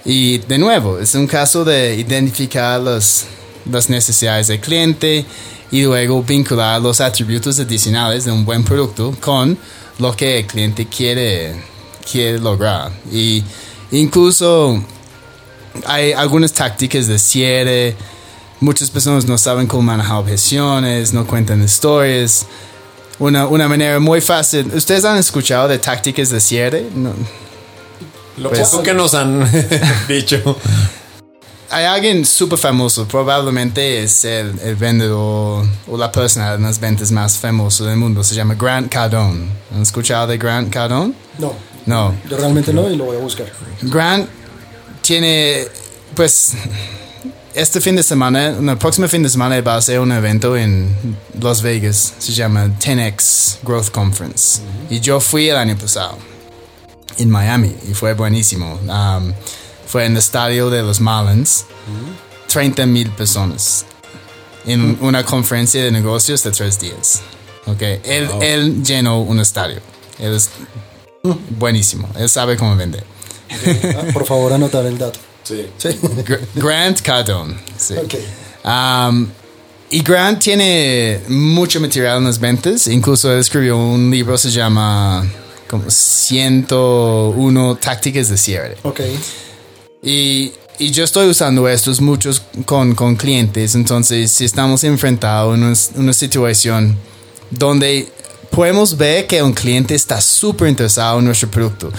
Y 0.04 0.38
de 0.38 0.58
nuevo, 0.58 0.98
es 0.98 1.14
un 1.14 1.26
caso 1.26 1.64
de 1.64 1.96
identificar 1.96 2.80
las, 2.80 3.26
las 3.70 3.90
necesidades 3.90 4.48
del 4.48 4.60
cliente 4.60 5.24
y 5.70 5.82
luego 5.82 6.22
vincular 6.22 6.80
los 6.80 7.00
atributos 7.00 7.58
adicionales 7.58 8.24
de 8.24 8.32
un 8.32 8.44
buen 8.44 8.62
producto 8.64 9.16
con 9.20 9.58
lo 9.98 10.14
que 10.16 10.38
el 10.38 10.46
cliente 10.46 10.86
quiere, 10.86 11.54
quiere 12.10 12.38
lograr. 12.38 12.92
Y 13.10 13.42
incluso 13.90 14.82
hay 15.86 16.12
algunas 16.12 16.52
tácticas 16.52 17.06
de 17.06 17.18
cierre. 17.18 17.96
Muchas 18.60 18.90
personas 18.90 19.26
no 19.26 19.36
saben 19.38 19.66
cómo 19.66 19.82
manejar 19.82 20.16
objeciones, 20.16 21.12
no 21.12 21.26
cuentan 21.26 21.62
historias. 21.62 22.46
Una, 23.18 23.46
una 23.46 23.68
manera 23.68 23.98
muy 23.98 24.20
fácil. 24.20 24.70
¿Ustedes 24.74 25.04
han 25.04 25.18
escuchado 25.18 25.68
de 25.68 25.78
tácticas 25.78 26.30
de 26.30 26.40
cierre? 26.40 26.86
No. 26.94 27.12
Lo 28.38 28.50
Pues- 28.50 28.68
poco 28.68 28.82
que 28.82 28.92
nos 28.94 29.14
han 29.14 29.48
dicho. 30.08 30.56
hay 31.70 31.84
alguien 31.86 32.24
súper 32.26 32.58
famoso, 32.58 33.08
probablemente 33.08 34.02
es 34.02 34.24
el, 34.26 34.58
el, 34.60 34.76
vendedor 34.76 35.66
o 35.88 35.96
la 35.96 36.12
persona 36.12 36.54
en 36.54 36.62
las 36.62 36.78
ventas 36.78 37.10
más 37.10 37.38
famoso 37.38 37.84
del 37.86 37.96
mundo. 37.96 38.22
Se 38.22 38.34
llama 38.34 38.54
Grant 38.54 38.90
Cardone. 38.92 39.46
¿Han 39.74 39.82
escuchado 39.82 40.26
de 40.26 40.36
Grant 40.38 40.70
Cardone? 40.72 41.14
No. 41.38 41.54
No. 41.86 42.14
Yo 42.28 42.36
realmente 42.36 42.72
no 42.72 42.90
y 42.90 42.96
lo 42.96 43.04
voy 43.04 43.16
a 43.16 43.20
buscar. 43.20 43.46
Grant 43.82 44.28
tiene, 45.02 45.66
pues, 46.14 46.52
este 47.54 47.80
fin 47.80 47.96
de 47.96 48.02
semana, 48.02 48.48
el 48.48 48.76
próximo 48.78 49.08
fin 49.08 49.22
de 49.22 49.28
semana 49.28 49.60
va 49.60 49.76
a 49.76 49.80
ser 49.80 50.00
un 50.00 50.12
evento 50.12 50.56
en 50.56 51.16
Las 51.40 51.62
Vegas. 51.62 52.14
Se 52.18 52.32
llama 52.32 52.66
10X 52.66 53.58
Growth 53.62 53.90
Conference. 53.90 54.60
Y 54.90 55.00
yo 55.00 55.20
fui 55.20 55.48
el 55.48 55.56
año 55.56 55.76
pasado 55.76 56.18
en 57.18 57.30
Miami 57.30 57.74
y 57.88 57.94
fue 57.94 58.14
buenísimo. 58.14 58.78
Um, 58.88 59.32
fue 59.86 60.04
en 60.04 60.12
el 60.12 60.18
estadio 60.18 60.68
de 60.70 60.82
los 60.82 61.00
Marlins. 61.00 61.64
30 62.48 62.86
mil 62.86 63.10
personas 63.10 63.84
en 64.66 64.98
una 65.00 65.24
conferencia 65.24 65.82
de 65.82 65.90
negocios 65.90 66.42
de 66.42 66.50
tres 66.50 66.78
días. 66.78 67.22
Okay. 67.66 68.00
Él, 68.04 68.28
él 68.40 68.84
llenó 68.84 69.20
un 69.20 69.40
estadio. 69.40 69.80
Él 70.18 70.34
es 70.34 70.50
buenísimo. 71.50 72.08
Él 72.18 72.28
sabe 72.28 72.56
cómo 72.56 72.76
vender. 72.76 73.04
Ah, 73.50 74.12
por 74.12 74.26
favor, 74.26 74.52
anotar 74.52 74.84
el 74.86 74.98
dato. 74.98 75.18
Sí. 75.44 75.66
Sí. 75.78 75.88
Gr- 75.90 76.40
Grant 76.54 77.00
Cardone. 77.00 77.54
Sí. 77.78 77.94
ok. 77.94 78.14
Um, 78.64 79.28
y 79.90 80.02
Grant 80.02 80.42
tiene 80.42 81.20
mucho 81.28 81.80
material 81.80 82.18
en 82.18 82.24
las 82.24 82.38
ventas. 82.40 82.88
Incluso 82.88 83.32
él 83.32 83.38
escribió 83.38 83.76
un 83.76 84.10
libro, 84.10 84.36
se 84.36 84.50
llama 84.50 85.24
como 85.68 85.84
101 85.88 87.76
tácticas 87.76 88.28
de 88.28 88.36
cierre. 88.36 88.76
Ok. 88.82 89.00
Y, 90.02 90.52
y 90.78 90.90
yo 90.90 91.04
estoy 91.04 91.28
usando 91.28 91.68
estos 91.68 92.00
muchos 92.00 92.42
con, 92.64 92.94
con 92.94 93.16
clientes. 93.16 93.74
Entonces, 93.74 94.32
si 94.32 94.44
estamos 94.44 94.82
enfrentados 94.84 95.56
en 95.56 95.62
una, 95.64 95.74
una 95.96 96.12
situación 96.12 96.96
donde 97.50 98.08
podemos 98.50 98.96
ver 98.96 99.26
que 99.26 99.42
un 99.42 99.52
cliente 99.52 99.94
está 99.94 100.20
súper 100.20 100.68
interesado 100.68 101.18
en 101.18 101.24
nuestro 101.26 101.50
producto. 101.50 101.92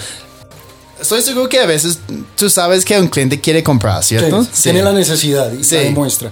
Estoy 1.00 1.22
seguro 1.22 1.48
que 1.48 1.60
a 1.60 1.66
veces 1.66 1.98
tú 2.36 2.50
sabes 2.50 2.84
que 2.84 2.98
un 2.98 3.06
cliente 3.08 3.40
quiere 3.40 3.62
comprar, 3.62 4.02
¿cierto? 4.02 4.42
Sí, 4.44 4.64
Tiene 4.64 4.82
la 4.82 4.92
necesidad 4.92 5.52
y 5.52 5.62
Sí. 5.62 5.76
la 5.76 5.82
demuestra. 5.82 6.30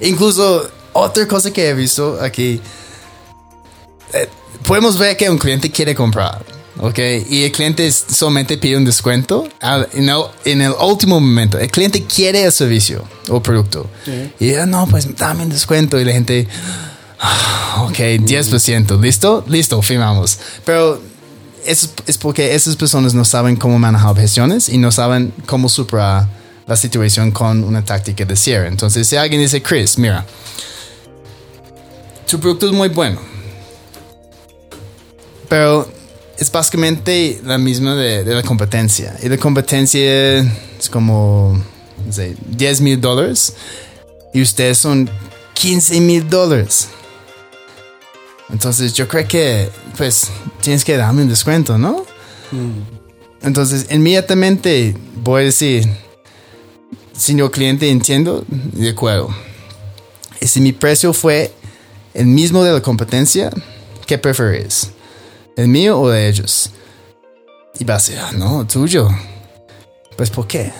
Incluso 0.00 0.68
otra 0.92 1.26
cosa 1.28 1.52
que 1.52 1.68
he 1.68 1.74
visto 1.74 2.18
aquí, 2.22 2.60
eh, 4.14 4.28
podemos 4.66 4.98
ver 4.98 5.16
que 5.16 5.28
un 5.28 5.36
cliente 5.38 5.70
quiere 5.70 5.94
comprar, 5.94 6.42
¿ok? 6.78 6.98
Y 7.28 7.44
el 7.44 7.52
cliente 7.52 7.92
solamente 7.92 8.56
pide 8.56 8.76
un 8.78 8.84
descuento 8.86 9.46
al- 9.60 9.88
en, 9.92 10.08
el, 10.08 10.22
en 10.46 10.62
el 10.62 10.72
último 10.72 11.20
momento. 11.20 11.58
El 11.58 11.70
cliente 11.70 12.02
quiere 12.04 12.44
el 12.44 12.52
servicio 12.52 13.04
o 13.28 13.42
producto. 13.42 13.88
Sí. 14.06 14.32
Y 14.40 14.52
ya, 14.52 14.64
no, 14.64 14.86
pues 14.86 15.14
dame 15.16 15.42
un 15.42 15.50
descuento. 15.50 16.00
Y 16.00 16.04
la 16.04 16.12
gente, 16.12 16.48
"Ah, 16.50 16.89
ok, 17.78 17.96
10%, 17.96 19.00
¿listo? 19.00 19.44
Listo, 19.46 19.80
firmamos. 19.82 20.38
Pero 20.64 21.00
es, 21.64 21.90
es 22.06 22.18
porque 22.18 22.54
esas 22.54 22.76
personas 22.76 23.14
no 23.14 23.24
saben 23.24 23.56
cómo 23.56 23.78
manejar 23.78 24.10
objeciones 24.10 24.68
y 24.68 24.78
no 24.78 24.90
saben 24.90 25.32
cómo 25.46 25.68
superar 25.68 26.28
la 26.66 26.76
situación 26.76 27.30
con 27.30 27.64
una 27.64 27.84
táctica 27.84 28.24
de 28.24 28.36
cierre. 28.36 28.68
Entonces, 28.68 29.06
si 29.06 29.16
alguien 29.16 29.40
dice, 29.40 29.62
Chris, 29.62 29.98
mira, 29.98 30.24
tu 32.26 32.38
producto 32.38 32.66
es 32.66 32.72
muy 32.72 32.88
bueno, 32.88 33.20
pero 35.48 35.90
es 36.38 36.50
básicamente 36.50 37.40
la 37.44 37.58
misma 37.58 37.96
de, 37.96 38.24
de 38.24 38.34
la 38.34 38.42
competencia. 38.42 39.16
Y 39.22 39.28
la 39.28 39.36
competencia 39.36 40.38
es 40.38 40.88
como, 40.90 41.60
no 42.06 42.12
sé, 42.12 42.34
10 42.46 42.80
mil 42.80 43.00
dólares 43.00 43.54
y 44.32 44.40
ustedes 44.40 44.78
son 44.78 45.10
15 45.54 46.00
mil 46.00 46.28
dólares. 46.30 46.88
Entonces 48.52 48.92
yo 48.94 49.06
creo 49.08 49.26
que 49.28 49.70
pues 49.96 50.30
tienes 50.60 50.84
que 50.84 50.96
darme 50.96 51.22
un 51.22 51.28
descuento, 51.28 51.78
¿no? 51.78 52.04
Entonces 53.42 53.86
inmediatamente 53.90 54.94
voy 55.16 55.42
a 55.42 55.44
decir, 55.46 55.88
señor 57.16 57.50
cliente, 57.50 57.88
entiendo, 57.88 58.44
de 58.48 58.90
acuerdo. 58.90 59.28
Y 60.40 60.46
si 60.46 60.60
mi 60.60 60.72
precio 60.72 61.12
fue 61.12 61.52
el 62.14 62.26
mismo 62.26 62.64
de 62.64 62.72
la 62.72 62.80
competencia, 62.80 63.50
¿qué 64.06 64.18
preferís? 64.18 64.90
¿El 65.56 65.68
mío 65.68 66.00
o 66.00 66.08
de 66.10 66.28
ellos? 66.28 66.70
Y 67.78 67.84
va 67.84 67.96
a 67.96 68.00
ser, 68.00 68.18
"Ah, 68.18 68.32
no, 68.32 68.66
tuyo. 68.66 69.08
Pues 70.16 70.30
¿por 70.30 70.46
qué? 70.46 70.72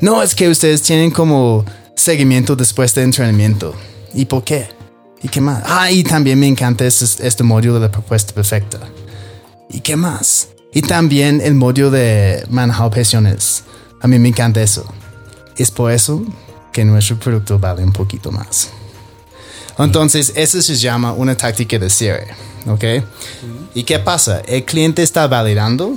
No, 0.00 0.22
es 0.22 0.34
que 0.34 0.48
ustedes 0.48 0.82
tienen 0.82 1.10
como 1.10 1.64
seguimiento 1.94 2.54
después 2.56 2.94
de 2.94 3.02
entrenamiento. 3.02 3.74
¿Y 4.14 4.24
por 4.24 4.44
qué? 4.44 4.68
¿Y 5.22 5.28
qué 5.28 5.40
más? 5.40 5.62
Ah, 5.66 5.90
y 5.90 6.04
también 6.04 6.38
me 6.38 6.46
encanta 6.46 6.84
este, 6.84 7.26
este 7.26 7.42
módulo 7.42 7.74
de 7.74 7.80
la 7.80 7.90
propuesta 7.90 8.32
perfecta. 8.32 8.78
¿Y 9.70 9.80
qué 9.80 9.96
más? 9.96 10.48
Y 10.72 10.82
también 10.82 11.40
el 11.40 11.54
módulo 11.54 11.90
de 11.90 12.44
manejar 12.50 12.86
objeciones. 12.86 13.64
A 14.00 14.06
mí 14.06 14.18
me 14.18 14.28
encanta 14.28 14.62
eso. 14.62 14.84
Es 15.56 15.70
por 15.70 15.90
eso 15.90 16.22
que 16.72 16.84
nuestro 16.84 17.18
producto 17.18 17.58
vale 17.58 17.82
un 17.82 17.92
poquito 17.92 18.30
más. 18.30 18.70
Entonces, 19.78 20.32
eso 20.34 20.60
se 20.60 20.76
llama 20.76 21.12
una 21.12 21.36
táctica 21.36 21.78
de 21.78 21.90
cierre. 21.90 22.28
¿Ok? 22.66 22.84
¿Y 23.74 23.84
qué 23.84 23.98
pasa? 23.98 24.40
El 24.40 24.64
cliente 24.64 25.02
está 25.02 25.26
validando 25.26 25.94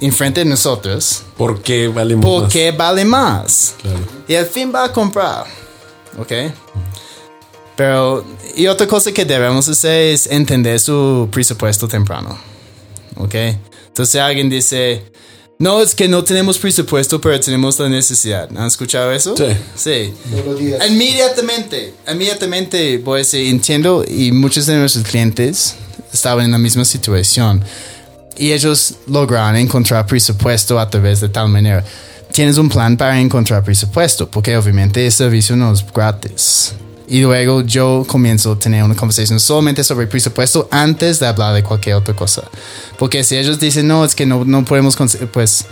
enfrente 0.00 0.40
de 0.40 0.46
nosotros 0.46 1.24
¿Por 1.36 1.60
qué 1.60 1.90
por 2.20 2.42
más? 2.42 2.52
qué 2.52 2.70
vale 2.72 3.04
más. 3.04 3.74
Claro. 3.82 3.98
Y 4.26 4.34
al 4.34 4.46
fin 4.46 4.72
va 4.74 4.84
a 4.84 4.92
comprar. 4.92 5.44
¿Ok? 6.18 6.32
Pero, 7.78 8.24
y 8.56 8.66
otra 8.66 8.88
cosa 8.88 9.12
que 9.12 9.24
debemos 9.24 9.68
hacer 9.68 10.12
es 10.12 10.26
entender 10.26 10.80
su 10.80 11.28
presupuesto 11.30 11.86
temprano. 11.86 12.36
¿Ok? 13.14 13.36
Entonces 13.86 14.20
alguien 14.20 14.50
dice, 14.50 15.04
no, 15.60 15.80
es 15.80 15.94
que 15.94 16.08
no 16.08 16.24
tenemos 16.24 16.58
presupuesto, 16.58 17.20
pero 17.20 17.38
tenemos 17.38 17.78
la 17.78 17.88
necesidad. 17.88 18.48
¿Han 18.56 18.66
escuchado 18.66 19.12
eso? 19.12 19.36
Sí. 19.36 19.44
Sí. 19.76 20.14
Inmediatamente, 20.90 21.94
inmediatamente 22.10 22.98
voy 22.98 23.14
a 23.14 23.18
decir, 23.18 23.46
entiendo, 23.46 24.04
y 24.04 24.32
muchos 24.32 24.66
de 24.66 24.76
nuestros 24.76 25.04
clientes 25.04 25.76
estaban 26.12 26.46
en 26.46 26.50
la 26.50 26.58
misma 26.58 26.84
situación. 26.84 27.64
Y 28.36 28.50
ellos 28.50 28.96
lograron 29.06 29.54
encontrar 29.54 30.04
presupuesto 30.04 30.80
a 30.80 30.90
través 30.90 31.20
de 31.20 31.28
tal 31.28 31.48
manera. 31.48 31.84
Tienes 32.32 32.58
un 32.58 32.68
plan 32.68 32.96
para 32.96 33.20
encontrar 33.20 33.62
presupuesto, 33.62 34.28
porque 34.28 34.56
obviamente 34.56 35.06
el 35.06 35.12
servicio 35.12 35.54
no 35.54 35.72
es 35.72 35.86
gratis. 35.92 36.72
Y 37.08 37.20
luego 37.22 37.62
yo 37.62 38.04
comienzo 38.06 38.52
a 38.52 38.58
tener 38.58 38.82
una 38.84 38.94
conversación 38.94 39.40
solamente 39.40 39.82
sobre 39.82 40.06
presupuesto 40.06 40.68
antes 40.70 41.18
de 41.20 41.26
hablar 41.26 41.54
de 41.54 41.62
cualquier 41.62 41.96
otra 41.96 42.14
cosa. 42.14 42.42
Porque 42.98 43.24
si 43.24 43.36
ellos 43.36 43.58
dicen, 43.58 43.88
no, 43.88 44.04
es 44.04 44.14
que 44.14 44.26
no, 44.26 44.44
no 44.44 44.64
podemos, 44.64 44.94
conseguir", 44.94 45.28
pues 45.28 45.64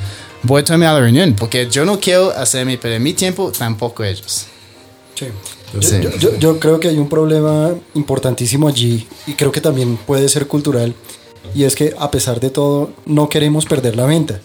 voy 0.42 0.62
a 0.62 0.64
tomarme 0.64 0.86
a 0.86 0.92
la 0.94 1.00
reunión, 1.00 1.34
porque 1.38 1.68
yo 1.70 1.84
no 1.84 2.00
quiero 2.00 2.30
hacerme 2.30 2.78
perder 2.78 3.00
mi 3.00 3.12
tiempo, 3.12 3.52
tampoco 3.56 4.02
ellos. 4.04 4.46
Sí. 5.14 5.26
Sí. 5.80 5.96
Yo, 6.00 6.10
yo- 6.16 6.38
yo 6.38 6.58
creo 6.60 6.80
que 6.80 6.88
hay 6.88 6.96
un 6.98 7.08
problema 7.08 7.70
importantísimo 7.94 8.68
allí 8.68 9.06
y 9.26 9.32
creo 9.34 9.50
que 9.52 9.60
también 9.60 9.96
puede 9.98 10.28
ser 10.28 10.46
cultural 10.46 10.94
y 11.54 11.64
es 11.64 11.74
que 11.74 11.92
a 11.98 12.10
pesar 12.10 12.38
de 12.40 12.50
todo 12.50 12.92
no 13.04 13.28
queremos 13.28 13.66
perder 13.66 13.96
la 13.96 14.06
venta. 14.06 14.40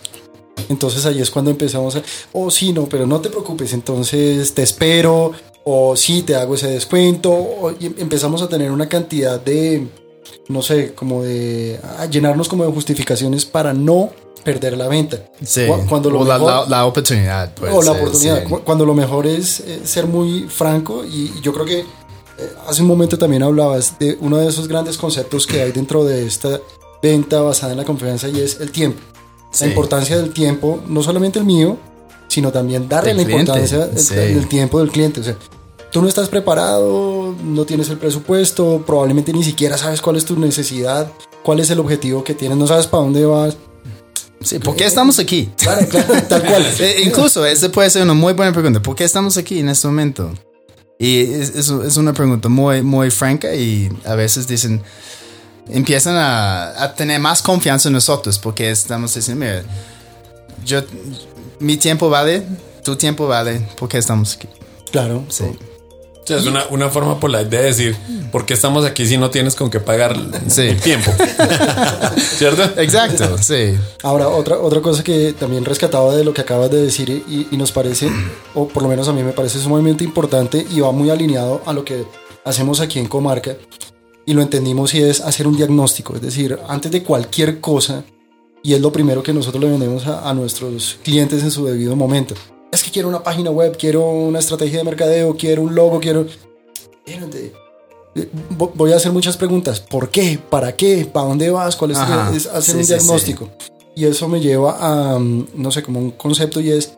Entonces 0.68 1.06
ahí 1.06 1.22
es 1.22 1.30
cuando 1.30 1.52
empezamos 1.52 1.96
a, 1.96 2.02
oh 2.34 2.50
sí, 2.52 2.74
no, 2.74 2.86
pero 2.90 3.06
no 3.06 3.22
te 3.22 3.30
preocupes, 3.30 3.72
entonces 3.74 4.54
te 4.54 4.64
espero 4.64 5.32
o 5.64 5.96
sí, 5.96 6.24
te 6.24 6.36
hago 6.36 6.56
ese 6.56 6.68
descuento 6.68 7.32
o- 7.32 7.72
y 7.80 7.86
em- 7.88 7.96
empezamos 7.98 8.42
a 8.42 8.48
tener 8.50 8.72
una 8.72 8.88
cantidad 8.90 9.40
de, 9.40 9.88
no 10.48 10.62
sé, 10.62 10.94
como 10.94 11.24
de, 11.24 11.80
a 12.00 12.06
llenarnos 12.08 12.48
como 12.50 12.66
de 12.66 12.72
justificaciones 12.72 13.46
para 13.46 13.74
no 13.74 14.10
perder 14.44 14.76
la 14.78 14.88
venta. 14.88 15.24
Sí. 15.44 15.68
Cu- 15.68 15.86
Cuando 15.88 16.10
lo 16.10 16.22
o 16.22 16.26
la, 16.26 16.40
mejor- 16.40 16.68
la- 16.68 16.78
la 16.78 16.86
oportunidad. 16.86 17.54
puede 17.54 17.72
o 17.74 17.82
la 17.84 17.92
oportunidad. 17.92 18.42
sí. 18.44 18.50
Cu- 18.50 18.62
Cuando 18.64 18.86
lo 18.86 18.94
mejor 18.96 19.28
es 19.28 19.64
ser 19.84 20.08
muy 20.08 20.48
franco 20.50 21.04
y 21.06 21.32
yo 21.42 21.54
creo 21.54 21.66
que 21.66 21.80
eh, 21.82 21.86
hace 22.68 22.82
un 22.82 22.88
momento 22.88 23.20
también 23.20 23.44
hablabas 23.44 24.00
de 24.00 24.18
uno 24.20 24.38
de 24.38 24.48
esos 24.48 24.68
grandes 24.68 24.98
conceptos 24.98 25.46
que 25.46 25.62
hay 25.62 25.72
dentro 25.72 26.04
de 26.06 26.26
esta 26.26 26.60
venta 27.04 27.42
basada 27.42 27.74
en 27.74 27.78
la 27.78 27.86
confianza 27.86 28.30
y 28.30 28.40
es 28.40 28.60
el 28.60 28.72
tiempo. 28.72 29.00
Sí. 29.52 29.66
La 29.66 29.70
importancia 29.72 30.18
del 30.18 30.34
tiempo, 30.34 30.80
no 30.88 31.04
solamente 31.04 31.38
el 31.38 31.46
mío, 31.46 31.78
sino 32.32 32.50
también 32.52 32.88
darle 32.88 33.14
la 33.14 33.24
cliente, 33.26 33.42
importancia 33.42 33.88
del, 33.88 34.00
sí. 34.00 34.16
del 34.16 34.48
tiempo 34.48 34.80
del 34.80 34.90
cliente. 34.90 35.20
O 35.20 35.24
sea, 35.24 35.36
tú 35.92 36.02
no 36.02 36.08
estás 36.08 36.30
preparado, 36.30 37.36
no 37.44 37.66
tienes 37.66 37.90
el 37.90 37.98
presupuesto, 37.98 38.84
probablemente 38.88 39.34
ni 39.34 39.44
siquiera 39.44 39.78
sabes 39.78 40.00
cuál 40.00 40.16
es 40.16 40.24
tu 40.24 40.40
necesidad, 40.40 41.12
cuál 41.44 41.60
es 41.60 41.70
el 41.72 41.80
objetivo 41.80 42.24
que 42.24 42.34
tienes, 42.34 42.58
no 42.58 42.68
sabes 42.68 42.88
para 42.88 43.04
dónde 43.04 43.26
vas. 43.26 43.58
Sí, 44.42 44.60
¿Por 44.60 44.76
qué 44.78 44.86
estamos 44.86 45.20
aquí? 45.20 45.52
Claro, 45.58 45.86
claro, 45.90 46.14
tal 46.30 46.42
cual. 46.44 46.66
Eh, 46.80 47.02
incluso, 47.06 47.46
esa 47.46 47.70
puede 47.70 47.90
ser 47.90 48.02
una 48.04 48.14
muy 48.14 48.32
buena 48.34 48.54
pregunta. 48.54 48.82
¿Por 48.82 48.96
qué 48.96 49.04
estamos 49.04 49.36
aquí 49.38 49.60
en 49.60 49.68
este 49.70 49.88
momento? 49.88 50.32
Y 50.98 51.20
es, 51.34 51.50
es- 51.56 51.70
es 51.70 51.98
una 51.98 52.14
pregunta 52.14 52.48
muy, 52.48 52.82
muy 52.82 53.12
franca 53.12 53.54
y 53.54 53.90
a 54.06 54.16
veces 54.16 54.48
dicen, 54.48 54.82
empiezan 55.70 56.16
a, 56.16 56.82
a 56.82 56.96
tener 56.96 57.20
más 57.20 57.42
confianza 57.42 57.90
en 57.90 57.94
nosotros 57.94 58.40
porque 58.40 58.72
estamos 58.72 59.14
diciendo, 59.14 59.46
mira, 59.46 59.64
yo, 60.66 60.82
mi 61.62 61.78
tiempo 61.78 62.10
vale 62.10 62.44
tu 62.84 62.96
tiempo 62.96 63.28
vale, 63.28 63.68
porque 63.78 63.98
estamos 64.00 64.36
aquí. 64.36 64.48
Claro. 64.92 65.24
Sí. 65.30 65.44
O 65.44 66.28
sea, 66.28 66.38
es 66.38 66.46
una, 66.46 66.66
una 66.70 66.90
forma 66.90 67.20
polite 67.20 67.46
de 67.58 67.64
decir, 67.64 67.96
¿por 68.32 68.46
qué 68.46 68.54
estamos 68.54 68.86
aquí 68.86 69.06
si 69.08 69.18
no 69.18 69.30
tienes 69.32 69.56
con 69.56 69.70
qué 69.70 69.80
pagar 69.80 70.16
Sí. 70.48 70.62
el 70.62 70.80
tiempo? 70.80 71.12
¿Cierto? 72.38 72.64
Exacto, 72.80 73.38
sí. 73.40 73.76
Ahora, 74.04 74.30
otra, 74.30 74.60
otra 74.60 74.82
cosa 74.82 75.04
que 75.04 75.34
también 75.34 75.66
rescataba 75.66 76.16
de 76.16 76.24
lo 76.24 76.34
que 76.34 76.42
acabas 76.42 76.70
de 76.72 76.82
decir 76.82 77.10
y, 77.28 77.48
y 77.52 77.58
nos 77.58 77.72
parece, 77.72 78.10
o 78.54 78.68
por 78.68 78.84
lo 78.84 78.90
menos 78.90 79.08
a 79.08 79.14
mí 79.14 79.24
me 79.24 79.32
parece 79.34 79.60
sumamente 79.60 80.04
importante 80.04 80.66
y 80.70 80.80
va 80.80 80.92
muy 80.92 81.10
alineado 81.10 81.62
a 81.66 81.74
lo 81.74 81.84
que 81.84 82.06
hacemos 82.46 82.80
aquí 82.82 83.00
en 83.00 83.08
Comarca 83.08 83.56
y 84.26 84.34
lo 84.34 84.42
entendimos 84.42 84.94
y 84.94 85.02
es 85.02 85.22
hacer 85.22 85.48
un 85.48 85.58
diagnóstico, 85.58 86.16
es 86.16 86.22
decir, 86.22 86.58
antes 86.68 86.92
de 86.92 87.02
cualquier 87.04 87.60
cosa, 87.60 88.04
y 88.64 88.74
es 88.74 88.82
lo 88.82 88.92
primero 88.92 89.24
que 89.24 89.34
nosotros 89.34 89.64
le 89.64 89.70
vendemos 89.70 90.06
a, 90.08 90.30
a 90.30 90.34
nuestros 90.34 91.00
clientes 91.04 91.42
en 91.44 91.52
su 91.52 91.66
debido 91.66 91.96
momento. 91.96 92.36
Es 92.72 92.84
que 92.84 92.92
quiero 92.92 93.10
una 93.10 93.22
página 93.24 93.52
web, 93.52 93.76
quiero 93.78 94.10
una 94.10 94.40
estrategia 94.40 94.78
de 94.80 94.84
mercadeo, 94.86 95.36
quiero 95.36 95.64
un 95.64 95.76
logo, 95.76 96.00
quiero... 96.00 96.26
Voy 98.76 98.92
a 98.92 98.98
hacer 98.98 99.12
muchas 99.12 99.38
preguntas. 99.38 99.80
¿Por 99.80 100.10
qué? 100.10 100.38
¿Para 100.50 100.76
qué? 100.76 101.06
¿Para 101.12 101.28
dónde 101.28 101.50
vas? 101.50 101.76
¿Cuál 101.76 101.92
es, 101.92 101.98
Ajá. 101.98 102.32
es 102.36 102.46
hacer 102.48 102.62
Sí, 102.64 102.78
un 102.80 102.84
sí, 102.86 102.94
diagnóstico? 102.94 103.50
Y 103.96 104.06
eso 104.06 104.28
me 104.28 104.40
lleva 104.42 104.78
a, 105.14 105.18
mm, 105.20 105.48
no 105.56 105.72
sé, 105.72 105.82
como 105.84 106.00
un 106.00 106.12
concepto 106.12 106.60
y 106.60 106.72
es 106.72 106.94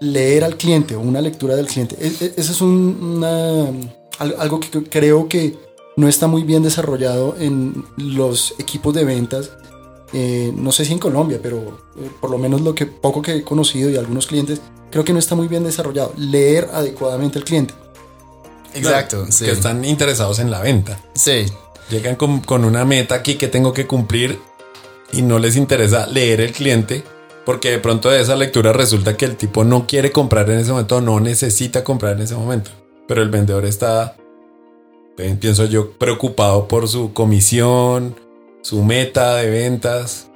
leer 0.00 0.44
al 0.44 0.56
cliente 0.56 0.94
o 0.96 1.00
una 1.00 1.20
lectura 1.20 1.56
del 1.56 1.66
cliente. 1.66 1.96
E- 2.00 2.12
e- 2.24 2.34
Eso 2.36 2.52
es 2.52 2.60
un- 2.60 2.98
una, 3.22 3.66
algo 4.38 4.60
que 4.60 4.84
creo 4.84 5.28
que 5.28 5.56
no 5.96 6.08
está 6.08 6.26
muy 6.26 6.42
bien 6.42 6.62
desarrollado 6.62 7.36
en 7.38 7.84
los 7.96 8.54
equipos 8.58 8.94
de 8.94 9.04
ventas. 9.04 9.50
Eh, 10.12 10.52
no 10.54 10.72
sé 10.72 10.84
si 10.84 10.92
en 10.92 10.98
Colombia, 10.98 11.38
pero 11.42 11.58
eh, 11.96 12.10
por 12.20 12.30
lo 12.30 12.38
menos 12.38 12.60
lo 12.60 12.74
que 12.74 12.86
poco 12.86 13.22
que 13.22 13.36
he 13.36 13.42
conocido 13.42 13.88
y 13.90 13.96
algunos 13.96 14.26
clientes, 14.26 14.60
creo 14.90 15.04
que 15.04 15.12
no 15.12 15.18
está 15.18 15.34
muy 15.34 15.48
bien 15.48 15.64
desarrollado. 15.64 16.12
Leer 16.16 16.68
adecuadamente 16.72 17.38
al 17.38 17.44
cliente. 17.44 17.74
Exacto, 18.74 19.26
sí. 19.30 19.44
Que 19.44 19.52
están 19.52 19.84
interesados 19.84 20.38
en 20.38 20.50
la 20.50 20.60
venta. 20.60 21.00
Sí, 21.14 21.46
Llegan 21.90 22.16
con, 22.16 22.40
con 22.40 22.64
una 22.64 22.84
meta 22.84 23.16
aquí 23.16 23.34
que 23.34 23.48
tengo 23.48 23.72
que 23.72 23.86
cumplir 23.86 24.38
y 25.12 25.20
no 25.20 25.38
les 25.38 25.56
interesa 25.56 26.06
leer 26.06 26.40
el 26.40 26.52
cliente 26.52 27.04
porque 27.44 27.70
de 27.70 27.78
pronto 27.78 28.08
de 28.08 28.20
esa 28.20 28.36
lectura 28.36 28.72
resulta 28.72 29.16
que 29.16 29.24
el 29.24 29.36
tipo 29.36 29.64
no 29.64 29.86
quiere 29.86 30.12
comprar 30.12 30.48
en 30.50 30.60
ese 30.60 30.70
momento, 30.70 31.00
no 31.00 31.20
necesita 31.20 31.84
comprar 31.84 32.16
en 32.16 32.22
ese 32.22 32.34
momento. 32.34 32.70
Pero 33.08 33.22
el 33.22 33.30
vendedor 33.30 33.64
está, 33.64 34.16
eh, 35.18 35.36
pienso 35.38 35.66
yo, 35.66 35.90
preocupado 35.92 36.68
por 36.68 36.88
su 36.88 37.12
comisión, 37.12 38.14
su 38.62 38.82
meta 38.82 39.34
de 39.36 39.50
ventas. 39.50 40.26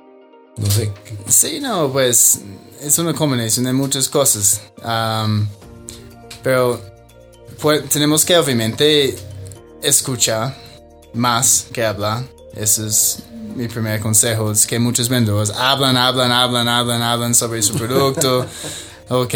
No 0.56 0.70
sé. 0.70 0.92
Sí, 1.28 1.60
no, 1.60 1.90
pues 1.92 2.40
es 2.80 2.98
una 2.98 3.14
combinación 3.14 3.66
de 3.66 3.72
muchas 3.72 4.08
cosas. 4.08 4.60
Pero 6.42 6.80
pues, 7.60 7.88
tenemos 7.88 8.24
que 8.24 8.36
obviamente 8.36 9.16
escuchar 9.82 10.56
más 11.14 11.66
que 11.72 11.84
hablar. 11.84 12.24
Ese 12.54 12.86
es 12.86 13.22
mi 13.54 13.68
primer 13.68 14.00
consejo. 14.00 14.52
Es 14.52 14.66
que 14.66 14.78
muchos 14.78 15.08
vendedores 15.08 15.50
hablan, 15.50 15.96
hablan, 15.96 16.32
hablan, 16.32 16.68
hablan, 16.68 17.02
hablan 17.02 17.34
sobre 17.34 17.62
su 17.62 17.74
producto. 17.74 18.46
ok. 19.08 19.34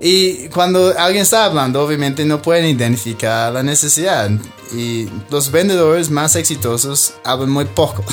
Y 0.00 0.48
cuando 0.48 0.92
alguien 0.98 1.22
está 1.22 1.44
hablando, 1.46 1.82
obviamente 1.82 2.24
no 2.24 2.42
pueden 2.42 2.66
identificar 2.66 3.52
la 3.52 3.62
necesidad. 3.62 4.30
Y 4.72 5.08
los 5.30 5.50
vendedores 5.50 6.10
más 6.10 6.36
exitosos 6.36 7.14
hablan 7.24 7.50
muy 7.50 7.64
poco. 7.64 8.04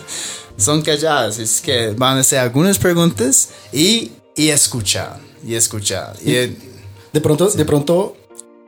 Son 0.56 0.82
callados. 0.82 1.38
Es 1.38 1.60
que 1.60 1.90
van 1.90 2.16
a 2.16 2.20
hacer 2.20 2.38
algunas 2.38 2.78
preguntas 2.78 3.50
y, 3.72 4.12
y 4.34 4.48
escuchar. 4.48 5.20
Y 5.46 5.54
escuchar. 5.54 6.16
Y, 6.24 6.32
De 7.12 7.20
pronto, 7.20 7.50
de 7.50 7.64
pronto, 7.64 8.16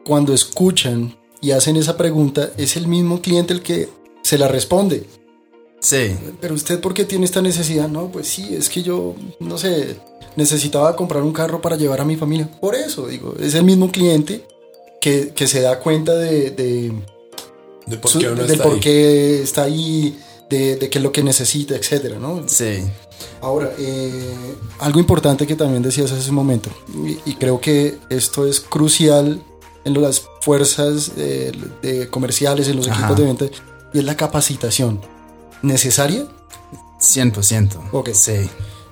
cuando 0.05 0.35
escuchan 0.35 1.17
y 1.41 1.53
hacen 1.53 1.77
esa 1.77 1.97
pregunta, 1.97 2.51
es 2.57 2.77
el 2.77 2.87
mismo 2.87 3.23
cliente 3.23 3.55
el 3.55 3.63
que 3.63 3.89
se 4.23 4.37
la 4.37 4.49
responde. 4.49 5.07
sí, 5.81 6.15
Pero 6.41 6.55
usted, 6.55 6.81
¿por 6.81 6.93
qué 6.93 7.05
tiene 7.05 7.25
esta 7.25 7.41
necesidad? 7.41 7.89
No, 7.89 8.11
pues 8.11 8.29
sí, 8.29 8.55
es 8.55 8.69
que 8.69 8.83
yo, 8.83 9.15
no 9.41 9.57
sé, 9.57 9.97
necesitaba 10.39 10.95
comprar 10.97 11.23
un 11.23 11.33
carro 11.33 11.61
para 11.61 11.77
llevar 11.77 12.01
a 12.01 12.05
mi 12.05 12.17
familia. 12.17 12.49
Por 12.61 12.75
eso, 12.75 13.07
digo, 13.09 13.35
es 13.41 13.55
el 13.55 13.65
mismo 13.65 13.91
cliente 13.91 14.47
que, 15.01 15.33
que 15.35 15.47
se 15.49 15.61
da 15.61 15.79
cuenta 15.81 16.15
de, 16.15 16.51
de 16.53 16.93
De 17.87 17.97
por 17.99 18.11
su- 18.11 18.19
qué 18.21 18.29
del 18.31 18.51
está 18.51 18.63
por 18.63 18.75
ahí. 18.75 18.81
qué 18.81 19.43
está 19.43 19.63
ahí, 19.65 20.19
de, 20.49 20.77
de 20.77 20.89
qué 20.89 20.99
es 20.99 21.05
lo 21.05 21.13
que 21.13 21.23
necesita, 21.23 21.75
etcétera, 21.75 22.19
¿no? 22.19 22.49
sí. 22.49 22.85
Ahora, 23.41 23.73
eh, 23.79 24.55
algo 24.79 25.01
importante 25.01 25.45
que 25.47 25.57
también 25.57 25.83
decías 25.83 26.11
hace 26.13 26.29
un 26.31 26.37
momento, 26.37 26.71
y, 27.05 27.31
y 27.31 27.35
creo 27.35 27.61
que 27.61 27.99
esto 28.11 28.47
es 28.47 28.61
crucial 28.61 29.43
en 29.85 30.01
las 30.01 30.23
fuerzas 30.41 31.13
eh, 31.17 31.51
de 31.83 32.09
comerciales, 32.09 32.69
en 32.69 32.77
los 32.77 32.87
Ajá. 32.89 33.01
equipos 33.01 33.17
de 33.19 33.25
venta, 33.25 33.45
y 33.93 33.99
es 33.99 34.05
la 34.05 34.17
capacitación. 34.17 35.01
¿Necesaria? 35.63 36.27
100%. 37.01 37.91
Ok. 37.93 38.11
Sí. 38.13 38.49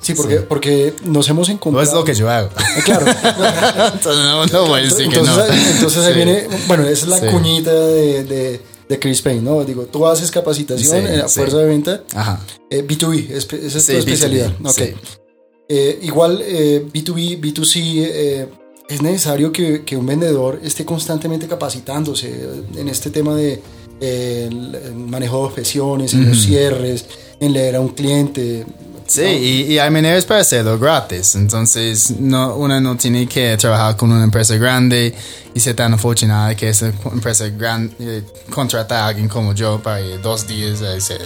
Sí, 0.07 0.15
porque, 0.15 0.37
porque 0.37 0.95
nos 1.05 1.29
hemos 1.29 1.49
No 1.49 1.55
encontrado... 1.55 1.87
es 1.89 1.93
lo 1.95 2.05
que 2.05 2.15
yo 2.15 2.31
hago. 2.31 2.51
Ah, 2.57 2.65
Claro. 2.85 3.07
entonces 3.95 4.23
no, 4.25 4.47
no 4.47 4.67
voy 4.69 4.81
a 4.81 4.83
decir 4.85 5.09
que 5.09 5.17
entonces, 5.19 5.49
no. 5.49 5.71
entonces 5.73 6.05
ahí 6.05 6.13
Sí. 6.13 6.17
viene, 6.17 6.47
bueno, 6.69 6.85
esa 6.85 7.05
es 7.05 7.09
la 7.09 7.21
Sí. 7.21 7.27
cuñita 7.27 7.73
de, 7.73 8.25
de, 8.25 8.61
de 8.89 8.99
Chris 9.01 9.23
Payne, 9.23 9.43
¿no? 9.43 9.65
Digo, 9.65 9.85
tú 9.87 10.07
haces 10.07 10.31
capacitación 10.31 11.07
en 11.07 11.19
la 11.19 11.29
fuerza 11.29 11.59
de 11.59 11.65
venta, 11.67 12.03
Ajá. 12.15 12.41
eh, 12.71 12.87
B2B, 12.87 13.29
espe- 13.31 13.63
esa 13.65 13.79
es 13.79 13.87
tu 13.87 13.93
especialidad. 13.93 14.53
B2B, 14.59 14.71
Ok. 14.95 14.97
Eh, 15.69 15.99
igual 16.03 16.43
eh, 16.45 16.87
B2B, 16.93 17.41
B2C, 17.41 17.81
eh, 18.09 18.47
es 18.89 19.03
necesario 19.03 19.51
que, 19.51 19.83
que 19.85 19.97
un 19.97 20.07
vendedor 20.07 20.61
esté 20.63 20.85
constantemente 20.85 21.49
capacitándose 21.49 22.33
en 22.77 22.89
este 22.89 23.11
tema 23.11 23.35
de 23.35 23.61
el, 24.01 24.95
manejo 24.95 25.39
de 25.39 25.45
objeciones, 25.47 26.15
en 26.15 26.29
los 26.29 26.43
cierres, 26.43 27.07
en 27.41 27.53
leer 27.53 27.75
a 27.75 27.81
un 27.81 27.89
cliente. 27.89 28.65
Sí, 29.07 29.23
y, 29.23 29.73
y 29.73 29.79
hay 29.79 29.91
maneras 29.91 30.25
para 30.25 30.41
hacerlo 30.41 30.79
gratis. 30.79 31.37
Entonces, 31.37 32.11
no, 32.19 32.57
uno 32.57 32.81
no 32.81 32.97
tiene 32.97 33.27
que 33.27 33.57
trabajar 33.57 33.97
con 33.97 34.11
una 34.11 34.25
empresa 34.25 34.57
grande 34.57 35.15
y 35.55 35.61
ser 35.61 35.77
tan 35.77 35.95
afortunada 35.95 36.55
que 36.57 36.69
esa 36.69 36.93
empresa 37.13 37.49
grande 37.49 37.95
eh, 38.01 38.23
contrata 38.51 39.05
a 39.05 39.09
alguien 39.09 39.29
como 39.29 39.55
yo 39.55 39.81
para 39.81 40.01
ir 40.01 40.21
dos 40.21 40.47
días 40.47 40.83
a 40.83 40.95
hacer 40.95 41.21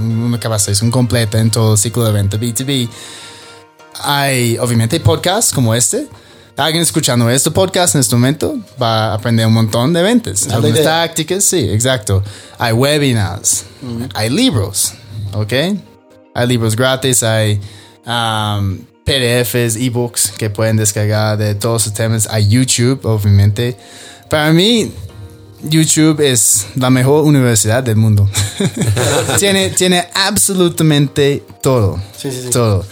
una 0.00 0.38
capacitación 0.38 0.90
completa 0.90 1.40
en 1.40 1.50
todo 1.50 1.72
el 1.72 1.78
ciclo 1.78 2.04
de 2.04 2.12
venta 2.12 2.36
B2B. 2.36 2.88
Hay, 4.04 4.58
obviamente, 4.58 5.00
podcasts 5.00 5.52
como 5.52 5.74
este. 5.74 6.08
Alguien 6.56 6.82
escuchando 6.82 7.30
este 7.30 7.50
podcast 7.50 7.94
en 7.94 8.02
este 8.02 8.14
momento 8.14 8.58
va 8.80 9.06
a 9.06 9.14
aprender 9.14 9.46
un 9.46 9.54
montón 9.54 9.94
de 9.94 10.02
ventas. 10.02 10.48
Algunas 10.48 10.82
tácticas, 10.82 11.44
sí, 11.44 11.70
exacto. 11.70 12.22
Hay 12.58 12.74
webinars, 12.74 13.64
hay 14.14 14.28
libros, 14.28 14.92
¿ok? 15.32 15.52
Hay 16.34 16.46
libros 16.46 16.76
gratis, 16.76 17.22
hay 17.22 17.60
um, 18.06 18.78
PDFs, 19.04 19.76
ebooks 19.76 20.32
que 20.36 20.50
pueden 20.50 20.76
descargar 20.76 21.36
de 21.36 21.54
todos 21.54 21.86
los 21.86 21.94
temas. 21.94 22.28
Hay 22.30 22.48
YouTube, 22.48 23.00
obviamente. 23.04 23.76
Para 24.30 24.52
mí, 24.52 24.92
YouTube 25.62 26.20
es 26.20 26.66
la 26.76 26.90
mejor 26.90 27.24
universidad 27.24 27.82
del 27.82 27.96
mundo. 27.96 28.28
tiene, 29.38 29.70
tiene 29.70 30.04
absolutamente 30.14 31.42
todo. 31.62 32.00
Sí, 32.16 32.30
sí, 32.30 32.42
sí. 32.44 32.50
Todo. 32.50 32.84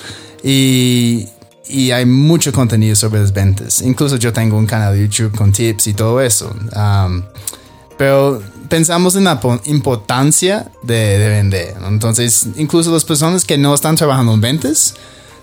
Y, 0.43 1.29
y 1.69 1.91
hay 1.93 2.05
mucho 2.07 2.53
contenido 2.53 2.95
sobre 2.97 3.21
las 3.21 3.33
ventas. 3.33 3.83
Incluso 3.83 4.17
yo 4.17 4.33
tengo 4.33 4.57
un 4.57 4.67
canal 4.67 4.95
de 4.95 5.03
YouTube 5.03 5.37
con 5.37 5.53
tips 5.53 5.87
y 5.87 5.95
todo 5.95 6.21
eso. 6.21 6.55
Um, 6.75 7.23
pero 7.97 8.43
pensamos 8.71 9.17
en 9.17 9.25
la 9.25 9.39
po- 9.41 9.61
importancia 9.67 10.71
de, 10.83 11.19
de 11.19 11.29
vender. 11.29 11.77
Entonces, 11.87 12.47
incluso 12.57 12.91
las 12.91 13.05
personas 13.05 13.45
que 13.45 13.59
no 13.59 13.75
están 13.75 13.97
trabajando 13.97 14.33
en 14.33 14.41
ventas 14.41 14.95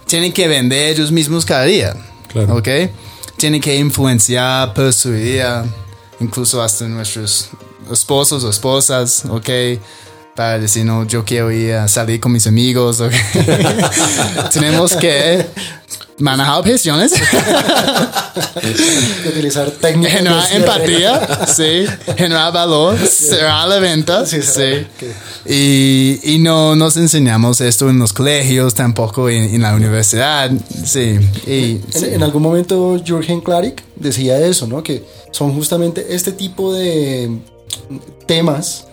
tienen 0.08 0.34
que 0.34 0.48
vender 0.48 0.88
ellos 0.94 1.12
mismos 1.12 1.46
cada 1.46 1.66
día. 1.66 1.96
Claro. 2.32 2.56
¿Ok? 2.56 2.68
Tienen 3.38 3.62
que 3.62 3.76
influenciar, 3.78 4.74
persuadir, 4.74 5.44
incluso 6.20 6.64
hasta 6.64 6.88
nuestros 6.88 7.50
esposos 7.92 8.44
o 8.44 8.50
esposas. 8.50 9.26
¿Ok? 9.30 9.50
Para 10.36 10.60
decir, 10.60 10.86
no, 10.86 11.06
yo 11.06 11.24
quiero 11.26 11.52
ir 11.52 11.74
a 11.74 11.88
salir 11.88 12.20
con 12.20 12.32
mis 12.32 12.48
amigos. 12.48 13.02
Tenemos 14.54 14.96
que 14.96 15.46
manejar 16.20 16.60
objeciones. 16.60 17.14
utilizar 19.28 19.70
técnicas. 19.72 20.14
generar 20.14 20.44
empatía, 20.52 21.46
sí, 21.48 21.86
generar 22.18 22.54
valor, 22.54 22.98
cerrar 22.98 23.68
la 23.68 23.80
venta, 23.80 24.26
Sí, 24.26 24.42
sí. 24.42 24.86
Y, 25.46 26.20
y 26.36 26.40
no 26.40 26.76
nos 26.76 26.98
enseñamos 26.98 27.62
esto 27.62 27.90
en 27.90 28.00
los 28.00 28.14
colegios, 28.14 28.74
tampoco 28.74 29.30
en, 29.30 29.56
en 29.56 29.62
la 29.62 29.76
universidad, 29.76 30.52
sí. 30.86 31.20
Y, 31.46 31.72
En, 31.72 31.84
sí. 31.94 32.06
en 32.12 32.24
algún 32.24 32.42
momento 32.42 32.98
Jürgen 33.04 33.42
Klarik 33.42 33.84
decía 33.96 34.38
eso, 34.40 34.68
¿no? 34.68 34.84
Que 34.84 35.04
son 35.32 35.54
justamente 35.54 36.16
este 36.16 36.32
tipo 36.32 36.74
de 36.74 37.30
temas 38.26 38.86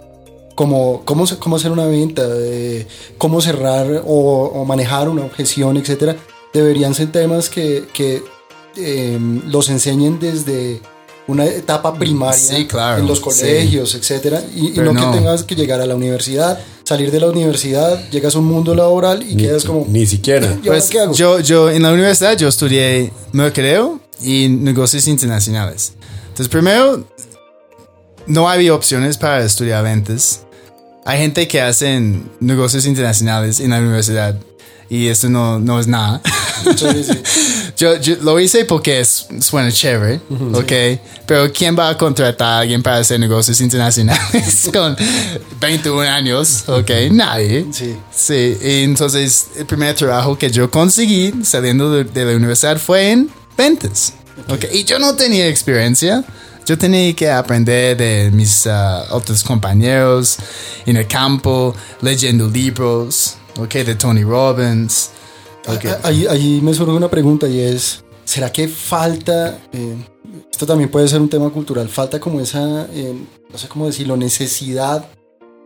como 0.55 1.03
cómo, 1.05 1.25
cómo 1.39 1.57
hacer 1.57 1.71
una 1.73 1.87
venta, 1.87 2.23
eh, 2.27 2.87
cómo 3.19 3.41
cerrar 3.41 4.03
o, 4.07 4.51
o 4.55 4.65
manejar 4.65 5.09
una 5.09 5.25
objeción, 5.25 5.77
etcétera, 5.77 6.17
deberían 6.55 6.95
ser 6.95 7.13
temas 7.13 7.51
que, 7.51 7.85
que 7.93 8.23
eh, 8.77 9.19
los 9.47 9.69
enseñen 9.69 10.19
desde 10.19 10.81
una 11.27 11.47
etapa 11.47 11.95
primaria 11.99 12.39
Sí, 12.39 12.67
claro, 12.67 13.01
en 13.01 13.07
los 13.07 13.19
sí. 13.19 13.25
colegios, 13.25 13.95
etcétera, 13.95 14.43
y, 14.55 14.69
y 14.69 14.73
no, 14.83 14.93
no. 14.93 15.11
que 15.13 15.19
tengas 15.19 15.43
que 15.43 15.55
llegar 15.55 15.81
a 15.81 15.87
la 15.87 15.95
universidad, 15.95 16.59
salir 16.85 17.11
de 17.11 17.19
la 17.21 17.29
universidad, 17.29 18.09
llegas 18.11 18.35
a 18.35 18.39
un 18.39 18.45
mundo 18.47 18.75
laboral 18.75 19.23
y 19.23 19.35
Ni, 19.35 19.43
quedas 19.45 19.65
como 19.65 19.87
ni 19.89 20.07
siquiera. 20.07 20.47
¿Y 20.47 20.51
ahora 20.51 20.63
Pues 20.79 20.91
qué 20.91 21.01
hago? 21.01 21.15
yo, 21.15 21.41
yo 21.41 21.71
en 21.71 21.83
la 21.83 21.93
universidad 21.93 22.37
yo 22.37 22.49
estudié 22.49 23.11
mercadeo 23.33 24.01
y 24.21 24.49
negocios 24.49 25.07
internacionales. 25.09 25.95
Entonces 26.29 26.49
primero 26.49 27.05
no 28.27 28.49
había 28.49 28.75
opciones 28.75 29.17
para 29.19 29.43
estudiar 29.45 29.83
ventas. 29.83 30.43
Hay 31.07 31.19
gente 31.21 31.49
que 31.49 31.61
hacen 31.61 32.31
negocios 32.41 32.87
internacionales 32.87 33.61
en 33.61 33.71
la 33.71 33.79
universidad 33.79 34.37
y 34.89 35.09
esto 35.09 35.29
no, 35.29 35.59
no 35.59 35.81
es 35.81 35.87
nada. 35.87 36.21
Sí, 36.77 37.05
sí. 37.05 37.23
Yo, 37.77 38.01
yo 38.01 38.15
lo 38.23 38.39
hice 38.39 38.65
porque 38.65 39.01
es, 39.01 39.27
suena 39.41 39.71
chévere, 39.73 40.21
¿ok? 40.53 40.73
Pero 41.27 41.53
¿quién 41.53 41.77
va 41.77 41.89
a 41.89 41.99
contratar 41.99 42.49
a 42.49 42.59
alguien 42.61 42.85
para 42.85 42.99
hacer 42.99 43.19
negocios 43.19 43.61
internacionales 43.61 44.71
con 44.73 44.97
21 45.61 46.03
años? 46.03 46.63
¿Ok? 46.69 46.91
Nadie. 47.11 47.67
Sí. 47.73 47.97
Sí, 48.15 48.57
y 48.63 48.85
entonces 48.85 49.49
el 49.57 49.67
primer 49.67 49.97
trabajo 49.97 50.39
que 50.39 50.53
yo 50.53 50.71
conseguí 50.71 51.35
saliendo 51.43 51.91
de, 51.91 52.05
de 52.05 52.25
la 52.25 52.37
universidad 52.37 52.79
fue 52.79 53.11
en 53.11 53.29
ventas. 53.59 54.13
¿ok? 54.49 54.67
Y 54.73 54.85
yo 54.85 54.99
no 55.01 55.15
tenía 55.17 55.49
experiencia. 55.49 56.25
Yo 56.67 56.79
tenía 56.79 57.15
que 57.15 57.31
aprender 57.31 57.97
de 57.97 58.31
mis 58.31 58.67
ah, 58.67 59.05
otros 59.11 59.45
compañeros 59.45 60.39
en 60.87 60.97
el 60.97 61.07
campo, 61.07 61.75
leyendo 62.01 62.49
libros, 62.49 63.37
¿ok? 63.59 63.73
De 63.75 63.95
Tony 63.95 64.23
Robbins. 64.25 65.11
¿ok? 65.67 65.85
Ah, 65.87 66.01
Ahí, 66.05 66.27
ahí 66.27 66.61
me 66.63 66.75
surge 66.75 66.93
una 66.93 67.11
pregunta 67.11 67.49
y 67.49 67.61
es, 67.61 68.05
¿será 68.25 68.51
que 68.53 68.69
falta, 68.69 69.59
eh, 69.73 69.97
esto 70.51 70.67
también 70.67 70.91
puede 70.91 71.09
ser 71.09 71.21
un 71.21 71.29
tema 71.29 71.51
cultural, 71.51 71.89
falta 71.89 72.21
como 72.21 72.41
esa, 72.41 72.87
eh, 72.93 73.15
no 73.51 73.59
sé 73.59 73.69
cómo 73.69 73.87
decirlo, 73.87 74.17
necesidad 74.17 75.07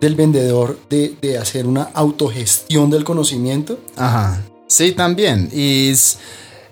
del 0.00 0.14
vendedor 0.14 0.78
de, 0.88 1.14
de 1.20 1.38
hacer 1.38 1.66
una 1.66 1.90
autogestión 1.94 2.90
del 2.90 3.04
conocimiento? 3.04 3.78
Ajá. 3.96 4.42
Sí, 4.68 4.92
también. 4.92 5.48
Y 5.52 5.88
es, 5.88 6.18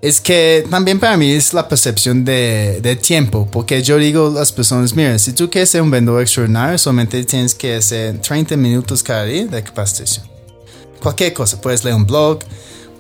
es 0.03 0.21
que 0.21 0.67
también 0.71 1.01
para 1.01 1.17
mí 1.17 1.33
es 1.33 1.55
la 1.55 1.67
percepción 1.67 2.25
de, 2.25 2.81
de 2.83 2.95
tiempo, 2.97 3.49
porque 3.51 3.83
yo 3.83 3.97
digo 3.97 4.29
a 4.29 4.31
las 4.31 4.53
personas, 4.53 4.95
mira, 4.95 5.19
si 5.19 5.33
tú 5.33 5.51
quieres 5.51 5.71
ser 5.71 5.83
un 5.83 5.91
vendedor 5.91 6.21
extraordinario, 6.21 6.79
solamente 6.79 7.25
tienes 7.25 7.55
que 7.55 7.77
hacer 7.77 8.21
30 8.21 8.57
minutos 8.57 9.03
cada 9.03 9.25
día 9.25 9.47
de 9.47 9.63
capacitación. 9.63 10.36
Cualquier 11.03 11.33
cosa, 11.33 11.61
puedes 11.61 11.85
leer 11.85 11.97
un 11.97 12.07
blog, 12.07 12.41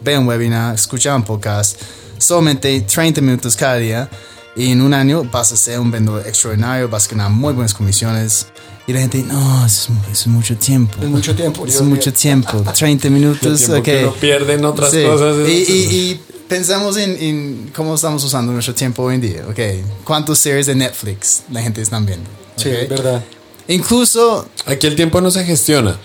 ver 0.02 0.18
un 0.18 0.26
webinar, 0.26 0.74
escuchar 0.74 1.16
un 1.16 1.24
podcast, 1.24 1.80
solamente 2.18 2.80
30 2.82 3.20
minutos 3.20 3.56
cada 3.56 3.76
día. 3.76 4.08
Y 4.54 4.70
en 4.72 4.80
un 4.80 4.94
año 4.94 5.22
vas 5.24 5.52
a 5.52 5.56
ser 5.56 5.78
un 5.80 5.90
vendedor 5.90 6.26
extraordinario, 6.26 6.88
vas 6.88 7.06
a 7.06 7.10
ganar 7.10 7.30
muy 7.30 7.52
buenas 7.52 7.74
comisiones. 7.74 8.46
Y 8.86 8.92
la 8.92 9.00
gente, 9.00 9.18
no, 9.22 9.66
eso 9.66 9.92
es, 10.10 10.20
es 10.20 10.26
mucho 10.28 10.56
tiempo. 10.56 10.96
Es 11.02 11.08
mucho 11.08 11.34
tiempo. 11.34 11.66
Es 11.66 11.80
mucho 11.82 12.12
tiempo, 12.12 12.62
30 12.72 13.08
El 13.08 13.12
minutos, 13.14 13.58
tiempo 13.58 13.76
ok. 13.78 13.82
que 13.84 13.98
uno 14.04 14.14
pierde 14.14 14.54
en 14.54 14.64
otras 14.64 14.92
Sí. 14.92 15.02
cosas. 15.02 15.36
Y, 15.48 15.52
y- 15.52 15.96
y 16.12 16.20
pensamos 16.48 16.96
en, 16.96 17.20
en 17.20 17.70
cómo 17.74 17.96
estamos 17.96 18.22
usando 18.24 18.52
nuestro 18.52 18.74
tiempo 18.74 19.02
hoy 19.02 19.16
en 19.16 19.20
día, 19.20 19.44
ok. 19.50 19.58
¿Cuántas 20.04 20.38
series 20.38 20.66
de 20.66 20.74
Netflix 20.76 21.42
la 21.50 21.60
gente 21.62 21.82
está 21.82 21.98
viendo? 21.98 22.30
Sí, 22.56 22.68
ok? 22.68 22.74
es 22.82 22.88
verdad. 22.88 23.24
Incluso, 23.68 24.48
Aquí 24.64 24.86
el 24.86 24.96
tiempo 24.96 25.20
no 25.20 25.30
se 25.30 25.44
gestiona. 25.44 25.98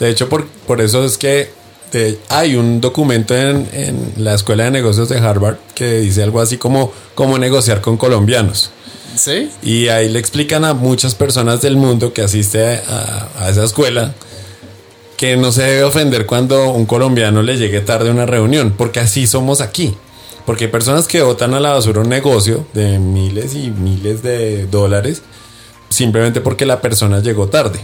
De 0.00 0.10
hecho, 0.10 0.28
por, 0.28 0.46
por 0.66 0.80
eso 0.80 1.04
es 1.04 1.16
que 1.18 1.50
de- 1.92 2.18
hay 2.28 2.56
un 2.56 2.80
documento 2.80 3.34
en, 3.36 3.68
en 3.72 4.12
la 4.18 4.34
Escuela 4.34 4.64
de 4.64 4.70
Negocios 4.70 5.08
de 5.08 5.18
Harvard 5.18 5.56
que 5.74 5.98
dice 6.00 6.22
algo 6.22 6.40
así 6.40 6.56
como 6.58 6.92
cómo 7.14 7.38
negociar 7.38 7.80
con 7.80 7.96
colombianos. 7.96 8.70
¿sí? 9.16 9.50
Y 9.62 9.88
ahí 9.88 10.08
le 10.10 10.18
explican 10.18 10.64
a 10.64 10.74
muchas 10.74 11.14
personas 11.14 11.62
del 11.62 11.76
mundo 11.76 12.12
que 12.12 12.22
asiste 12.22 12.62
a, 12.86 13.28
a 13.38 13.48
esa 13.50 13.64
escuela 13.64 14.12
que 15.16 15.36
no 15.38 15.50
se 15.52 15.62
debe 15.62 15.84
ofender 15.84 16.26
cuando 16.26 16.70
un 16.72 16.84
colombiano 16.84 17.42
le 17.42 17.56
llegue 17.56 17.80
tarde 17.80 18.10
a 18.10 18.12
una 18.12 18.26
reunión, 18.26 18.74
porque 18.76 19.00
así 19.00 19.26
somos 19.26 19.62
aquí. 19.62 19.96
Porque 20.44 20.64
hay 20.66 20.70
personas 20.70 21.08
que 21.08 21.22
botan 21.22 21.54
a 21.54 21.60
la 21.60 21.70
basura 21.72 22.02
un 22.02 22.08
negocio 22.10 22.66
de 22.74 22.98
miles 22.98 23.54
y 23.54 23.70
miles 23.70 24.22
de 24.22 24.66
dólares 24.66 25.22
simplemente 25.88 26.40
porque 26.40 26.66
la 26.66 26.80
persona 26.82 27.20
llegó 27.20 27.48
tarde. 27.48 27.80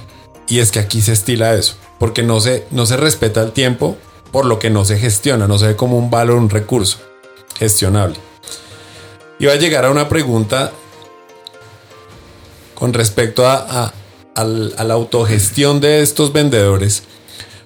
Y 0.49 0.59
es 0.59 0.71
que 0.71 0.79
aquí 0.81 1.01
se 1.01 1.13
estila 1.13 1.55
eso, 1.55 1.75
porque 2.03 2.25
no 2.25 2.41
se, 2.41 2.67
no 2.73 2.85
se 2.85 2.97
respeta 2.97 3.41
el 3.43 3.53
tiempo, 3.53 3.97
por 4.33 4.45
lo 4.45 4.59
que 4.59 4.71
no 4.71 4.85
se 4.85 4.99
gestiona, 4.99 5.47
no 5.47 5.57
se 5.57 5.69
ve 5.69 5.77
como 5.77 5.97
un 5.97 6.11
valor, 6.11 6.37
un 6.37 6.51
recurso 6.51 6.99
gestionable. 7.57 8.17
Iba 9.39 9.53
a 9.53 9.55
llegar 9.55 9.85
a 9.85 9.91
una 9.93 10.09
pregunta 10.09 10.73
con 12.75 12.93
respecto 12.93 13.47
a, 13.47 13.95
la 14.35 14.95
autogestión 14.95 15.81
de 15.81 16.03
estos 16.03 16.33
vendedores, 16.33 17.05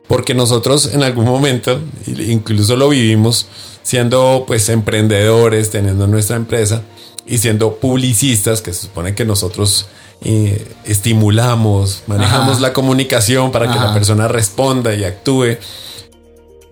porque 0.07 0.35
nosotros 0.35 0.93
en 0.93 1.03
algún 1.03 1.25
momento, 1.25 1.81
incluso 2.07 2.77
lo 2.77 2.91
vivimos, 2.91 3.47
siendo 3.83 4.45
pues 4.47 4.69
emprendedores, 4.69 5.71
teniendo 5.71 6.07
nuestra 6.09 6.37
empresa 6.37 6.83
y 7.25 7.39
siendo 7.39 7.77
publicistas, 7.77 8.61
que 8.61 8.75
se 8.75 8.83
supone 8.83 9.15
que 9.15 9.25
nosotros 9.25 9.87
eh, 10.23 10.67
estimulamos, 10.85 12.03
manejamos 12.07 12.55
Ajá. 12.55 12.61
la 12.61 12.73
comunicación 12.73 13.53
para 13.53 13.71
que 13.71 13.79
la 13.79 13.93
persona 13.93 14.29
responda 14.29 14.95
y 14.95 15.05
actúe. 15.05 15.59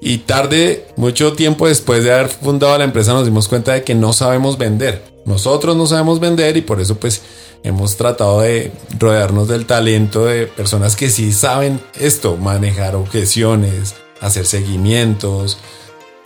Y 0.01 0.19
tarde, 0.19 0.87
mucho 0.97 1.33
tiempo 1.33 1.67
después 1.67 2.05
de 2.05 2.13
haber 2.13 2.29
fundado 2.29 2.77
la 2.77 2.85
empresa, 2.85 3.13
nos 3.13 3.25
dimos 3.25 3.49
cuenta 3.49 3.73
de 3.73 3.85
que 3.85 3.95
no 3.95 4.13
sabemos 4.13 4.59
vender. 4.59 5.03
Nosotros 5.25 5.77
no 5.77 5.87
sabemos 5.87 6.21
vender 6.21 6.57
y 6.57 6.61
por 6.61 6.81
eso 6.81 6.97
pues 6.97 7.23
hemos 7.63 7.97
tratado 7.97 8.41
de 8.41 8.73
rodearnos 8.99 9.49
del 9.49 9.65
talento 9.65 10.27
de 10.27 10.47
personas 10.47 10.97
que 10.97 11.09
sí 11.09 11.33
saben 11.33 11.81
esto, 11.99 12.37
manejar 12.37 12.95
objeciones, 12.95 13.95
hacer 14.21 14.45
seguimientos, 14.45 15.59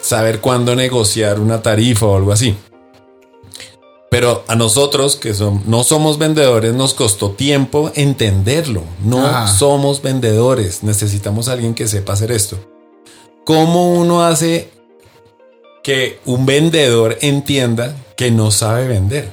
saber 0.01 0.41
cuándo 0.41 0.75
negociar 0.75 1.39
una 1.39 1.63
tarifa 1.63 2.07
o 2.07 2.17
algo 2.17 2.33
así. 2.33 2.57
Pero 4.11 4.43
a 4.49 4.57
nosotros, 4.57 5.17
que 5.17 5.35
som- 5.35 5.63
no 5.67 5.85
somos 5.85 6.17
vendedores, 6.19 6.73
nos 6.75 6.95
costó 6.95 7.31
tiempo 7.33 7.93
entenderlo. 7.95 8.83
No 9.05 9.27
Ajá. 9.27 9.49
somos 9.49 10.01
vendedores. 10.01 10.83
Necesitamos 10.83 11.49
a 11.49 11.53
alguien 11.53 11.75
que 11.75 11.87
sepa 11.89 12.15
hacer 12.15 12.33
esto. 12.33 12.59
¿Cómo 13.45 13.93
uno 13.95 14.25
hace 14.25 14.71
que 15.83 16.19
un 16.25 16.47
vendedor 16.47 17.19
entienda 17.21 17.95
que 18.17 18.31
no 18.31 18.51
sabe 18.51 18.89
vender? 18.89 19.29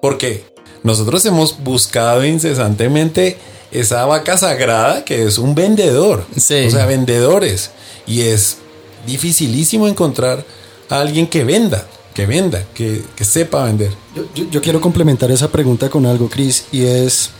Porque 0.00 0.44
nosotros 0.84 1.24
hemos 1.26 1.58
buscado 1.62 2.24
incesantemente 2.24 3.38
esa 3.72 4.04
vaca 4.04 4.36
sagrada 4.36 5.04
que 5.04 5.24
es 5.24 5.38
un 5.38 5.54
vendedor. 5.54 6.24
Sí. 6.36 6.66
O 6.66 6.70
sea, 6.70 6.86
vendedores. 6.86 7.70
Y 8.06 8.22
es 8.22 8.58
dificilísimo 9.06 9.88
encontrar 9.88 10.44
a 10.88 11.00
alguien 11.00 11.26
que 11.26 11.42
venda, 11.44 11.86
que 12.14 12.26
venda, 12.26 12.64
que, 12.74 13.02
que 13.16 13.24
sepa 13.24 13.64
vender. 13.64 13.90
Yo, 14.14 14.24
yo- 14.34 14.50
yo 14.50 14.60
quiero 14.60 14.80
complementar 14.80 15.30
esa 15.30 15.48
pregunta 15.50 15.88
con 15.90 16.06
algo, 16.06 16.28
Chris, 16.28 16.66
y 16.72 16.84
es, 16.84 17.30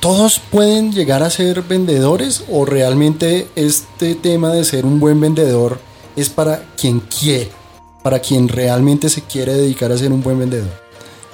¿todos 0.00 0.38
pueden 0.50 0.92
llegar 0.92 1.22
a 1.22 1.30
ser 1.30 1.62
vendedores 1.62 2.44
o 2.50 2.64
realmente 2.64 3.48
este 3.56 4.14
tema 4.14 4.52
de 4.52 4.64
ser 4.64 4.86
un 4.86 5.00
buen 5.00 5.20
vendedor 5.20 5.78
es 6.16 6.28
para 6.28 6.62
quien 6.76 7.00
quiere, 7.00 7.50
para 8.02 8.20
quien 8.20 8.48
realmente 8.48 9.08
se 9.08 9.22
quiere 9.22 9.54
dedicar 9.54 9.90
a 9.92 9.98
ser 9.98 10.12
un 10.12 10.22
buen 10.22 10.38
vendedor? 10.38 10.70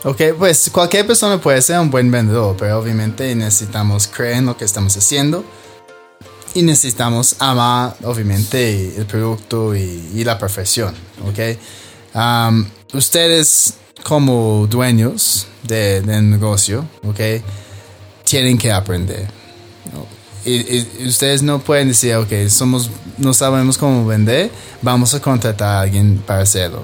Ok, 0.05 0.21
pues 0.39 0.69
cualquier 0.71 1.07
persona 1.07 1.41
puede 1.41 1.63
ser 1.63 1.79
un 1.81 1.91
buen 1.91 2.11
vendedor, 2.11 2.57
pero 2.59 2.79
obviamente 2.79 3.35
necesitamos 3.35 4.07
creer 4.07 4.37
en 4.37 4.47
lo 4.47 4.57
que 4.57 4.67
estamos 4.67 4.95
haciendo 4.97 5.45
y 6.55 6.63
necesitamos 6.63 7.37
amar, 7.39 7.97
obviamente, 8.05 8.95
el 8.97 9.07
producto 9.07 9.75
y, 9.75 10.11
y 10.15 10.23
la 10.25 10.39
profesión, 10.39 10.95
¿ok? 11.27 11.59
Um, 12.15 12.67
ustedes 12.93 13.75
como 14.05 14.67
dueños 14.69 15.47
de- 15.63 16.03
negocio, 16.23 16.87
¿ok? 17.03 17.43
Tienen 18.25 18.59
que 18.59 18.71
aprender. 18.71 19.27
Y, 20.45 21.07
ustedes 21.07 21.43
no 21.43 21.59
pueden 21.59 21.89
decir, 21.89 22.15
ok, 22.17 22.49
somos, 22.49 22.91
no 23.17 23.33
sabemos 23.33 23.79
cómo 23.79 24.07
vender, 24.07 24.51
vamos 24.83 25.15
a 25.15 25.21
contratar 25.21 25.69
a 25.69 25.81
alguien 25.81 26.23
para 26.25 26.43
hacerlo. 26.43 26.83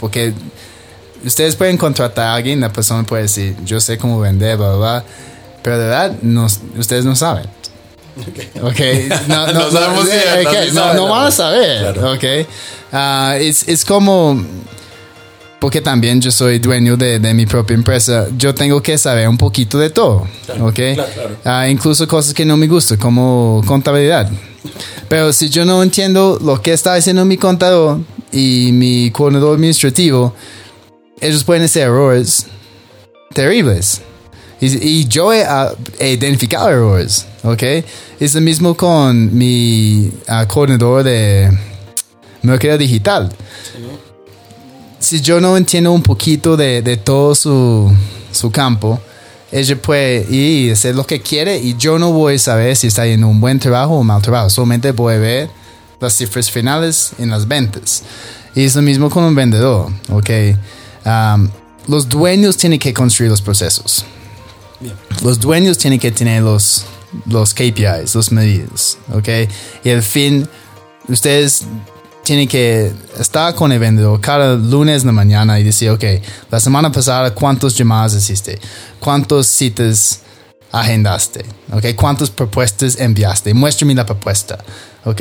Porque 0.00 0.32
ustedes 1.24 1.56
pueden 1.56 1.76
contratar 1.76 2.26
a 2.26 2.34
alguien, 2.34 2.60
la 2.60 2.72
persona 2.72 3.02
puede 3.02 3.22
decir, 3.24 3.54
yo 3.64 3.80
sé 3.80 3.98
cómo 3.98 4.18
vender, 4.18 4.56
bla, 4.56 4.68
bla, 4.68 4.76
bla, 4.78 5.04
pero 5.62 5.78
de 5.78 5.84
verdad, 5.84 6.16
no, 6.22 6.46
ustedes 6.78 7.04
no 7.04 7.14
saben. 7.14 7.46
Ok, 8.62 8.80
no, 9.28 9.46
No 9.46 9.52
no, 9.52 9.70
saben, 9.70 10.74
no 10.74 10.94
la 10.94 11.00
van 11.10 11.26
a 11.26 11.30
saber, 11.30 11.80
Claro. 11.94 12.12
ok. 12.14 12.24
Ah, 12.92 13.36
es, 13.38 13.68
es 13.68 13.84
como, 13.84 14.42
porque 15.60 15.80
también 15.80 16.20
yo 16.20 16.30
soy 16.30 16.58
dueño 16.58 16.96
de, 16.96 17.18
de 17.18 17.34
mi 17.34 17.44
propia 17.46 17.74
empresa, 17.74 18.28
yo 18.36 18.54
tengo 18.54 18.80
que 18.82 18.96
saber 18.96 19.28
un 19.28 19.36
poquito 19.36 19.78
de 19.78 19.90
todo, 19.90 20.26
ok. 20.60 20.74
claro, 20.74 21.04
claro. 21.14 21.36
Ah, 21.44 21.68
incluso 21.68 22.06
cosas 22.08 22.32
que 22.32 22.44
no 22.44 22.56
me 22.56 22.66
gustan, 22.66 22.98
como 22.98 23.62
contabilidad. 23.66 24.30
Pero 25.08 25.32
si 25.32 25.48
yo 25.48 25.64
no 25.64 25.82
entiendo 25.82 26.38
lo 26.42 26.60
que 26.60 26.72
está 26.72 26.94
haciendo 26.94 27.24
mi 27.24 27.36
contador 27.36 28.00
y 28.32 28.70
mi 28.72 29.10
coordinador 29.10 29.54
administrativo, 29.56 30.34
ellos 31.20 31.44
pueden 31.44 31.62
hacer 31.64 31.82
errores 31.84 32.46
terribles. 33.32 34.00
Y, 34.60 35.06
yo 35.06 35.32
he, 35.32 35.44
ah, 35.44 35.72
he 35.98 36.12
identificado 36.12 36.70
errores, 36.70 37.26
¿ok? 37.42 37.62
Es 38.18 38.34
lo 38.34 38.40
mismo 38.40 38.74
con 38.74 39.36
mi 39.36 40.10
ah, 40.28 40.46
coordinador 40.48 41.04
de 41.04 41.50
mercado 42.42 42.78
digital. 42.78 43.30
Si 44.98 45.20
yo 45.20 45.40
no 45.40 45.56
entiendo 45.56 45.92
un 45.92 46.02
poquito 46.02 46.56
de, 46.56 46.80
de 46.80 46.96
todo 46.96 47.34
su, 47.34 47.94
su 48.32 48.50
campo, 48.50 48.98
ella 49.52 49.76
puede 49.76 50.26
ir 50.30 50.68
y 50.68 50.70
hacer 50.70 50.94
lo 50.94 51.06
que 51.06 51.20
quiere 51.20 51.58
y 51.58 51.76
yo 51.76 51.98
no 51.98 52.12
voy 52.12 52.34
a 52.34 52.38
saber 52.38 52.76
si 52.76 52.86
está 52.86 53.06
en 53.06 53.24
un 53.24 53.40
buen 53.40 53.58
trabajo 53.58 53.94
o 53.94 54.00
un 54.00 54.06
mal 54.06 54.22
trabajo. 54.22 54.48
Solamente 54.50 54.92
voy 54.92 55.14
a 55.14 55.18
ver 55.18 55.50
las 56.00 56.14
cifras 56.14 56.50
finales 56.50 57.12
en 57.18 57.30
las 57.30 57.46
ventas. 57.46 58.02
Y 58.54 58.64
es 58.64 58.74
lo 58.74 58.82
mismo 58.82 59.10
con 59.10 59.24
un 59.24 59.34
vendedor, 59.34 59.90
¿ok? 60.10 60.30
Um, 61.04 61.48
los 61.88 62.08
dueños 62.08 62.56
tienen 62.56 62.78
que 62.78 62.92
construir 62.92 63.30
los 63.30 63.42
procesos. 63.42 64.04
Los 65.22 65.40
dueños 65.40 65.78
tienen 65.78 65.98
que 65.98 66.10
tener 66.10 66.42
los, 66.42 66.84
los 67.26 67.54
KPIs, 67.54 68.14
los 68.14 68.32
medidas, 68.32 68.98
¿ok? 69.12 69.28
Y 69.84 69.90
al 69.90 70.02
fin, 70.02 70.48
ustedes 71.08 71.64
tienen 72.26 72.48
que 72.48 72.92
estar 73.18 73.54
con 73.54 73.70
el 73.70 73.78
vendedor 73.78 74.20
cada 74.20 74.56
lunes 74.56 75.04
la 75.04 75.12
mañana 75.12 75.60
y 75.60 75.62
decir, 75.62 75.90
ok, 75.90 76.04
la 76.50 76.58
semana 76.58 76.90
pasada, 76.90 77.32
¿cuántos 77.32 77.76
llamadas 77.76 78.14
hiciste? 78.14 78.58
¿Cuántos 78.98 79.46
citas 79.46 80.22
agendaste? 80.72 81.44
Ok, 81.72 81.94
¿cuántas 81.94 82.28
propuestas 82.30 82.98
enviaste? 82.98 83.54
Muéstrame 83.54 83.94
la 83.94 84.04
propuesta. 84.04 84.58
Ok, 85.04 85.20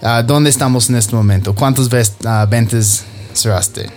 ah, 0.00 0.22
¿dónde 0.22 0.48
estamos 0.48 0.88
en 0.88 0.96
este 0.96 1.14
momento? 1.14 1.54
¿Cuántas 1.54 1.86
uh, 1.86 2.48
ventas 2.48 3.04
cerraste? 3.34 3.90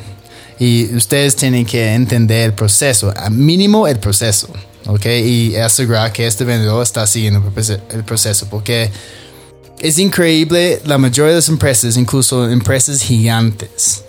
Y 0.60 0.94
ustedes 0.94 1.38
tienen 1.38 1.66
que 1.66 1.94
entender 1.94 2.48
el 2.48 2.54
proceso, 2.54 3.14
a 3.16 3.30
mínimo 3.30 3.88
el 3.88 3.98
proceso. 3.98 4.50
Ok, 4.88 5.06
y 5.06 5.56
asegurar 5.58 6.12
que 6.12 6.26
este 6.26 6.44
vendedor 6.44 6.82
está 6.82 7.06
siguiendo 7.06 7.44
el 7.92 8.04
proceso, 8.04 8.48
porque 8.50 8.90
es 9.80 10.00
increíble 10.00 10.82
la 10.86 10.98
mayoría 10.98 11.32
de 11.32 11.36
las 11.36 11.50
empresas, 11.50 11.98
incluso 11.98 12.50
empresas 12.50 13.02
gigantes, 13.02 14.04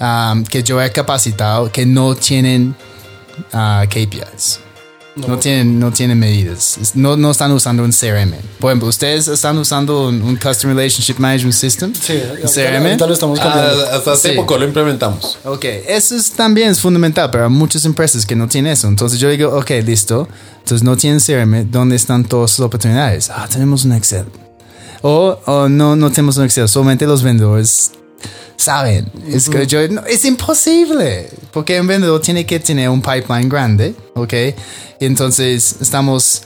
um, 0.00 0.44
que 0.44 0.62
yo 0.62 0.82
he 0.82 0.90
capacitado, 0.90 1.70
que 1.70 1.84
no 1.84 2.14
tienen 2.14 2.74
uh, 3.52 3.86
KPIs. 3.86 4.60
No. 5.26 5.38
tienen, 5.38 5.78
no 5.80 5.90
tienen 5.92 6.18
medidas. 6.18 6.78
No, 6.94 7.16
no 7.16 7.30
están 7.30 7.50
usando 7.52 7.82
un 7.82 7.90
CRM. 7.92 8.34
Por 8.60 8.70
ejemplo, 8.70 8.88
¿ustedes 8.88 9.26
están 9.28 9.58
usando 9.58 10.08
un, 10.08 10.22
un 10.22 10.36
Customer 10.36 10.76
Relationship 10.76 11.14
Management 11.18 11.54
System? 11.54 11.92
Sí, 11.94 12.14
CRM. 12.54 12.84
ahorita 12.86 13.06
lo 13.06 13.14
estamos 13.14 13.40
cambiando. 13.40 13.84
Ah, 13.90 13.96
hasta 13.96 14.12
hace 14.12 14.30
Sí. 14.30 14.36
poco 14.36 14.56
lo 14.58 14.64
implementamos. 14.66 15.38
Ok, 15.44 15.64
eso 15.86 16.14
es, 16.16 16.30
también 16.32 16.68
es 16.70 16.80
fundamental, 16.80 17.30
pero 17.30 17.44
hay 17.44 17.50
muchas 17.50 17.84
empresas 17.84 18.24
que 18.24 18.36
no 18.36 18.46
tienen 18.48 18.72
eso. 18.72 18.86
Entonces 18.88 19.18
yo 19.18 19.28
digo, 19.28 19.56
ok, 19.58 19.70
listo. 19.84 20.28
Entonces 20.58 20.82
no 20.84 20.96
tienen 20.96 21.18
CRM, 21.20 21.70
¿dónde 21.70 21.96
están 21.96 22.24
todas 22.24 22.58
las 22.58 22.60
oportunidades? 22.66 23.30
Ah, 23.30 23.48
tenemos 23.50 23.84
un 23.84 23.92
Excel. 23.92 24.26
O, 25.02 25.38
o 25.46 25.68
no, 25.68 25.96
no 25.96 26.10
tenemos 26.10 26.36
un 26.36 26.44
Excel, 26.44 26.68
solamente 26.68 27.06
los 27.06 27.22
vendedores 27.22 27.92
saben. 28.58 29.10
Es 29.26 29.48
que 29.48 29.66
yo, 29.66 29.88
no, 29.88 30.04
es 30.04 30.24
imposible, 30.26 31.30
porque 31.52 31.80
un 31.80 31.86
vendedor 31.86 32.20
tiene 32.20 32.44
que 32.44 32.60
tener 32.60 32.90
un 32.90 33.00
pipeline 33.00 33.48
grande, 33.48 33.94
ok. 34.14 34.34
Y 35.00 35.06
entonces 35.06 35.76
estamos 35.80 36.42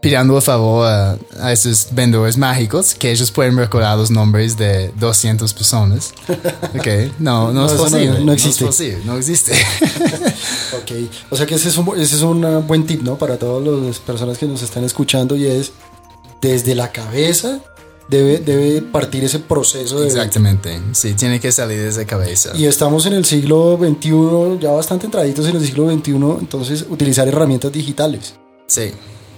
pidiendo 0.00 0.34
el 0.36 0.42
favor 0.42 0.84
a, 0.88 1.16
a 1.40 1.52
esos 1.52 1.86
vendedores 1.92 2.36
mágicos 2.36 2.92
que 2.96 3.12
ellos 3.12 3.30
pueden 3.30 3.56
recordar 3.56 3.96
los 3.96 4.10
nombres 4.10 4.56
de 4.56 4.90
200 4.98 5.54
personas. 5.54 6.12
Ok, 6.76 6.88
no, 7.20 7.52
no, 7.52 7.52
No, 7.52 7.66
es 7.66 7.72
no- 7.74 7.78
posible. 7.78 8.20
no 8.24 8.32
existe. 8.32 8.64
No 8.64 8.70
es 8.70 8.76
posible, 8.76 9.02
no 9.04 9.16
existe. 9.18 9.52
Ok, 10.74 10.90
o 11.30 11.36
sea 11.36 11.46
que 11.46 11.54
ese 11.54 11.68
es, 11.68 11.76
un, 11.76 11.88
ese 12.00 12.16
es 12.16 12.22
un 12.22 12.66
buen 12.66 12.86
tip, 12.86 13.02
¿no? 13.02 13.16
Para 13.18 13.36
todas 13.36 13.62
las 13.86 13.98
personas 13.98 14.38
que 14.38 14.46
nos 14.46 14.62
están 14.62 14.82
escuchando 14.84 15.36
y 15.36 15.46
es 15.46 15.70
desde 16.40 16.74
la 16.74 16.90
cabeza 16.90 17.60
debe, 18.12 18.38
debe 18.38 18.82
partir 18.82 19.24
ese 19.24 19.38
proceso 19.38 20.00
de 20.00 20.06
Exactamente, 20.06 20.78
sí, 20.92 21.14
tiene 21.14 21.40
que 21.40 21.50
salir 21.50 21.80
desde 21.80 22.04
cabeza. 22.04 22.52
Y 22.54 22.66
estamos 22.66 23.06
en 23.06 23.14
el 23.14 23.24
siglo 23.24 23.78
XXI, 23.80 24.58
ya 24.60 24.70
bastante 24.70 25.06
entraditos 25.06 25.48
en 25.48 25.56
el 25.56 25.64
siglo 25.64 25.90
XXI, 25.90 26.12
entonces 26.40 26.84
utilizar 26.88 27.26
herramientas 27.26 27.72
digitales. 27.72 28.34
Sí. 28.66 28.92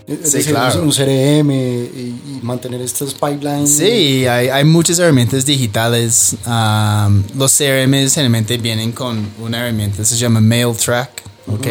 Es 0.06 0.30
Sí, 0.32 0.38
decir, 0.38 0.52
claro. 0.52 0.82
un 0.82 0.90
CRM 0.90 1.50
y, 1.50 1.54
y 1.54 2.40
mantener 2.42 2.82
estos 2.82 3.14
pipelines. 3.14 3.70
Sí, 3.74 4.26
hay, 4.26 4.48
hay 4.48 4.64
muchas 4.64 4.98
herramientas 4.98 5.46
digitales. 5.46 6.36
Um, 6.44 7.22
los 7.38 7.56
CRM 7.56 7.94
generalmente 8.10 8.58
vienen 8.58 8.92
con 8.92 9.26
una 9.40 9.60
herramienta 9.60 9.98
que 9.98 10.04
se 10.04 10.16
llama 10.16 10.40
MailTrack, 10.40 11.10
¿ok? 11.46 11.66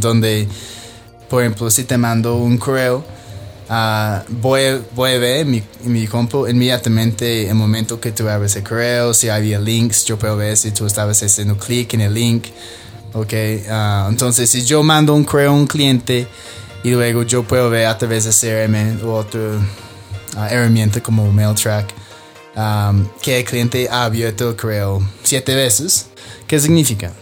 Donde, 0.00 0.48
por 1.30 1.42
ejemplo, 1.42 1.70
si 1.70 1.84
te 1.84 1.96
mando 1.98 2.36
un 2.36 2.58
correo, 2.58 3.04
ah, 3.68 4.24
voy, 4.28 4.82
voy 4.94 5.12
a 5.12 5.18
ver 5.18 5.40
en 5.40 5.50
mi, 5.50 5.62
en 5.84 5.92
mi 5.92 6.06
compu 6.06 6.46
inmediatamente 6.46 7.48
el 7.48 7.54
momento 7.54 8.00
que 8.00 8.12
tú 8.12 8.28
abres 8.28 8.56
el 8.56 8.62
correo, 8.62 9.14
si 9.14 9.28
había 9.28 9.58
links, 9.58 10.04
yo 10.04 10.18
puedo 10.18 10.36
ver 10.36 10.56
si 10.56 10.70
tú 10.70 10.86
estabas 10.86 11.22
haciendo 11.22 11.56
clic 11.56 11.94
en 11.94 12.02
el 12.02 12.14
link, 12.14 12.46
¿ok? 13.12 13.32
Ah, 13.70 14.06
entonces, 14.10 14.50
si 14.50 14.64
yo 14.64 14.82
mando 14.82 15.14
un 15.14 15.24
correo 15.24 15.50
a 15.50 15.54
un 15.54 15.66
cliente 15.66 16.26
y 16.82 16.90
luego 16.90 17.22
yo 17.22 17.42
puedo 17.42 17.70
ver 17.70 17.86
a 17.86 17.98
través 17.98 18.24
de 18.24 18.30
CRM 18.30 19.04
u 19.04 19.10
otro 19.10 19.58
uh, 20.36 20.44
herramienta 20.48 21.02
como 21.02 21.30
MailTrack 21.30 21.92
um, 22.56 23.08
que 23.20 23.38
el 23.38 23.44
cliente 23.44 23.88
ha 23.90 24.04
abierto 24.04 24.50
el 24.50 24.56
correo 24.56 25.02
siete 25.22 25.54
veces. 25.54 26.06
¿Qué 26.46 26.58
significa? 26.60 27.12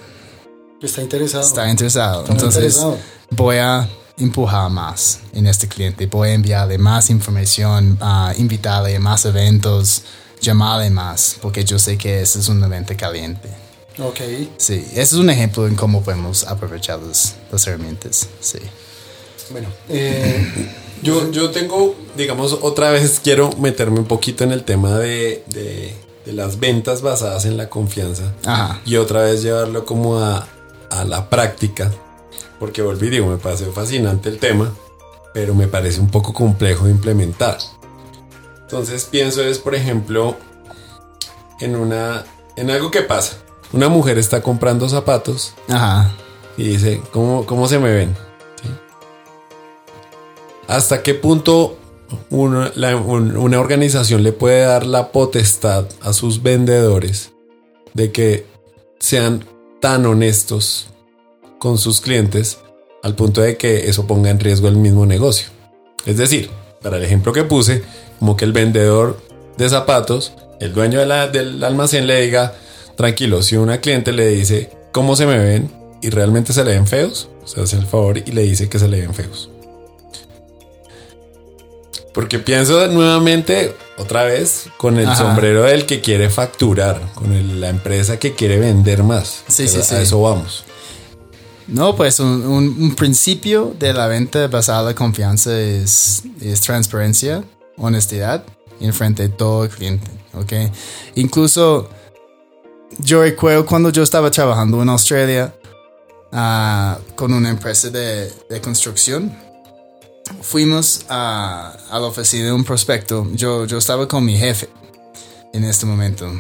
Está 0.80 1.02
interesado. 1.02 1.44
Está 1.44 1.70
interesado. 1.70 2.20
Está 2.22 2.32
Entonces 2.32 2.62
interesado. 2.64 2.98
voy 3.30 3.56
a 3.56 3.88
empujar 4.18 4.70
más 4.70 5.20
en 5.32 5.46
este 5.46 5.68
cliente. 5.68 6.06
Voy 6.06 6.30
a 6.30 6.34
enviarle 6.34 6.78
más 6.78 7.10
información, 7.10 7.98
a 8.00 8.32
invitarle 8.36 8.96
a 8.96 9.00
más 9.00 9.24
eventos, 9.24 10.02
llamarle 10.40 10.90
más, 10.90 11.36
porque 11.42 11.64
yo 11.64 11.78
sé 11.78 11.96
que 11.98 12.20
ese 12.22 12.38
es 12.40 12.48
un 12.48 12.62
evento 12.64 12.94
caliente. 12.96 13.48
Ok. 13.98 14.20
Sí, 14.58 14.84
ese 14.92 15.00
es 15.00 15.12
un 15.14 15.30
ejemplo 15.30 15.66
en 15.66 15.74
cómo 15.74 16.02
podemos 16.02 16.44
aprovechar 16.44 16.98
las, 17.00 17.34
las 17.50 17.66
herramientas. 17.66 18.28
Sí. 18.40 18.58
Bueno, 19.50 19.68
eh, 19.88 20.72
Yo, 21.02 21.30
yo 21.30 21.50
tengo, 21.50 21.94
digamos, 22.16 22.52
otra 22.62 22.90
vez 22.90 23.20
quiero 23.22 23.50
meterme 23.58 23.98
un 24.00 24.06
poquito 24.06 24.44
en 24.44 24.52
el 24.52 24.64
tema 24.64 24.98
de, 24.98 25.44
de- 25.48 25.94
de 26.24 26.32
las 26.32 26.58
ventas 26.58 27.02
basadas 27.02 27.44
en 27.44 27.56
la 27.56 27.68
confianza. 27.68 28.32
Ajá. 28.44 28.80
Y 28.84 28.96
otra 28.96 29.22
vez 29.22 29.42
llevarlo 29.44 29.84
como 29.84 30.18
a, 30.18 30.48
a 30.90 31.04
la 31.04 31.30
práctica. 31.30 31.92
Porque 32.58 32.82
volví, 32.82 33.10
digo, 33.10 33.26
me 33.26 33.36
parece 33.36 33.66
fascinante 33.66 34.28
el 34.28 34.38
tema, 34.38 34.72
pero 35.34 35.54
me 35.54 35.68
parece 35.68 36.00
un 36.00 36.08
poco 36.10 36.32
complejo 36.32 36.86
de 36.86 36.90
implementar. 36.92 37.58
Entonces 38.62 39.04
pienso 39.04 39.42
es, 39.42 39.58
por 39.58 39.74
ejemplo, 39.74 40.36
en 41.60 41.76
una. 41.76 42.24
en 42.56 42.70
algo 42.70 42.90
que 42.90 43.02
pasa. 43.02 43.36
Una 43.72 43.88
mujer 43.88 44.16
está 44.18 44.42
comprando 44.42 44.88
zapatos 44.88 45.54
Ajá. 45.68 46.12
y 46.56 46.64
dice, 46.68 47.02
¿cómo, 47.12 47.44
cómo 47.46 47.66
se 47.68 47.78
me 47.78 47.92
ven? 47.92 48.16
¿Sí? 48.62 48.68
¿Hasta 50.68 51.02
qué 51.02 51.14
punto 51.14 51.76
una, 52.30 52.72
la- 52.76 52.96
un- 52.96 53.36
una 53.36 53.60
organización 53.60 54.22
le 54.22 54.32
puede 54.32 54.60
dar 54.60 54.86
la 54.86 55.10
potestad 55.12 55.86
a 56.00 56.12
sus 56.12 56.42
vendedores 56.42 57.32
de 57.94 58.12
que 58.12 58.46
sean 59.00 59.44
tan 59.80 60.06
honestos 60.06 60.88
con 61.58 61.78
sus 61.78 62.00
clientes 62.00 62.58
al 63.02 63.14
punto 63.14 63.40
de 63.40 63.56
que 63.56 63.88
eso 63.88 64.06
ponga 64.06 64.30
en 64.30 64.40
riesgo 64.40 64.68
el 64.68 64.76
mismo 64.76 65.06
negocio? 65.06 65.48
Es 66.04 66.16
decir, 66.16 66.50
para 66.82 66.96
el 66.98 67.04
ejemplo 67.04 67.32
que 67.32 67.44
puse, 67.44 67.82
como 68.18 68.36
que 68.36 68.44
el 68.44 68.52
vendedor 68.52 69.20
de 69.56 69.68
zapatos, 69.68 70.32
el 70.60 70.72
dueño 70.72 71.00
de 71.00 71.06
la- 71.06 71.28
del 71.28 71.62
almacén 71.64 72.06
le 72.06 72.20
diga, 72.22 72.54
tranquilo, 72.96 73.42
si 73.42 73.56
una 73.56 73.80
cliente 73.80 74.12
le 74.12 74.28
dice, 74.28 74.70
¿cómo 74.92 75.16
se 75.16 75.26
me 75.26 75.38
ven? 75.38 75.70
Y 76.02 76.10
realmente 76.10 76.52
se 76.52 76.64
le 76.64 76.72
ven 76.72 76.86
feos, 76.86 77.28
se 77.44 77.60
hace 77.60 77.76
el 77.76 77.86
favor 77.86 78.18
y 78.18 78.30
le 78.32 78.42
dice 78.42 78.68
que 78.68 78.78
se 78.78 78.88
le 78.88 79.00
ven 79.00 79.14
feos. 79.14 79.50
Porque 82.14 82.38
pienso 82.38 82.86
nuevamente, 82.88 83.74
otra 83.98 84.24
vez, 84.24 84.68
con 84.78 84.98
el 84.98 85.06
Ajá. 85.06 85.16
sombrero 85.16 85.64
del 85.64 85.84
que 85.84 86.00
quiere 86.00 86.30
facturar, 86.30 87.00
con 87.14 87.32
el- 87.32 87.60
la 87.60 87.68
empresa 87.68 88.18
que 88.18 88.34
quiere 88.34 88.58
vender 88.58 89.02
más. 89.02 89.42
Sí, 89.48 89.68
sí, 89.68 89.78
a 89.78 89.82
sí. 89.82 89.94
eso 89.96 90.22
vamos. 90.22 90.64
No, 91.68 91.96
pues 91.96 92.20
un, 92.20 92.46
un- 92.46 92.94
principio 92.94 93.74
de 93.78 93.92
la 93.92 94.06
venta 94.06 94.46
basada 94.46 94.90
en 94.90 94.96
confianza 94.96 95.58
es, 95.58 96.22
es 96.40 96.60
transparencia, 96.60 97.42
honestidad 97.76 98.44
en 98.80 98.92
frente 98.94 99.24
de 99.24 99.28
todo 99.30 99.64
el 99.64 99.70
cliente, 99.70 100.08
¿ok? 100.34 100.52
Incluso 101.16 101.88
yo 102.98 103.22
recuerdo 103.22 103.66
cuando 103.66 103.90
yo 103.90 104.02
estaba 104.04 104.30
trabajando 104.30 104.80
en 104.80 104.88
Australia 104.90 105.54
ah, 106.32 106.98
con 107.16 107.32
una 107.32 107.50
empresa 107.50 107.90
de, 107.90 108.30
de 108.48 108.60
construcción, 108.60 109.36
fuimos 110.42 111.04
a, 111.08 111.76
a 111.90 111.98
la 111.98 112.06
oficina 112.06 112.46
de 112.46 112.52
un 112.52 112.64
prospecto, 112.64 113.26
yo, 113.34 113.64
yo 113.64 113.78
estaba 113.78 114.06
con 114.06 114.24
mi 114.24 114.36
jefe 114.36 114.68
en 115.52 115.64
este 115.64 115.84
momento, 115.84 116.30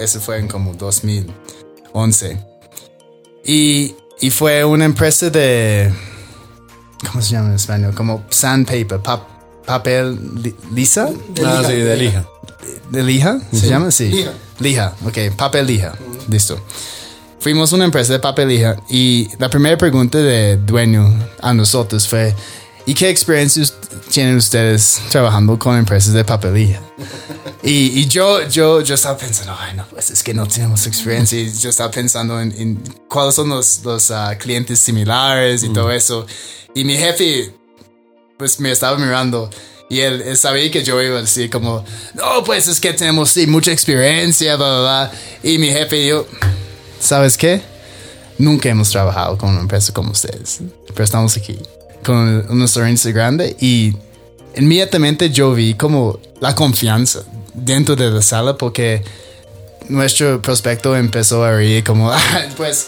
eso 0.00 0.20
fue 0.20 0.38
en 0.38 0.48
como 0.48 0.72
2011. 0.74 2.38
Y, 3.44 3.94
y 4.20 4.30
fue 4.30 4.64
una 4.64 4.84
empresa 4.84 5.30
de... 5.30 5.92
¿Cómo 7.10 7.22
se 7.22 7.32
llama 7.32 7.48
en 7.50 7.54
español? 7.54 7.94
Como 7.94 8.24
sandpaper, 8.30 9.00
pap- 9.00 9.26
papel 9.66 10.18
li- 10.42 10.56
lisa. 10.72 11.08
Ah, 11.44 11.62
sí, 11.66 11.74
de 11.74 11.96
lija. 11.96 12.26
¿De 12.90 13.02
lija? 13.02 13.38
¿Se 13.52 13.68
llama? 13.68 13.90
Sí. 13.90 14.08
Lija. 14.08 14.32
Lija, 14.58 14.94
ok, 15.04 15.36
papel 15.36 15.66
lija. 15.66 15.92
Listo. 16.28 16.58
Fuimos 17.38 17.72
una 17.72 17.84
empresa 17.84 18.14
de 18.14 18.18
papel 18.18 18.48
lija 18.48 18.76
y 18.88 19.28
la 19.38 19.50
primera 19.50 19.76
pregunta 19.76 20.18
de 20.18 20.56
dueño 20.56 21.14
a 21.42 21.52
nosotros 21.54 22.08
fue, 22.08 22.34
¿y 22.86 22.94
qué 22.94 23.10
experiencias 23.10 23.74
tienen 24.10 24.36
ustedes 24.36 25.00
trabajando 25.10 25.58
con 25.58 25.76
empresas 25.76 26.14
de 26.14 26.24
papel 26.24 26.54
lija? 26.54 26.80
Y, 27.62 28.00
y 28.00 28.06
yo, 28.06 28.46
yo, 28.48 28.80
yo 28.80 28.94
estaba 28.94 29.18
pensando, 29.18 29.54
ay, 29.58 29.74
no, 29.76 29.84
pues 29.88 30.10
es 30.10 30.22
que 30.22 30.32
no 30.32 30.46
tenemos 30.46 30.86
experiencia. 30.86 31.38
Y 31.38 31.52
yo 31.52 31.70
estaba 31.70 31.90
pensando 31.90 32.40
en, 32.40 32.52
en 32.56 32.76
cuáles 33.08 33.34
son 33.34 33.48
los, 33.48 33.84
los 33.84 34.10
ah, 34.12 34.38
clientes 34.38 34.78
similares 34.78 35.64
y 35.64 35.72
todo 35.72 35.90
eso. 35.90 36.26
Y 36.74 36.84
mi 36.84 36.96
jefe, 36.96 37.52
pues 38.38 38.60
me 38.60 38.70
estaba 38.70 38.96
mirando 38.96 39.50
y 39.88 40.00
él, 40.00 40.22
él 40.22 40.36
sabía 40.36 40.70
que 40.70 40.82
yo 40.82 41.00
iba 41.00 41.18
a 41.18 41.22
decir 41.22 41.50
como, 41.50 41.84
no, 42.14 42.44
pues 42.44 42.68
es 42.68 42.80
que 42.80 42.92
tenemos 42.92 43.30
sí, 43.30 43.46
mucha 43.46 43.72
experiencia, 43.72 44.56
bla, 44.56 44.66
bla, 44.68 44.80
bla. 44.80 45.12
Y 45.42 45.58
mi 45.58 45.68
jefe 45.68 46.02
y 46.02 46.08
yo, 46.08 46.26
¿sabes 47.00 47.36
qué? 47.36 47.62
Nunca 48.38 48.68
hemos 48.68 48.90
trabajado 48.90 49.38
con 49.38 49.50
una 49.50 49.60
empresa 49.60 49.92
como 49.92 50.10
ustedes, 50.10 50.60
pero 50.88 51.04
estamos 51.04 51.36
aquí 51.36 51.58
con 52.06 52.46
una 52.48 52.64
experiencia 52.64 53.10
grande 53.10 53.56
y 53.60 53.92
inmediatamente 54.54 55.28
yo 55.30 55.52
vi 55.52 55.74
como 55.74 56.18
la 56.40 56.54
confianza 56.54 57.20
dentro 57.52 57.96
de 57.96 58.10
la 58.10 58.22
sala 58.22 58.56
porque 58.56 59.02
nuestro 59.88 60.40
prospecto 60.40 60.94
empezó 60.96 61.44
a 61.44 61.50
reír 61.52 61.82
como, 61.84 62.10
"Ah, 62.12 62.20
pues 62.56 62.86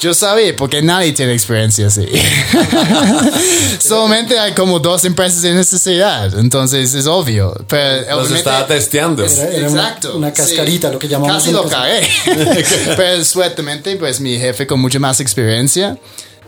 yo 0.00 0.12
sabía 0.14 0.56
porque 0.56 0.82
nadie 0.82 1.12
tiene 1.12 1.34
experiencia 1.34 1.86
así. 1.86 2.06
Solamente 3.80 4.38
hay 4.38 4.52
como 4.52 4.78
dos 4.80 5.04
empresas 5.04 5.44
en 5.44 5.58
esta 5.58 5.78
ciudad, 5.78 6.36
entonces 6.38 6.94
es 6.94 7.06
obvio. 7.06 7.54
Pero 7.68 8.16
Los 8.16 8.30
estaba 8.30 8.66
testeando. 8.66 9.24
Era- 9.24 9.48
era 9.50 9.68
una- 9.70 9.82
Exacto. 9.82 10.16
una 10.16 10.32
cascarita, 10.32 10.90
lo 10.90 10.98
que 10.98 11.08
llamamos 11.08 11.36
Casi 11.36 11.52
lo 11.52 11.68
cagué. 11.68 12.08
Pero 12.96 13.24
suertamente, 13.24 13.96
pues 13.96 14.20
mi 14.20 14.38
jefe 14.38 14.66
con 14.66 14.80
mucha 14.80 14.98
más 14.98 15.20
experiencia 15.20 15.96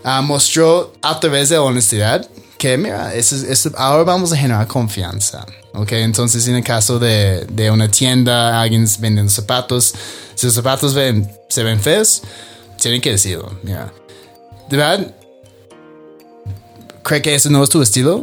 ah, 0.09 0.23
mostró 0.23 0.93
a 1.03 1.19
través 1.19 1.49
de 1.49 1.59
honestidad 1.59 2.27
que, 2.59 2.79
mira, 2.79 3.13
eso, 3.13 3.35
es- 3.35 3.43
eso- 3.43 3.73
ahora 3.77 4.05
vamos 4.05 4.33
a 4.33 4.37
generar 4.37 4.67
confianza. 4.69 5.45
Ok, 5.75 5.93
entonces 5.93 6.47
en 6.49 6.55
el 6.55 6.65
caso 6.65 6.99
de, 6.99 7.45
de 7.51 7.71
una 7.71 7.91
tienda, 7.91 8.61
alguien 8.63 8.87
vendiendo 9.01 9.31
zapatos, 9.31 9.93
si 10.35 10.47
los 10.47 10.55
zapatos 10.55 10.95
ven, 10.95 11.31
se 11.51 11.63
ven 11.63 11.81
feos, 11.81 12.23
tienen 12.81 13.01
que 13.01 13.11
decirlo. 13.11 13.51
Mira, 13.63 13.93
de 14.71 14.77
verdad, 14.77 15.15
¿cree 17.03 17.21
que 17.23 17.35
eso 17.35 17.51
no 17.51 17.63
es 17.63 17.69
tu 17.71 17.83
estilo? 17.83 18.23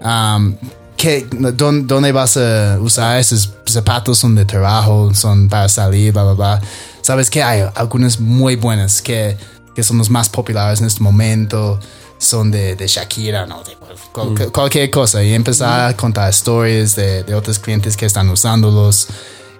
Um, 0.00 0.56
¿qué- 0.96 1.26
dón- 1.30 1.86
¿Dónde 1.86 2.10
vas 2.12 2.36
a 2.36 2.78
usar 2.80 3.18
esos 3.20 3.50
zapatos? 3.66 4.18
Son 4.18 4.34
de 4.34 4.44
trabajo, 4.44 5.12
son 5.14 5.48
para 5.48 5.68
salir, 5.68 6.12
bla, 6.12 6.24
bla, 6.24 6.32
bla. 6.34 6.60
Sabes 7.02 7.30
que 7.30 7.42
hay 7.42 7.64
algunas 7.74 8.18
muy 8.20 8.56
buenas 8.56 9.00
que, 9.02 9.36
que 9.74 9.82
son 9.82 9.98
los 9.98 10.10
más 10.10 10.28
populares 10.28 10.80
en 10.80 10.86
este 10.86 11.02
momento. 11.02 11.78
Son 12.18 12.50
de, 12.52 12.76
de 12.76 12.86
Shakira, 12.86 13.46
no, 13.46 13.64
de 13.64 13.74
cual- 14.12 14.52
cualquier 14.52 14.90
cosa. 14.90 15.24
Y 15.24 15.34
empezar 15.34 15.90
a 15.90 15.96
contar 15.96 16.30
historias 16.30 16.94
de, 16.94 17.24
de 17.24 17.34
otros 17.34 17.58
clientes 17.58 17.96
que 17.96 18.06
están 18.06 18.28
usándolos. 18.28 19.08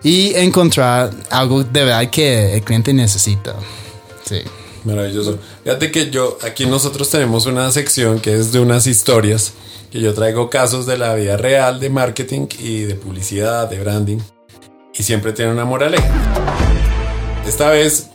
Y 0.05 0.35
encontrar 0.35 1.11
algo 1.31 1.65
de 1.65 1.85
verdad 1.85 2.09
que 2.11 2.55
el 2.55 2.63
cliente 2.63 2.93
necesita. 2.93 3.55
Sí. 4.25 4.43
Maravilloso. 4.85 5.39
Fíjate 5.63 5.93
que 5.93 6.11
yo, 6.11 6.39
aquí 6.43 6.67
nosotros 6.67 7.09
tenemos 7.09 7.47
una 7.47 7.71
sección 7.71 8.19
que 8.19 8.35
es 8.37 8.51
de 8.53 8.59
unas 8.59 8.89
historias, 8.89 9.53
que 9.93 10.01
yo 10.01 10.13
traigo 10.13 10.51
casos 10.51 10.87
de 10.87 10.99
la 10.99 11.15
vida 11.15 11.37
real 11.37 11.79
de 11.79 11.89
marketing 11.89 12.47
y 12.59 12.81
de 12.81 12.97
publicidad, 12.97 13.71
de 13.71 13.79
branding, 13.79 14.19
y 14.93 15.03
siempre 15.05 15.33
tiene 15.33 15.53
una 15.53 15.65
moraleja. 15.65 16.09
Esta 17.47 17.71
vez, 17.71 18.09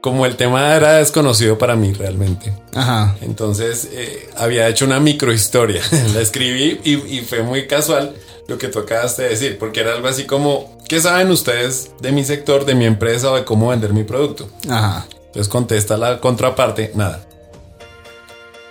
como 0.00 0.24
el 0.26 0.36
tema 0.36 0.74
era 0.76 0.94
desconocido 0.94 1.58
para 1.58 1.76
mí 1.76 1.92
realmente, 1.92 2.52
Ajá. 2.74 3.16
entonces 3.20 3.88
eh, 3.92 4.30
había 4.36 4.68
hecho 4.68 4.84
una 4.86 4.98
microhistoria, 5.00 5.82
la 6.14 6.20
escribí 6.20 6.80
y, 6.84 6.94
y 7.18 7.20
fue 7.20 7.42
muy 7.42 7.66
casual 7.66 8.14
lo 8.48 8.56
que 8.58 8.68
tú 8.68 8.78
acabaste 8.80 9.22
de 9.22 9.28
decir, 9.30 9.58
porque 9.58 9.80
era 9.80 9.92
algo 9.92 10.08
así 10.08 10.24
como, 10.24 10.78
¿qué 10.88 11.00
saben 11.00 11.30
ustedes 11.30 11.90
de 12.00 12.12
mi 12.12 12.24
sector, 12.24 12.64
de 12.64 12.74
mi 12.74 12.84
empresa 12.86 13.30
o 13.30 13.36
de 13.36 13.44
cómo 13.44 13.68
vender 13.68 13.92
mi 13.92 14.02
producto? 14.04 14.48
Ajá. 14.68 15.06
Entonces 15.26 15.48
contesta 15.48 15.96
la 15.96 16.18
contraparte, 16.18 16.90
nada. 16.96 17.24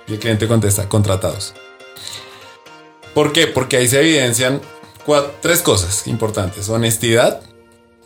Y 0.08 0.14
el 0.14 0.20
cliente 0.20 0.48
contesta, 0.48 0.90
contratados. 0.90 1.54
¿Por 3.14 3.32
qué? 3.32 3.48
Porque 3.48 3.78
ahí 3.78 3.88
se 3.88 4.00
evidencian 4.00 4.60
cua- 5.06 5.28
tres 5.42 5.62
cosas 5.62 6.08
importantes. 6.08 6.68
Honestidad, 6.68 7.42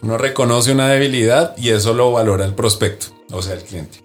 uno 0.03 0.17
reconoce 0.17 0.71
una 0.71 0.87
debilidad 0.89 1.55
y 1.57 1.69
eso 1.69 1.93
lo 1.93 2.11
valora 2.11 2.45
el 2.45 2.53
prospecto, 2.53 3.07
o 3.31 3.41
sea, 3.41 3.53
el 3.53 3.63
cliente. 3.63 4.03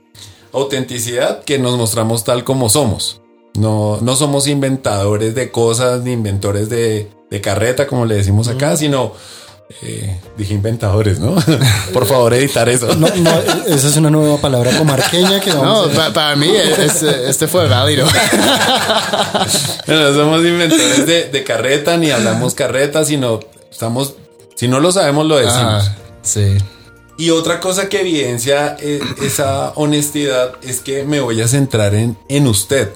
Autenticidad, 0.53 1.43
que 1.45 1.59
nos 1.59 1.77
mostramos 1.77 2.25
tal 2.25 2.45
como 2.45 2.69
somos. 2.71 3.21
No, 3.55 3.99
no 4.01 4.17
somos 4.17 4.47
inventadores 4.47 5.35
de 5.35 5.51
cosas 5.51 6.03
ni 6.03 6.13
inventores 6.13 6.69
de, 6.69 7.11
de 7.31 7.41
carreta, 7.41 7.87
como 7.87 8.07
le 8.07 8.15
decimos 8.15 8.49
acá, 8.49 8.77
sino... 8.77 9.13
eh, 9.83 10.19
dije 10.39 10.55
inventadores, 10.55 11.19
¿no? 11.19 11.35
Por 11.93 12.07
favor, 12.07 12.33
editar 12.35 12.69
eso. 12.69 12.95
No, 12.95 13.09
no, 13.09 13.31
esa 13.67 13.89
es 13.89 13.97
una 13.97 14.09
nueva 14.11 14.39
palabra 14.39 14.71
comarqueña 14.79 15.41
que 15.41 15.53
vamos 15.53 15.93
No, 15.95 16.01
a... 16.01 16.07
pa- 16.07 16.13
para 16.15 16.37
mí 16.37 16.51
este, 16.55 17.29
este 17.29 17.47
fue 17.49 17.69
válido. 17.69 18.07
No 19.87 20.13
somos 20.15 20.41
inventores 20.45 21.07
de, 21.07 21.25
de 21.31 21.45
carreta 21.45 21.97
ni 21.97 22.11
hablamos 22.11 22.55
carreta, 22.55 23.05
sino 23.05 23.41
estamos, 23.71 24.15
si 24.59 24.67
no 24.67 24.81
lo 24.81 24.91
sabemos, 24.91 25.25
lo 25.25 25.37
decimos. 25.37 25.85
Ah, 25.89 25.97
sí. 26.23 26.59
Y 27.17 27.31
otra 27.31 27.61
cosa 27.61 27.89
que 27.89 28.01
evidencia 28.01 28.77
eh, 28.81 29.01
esa 29.23 29.71
honestidad 29.77 30.55
es 30.63 30.81
que 30.81 31.05
me 31.05 31.21
voy 31.21 31.41
a 31.41 31.47
centrar 31.47 31.95
en, 31.95 32.17
en 32.29 32.49
usted. 32.49 32.93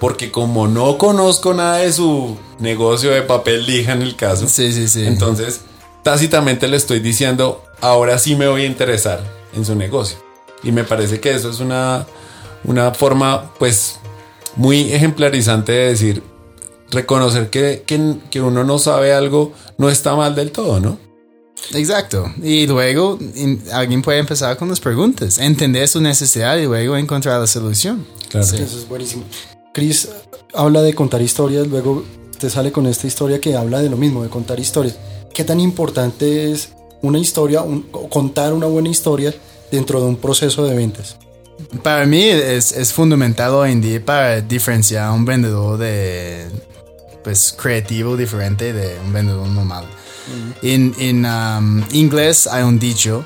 Porque 0.00 0.30
como 0.30 0.68
no 0.68 0.96
conozco 0.96 1.52
nada 1.52 1.76
de 1.78 1.92
su 1.92 2.36
negocio 2.60 3.10
de 3.10 3.20
papel 3.22 3.66
lija 3.66 3.92
en 3.92 4.00
el 4.00 4.16
caso, 4.16 4.48
Sí, 4.48 4.72
sí, 4.72 4.88
sí. 4.88 5.06
entonces 5.06 5.60
tácitamente 6.02 6.66
le 6.66 6.78
estoy 6.78 7.00
diciendo, 7.00 7.62
ahora 7.82 8.18
sí 8.18 8.34
me 8.34 8.48
voy 8.48 8.62
a 8.62 8.66
interesar 8.66 9.20
en 9.54 9.66
su 9.66 9.74
negocio. 9.74 10.16
Y 10.62 10.72
me 10.72 10.84
parece 10.84 11.20
que 11.20 11.30
eso 11.32 11.50
es 11.50 11.60
una, 11.60 12.06
una 12.64 12.92
forma 12.92 13.52
pues 13.58 13.96
muy 14.56 14.92
ejemplarizante 14.92 15.72
de 15.72 15.88
decir, 15.90 16.22
reconocer 16.92 17.50
que, 17.50 17.82
que, 17.84 18.16
que 18.30 18.40
uno 18.40 18.62
no 18.62 18.78
sabe 18.78 19.12
algo 19.12 19.52
no 19.78 19.88
está 19.90 20.14
mal 20.14 20.34
del 20.36 20.52
todo, 20.52 20.78
¿no? 20.78 20.98
Exacto. 21.74 22.30
Y 22.42 22.66
luego 22.66 23.18
in- 23.34 23.62
alguien 23.72 24.02
puede 24.02 24.18
empezar 24.18 24.56
con 24.56 24.68
las 24.68 24.80
preguntas, 24.80 25.38
entender 25.38 25.88
su 25.88 26.00
necesidad 26.00 26.56
y 26.58 26.64
luego 26.66 26.96
encontrar 26.96 27.40
la 27.40 27.46
solución. 27.46 28.06
Claro. 28.28 28.46
Sí. 28.46 28.56
Eso 28.56 28.78
es 28.78 28.88
buenísimo. 28.88 29.24
Chris 29.72 30.08
habla 30.54 30.82
de 30.82 30.92
contar 30.94 31.22
historias, 31.22 31.66
luego 31.66 32.04
te 32.38 32.50
sale 32.50 32.72
con 32.72 32.86
esta 32.86 33.06
historia 33.06 33.40
que 33.40 33.56
habla 33.56 33.80
de 33.80 33.88
lo 33.88 33.96
mismo, 33.96 34.22
de 34.22 34.28
contar 34.28 34.58
historias. 34.60 34.96
¿Qué 35.32 35.44
tan 35.44 35.60
importante 35.60 36.50
es 36.52 36.70
una 37.00 37.18
historia, 37.18 37.62
un- 37.62 37.82
contar 38.10 38.52
una 38.52 38.66
buena 38.66 38.88
historia 38.90 39.32
dentro 39.70 40.00
de 40.00 40.06
un 40.08 40.16
proceso 40.16 40.64
de 40.66 40.74
ventas? 40.74 41.16
Para 41.82 42.04
mí 42.06 42.22
es, 42.24 42.72
es 42.72 42.92
fundamental 42.92 43.52
hoy 43.52 43.70
en 43.70 43.80
día 43.80 44.04
para 44.04 44.40
diferenciar 44.40 45.04
a 45.04 45.12
un 45.12 45.24
vendedor 45.24 45.78
de 45.78 46.46
pues 47.22 47.54
creativo 47.56 48.16
diferente 48.16 48.72
de 48.72 48.98
un 49.04 49.12
vendedor 49.12 49.46
normal. 49.48 49.84
En, 50.62 50.94
en 50.98 51.24
um, 51.26 51.82
inglés 51.92 52.46
hay 52.46 52.62
un 52.62 52.78
dicho 52.78 53.24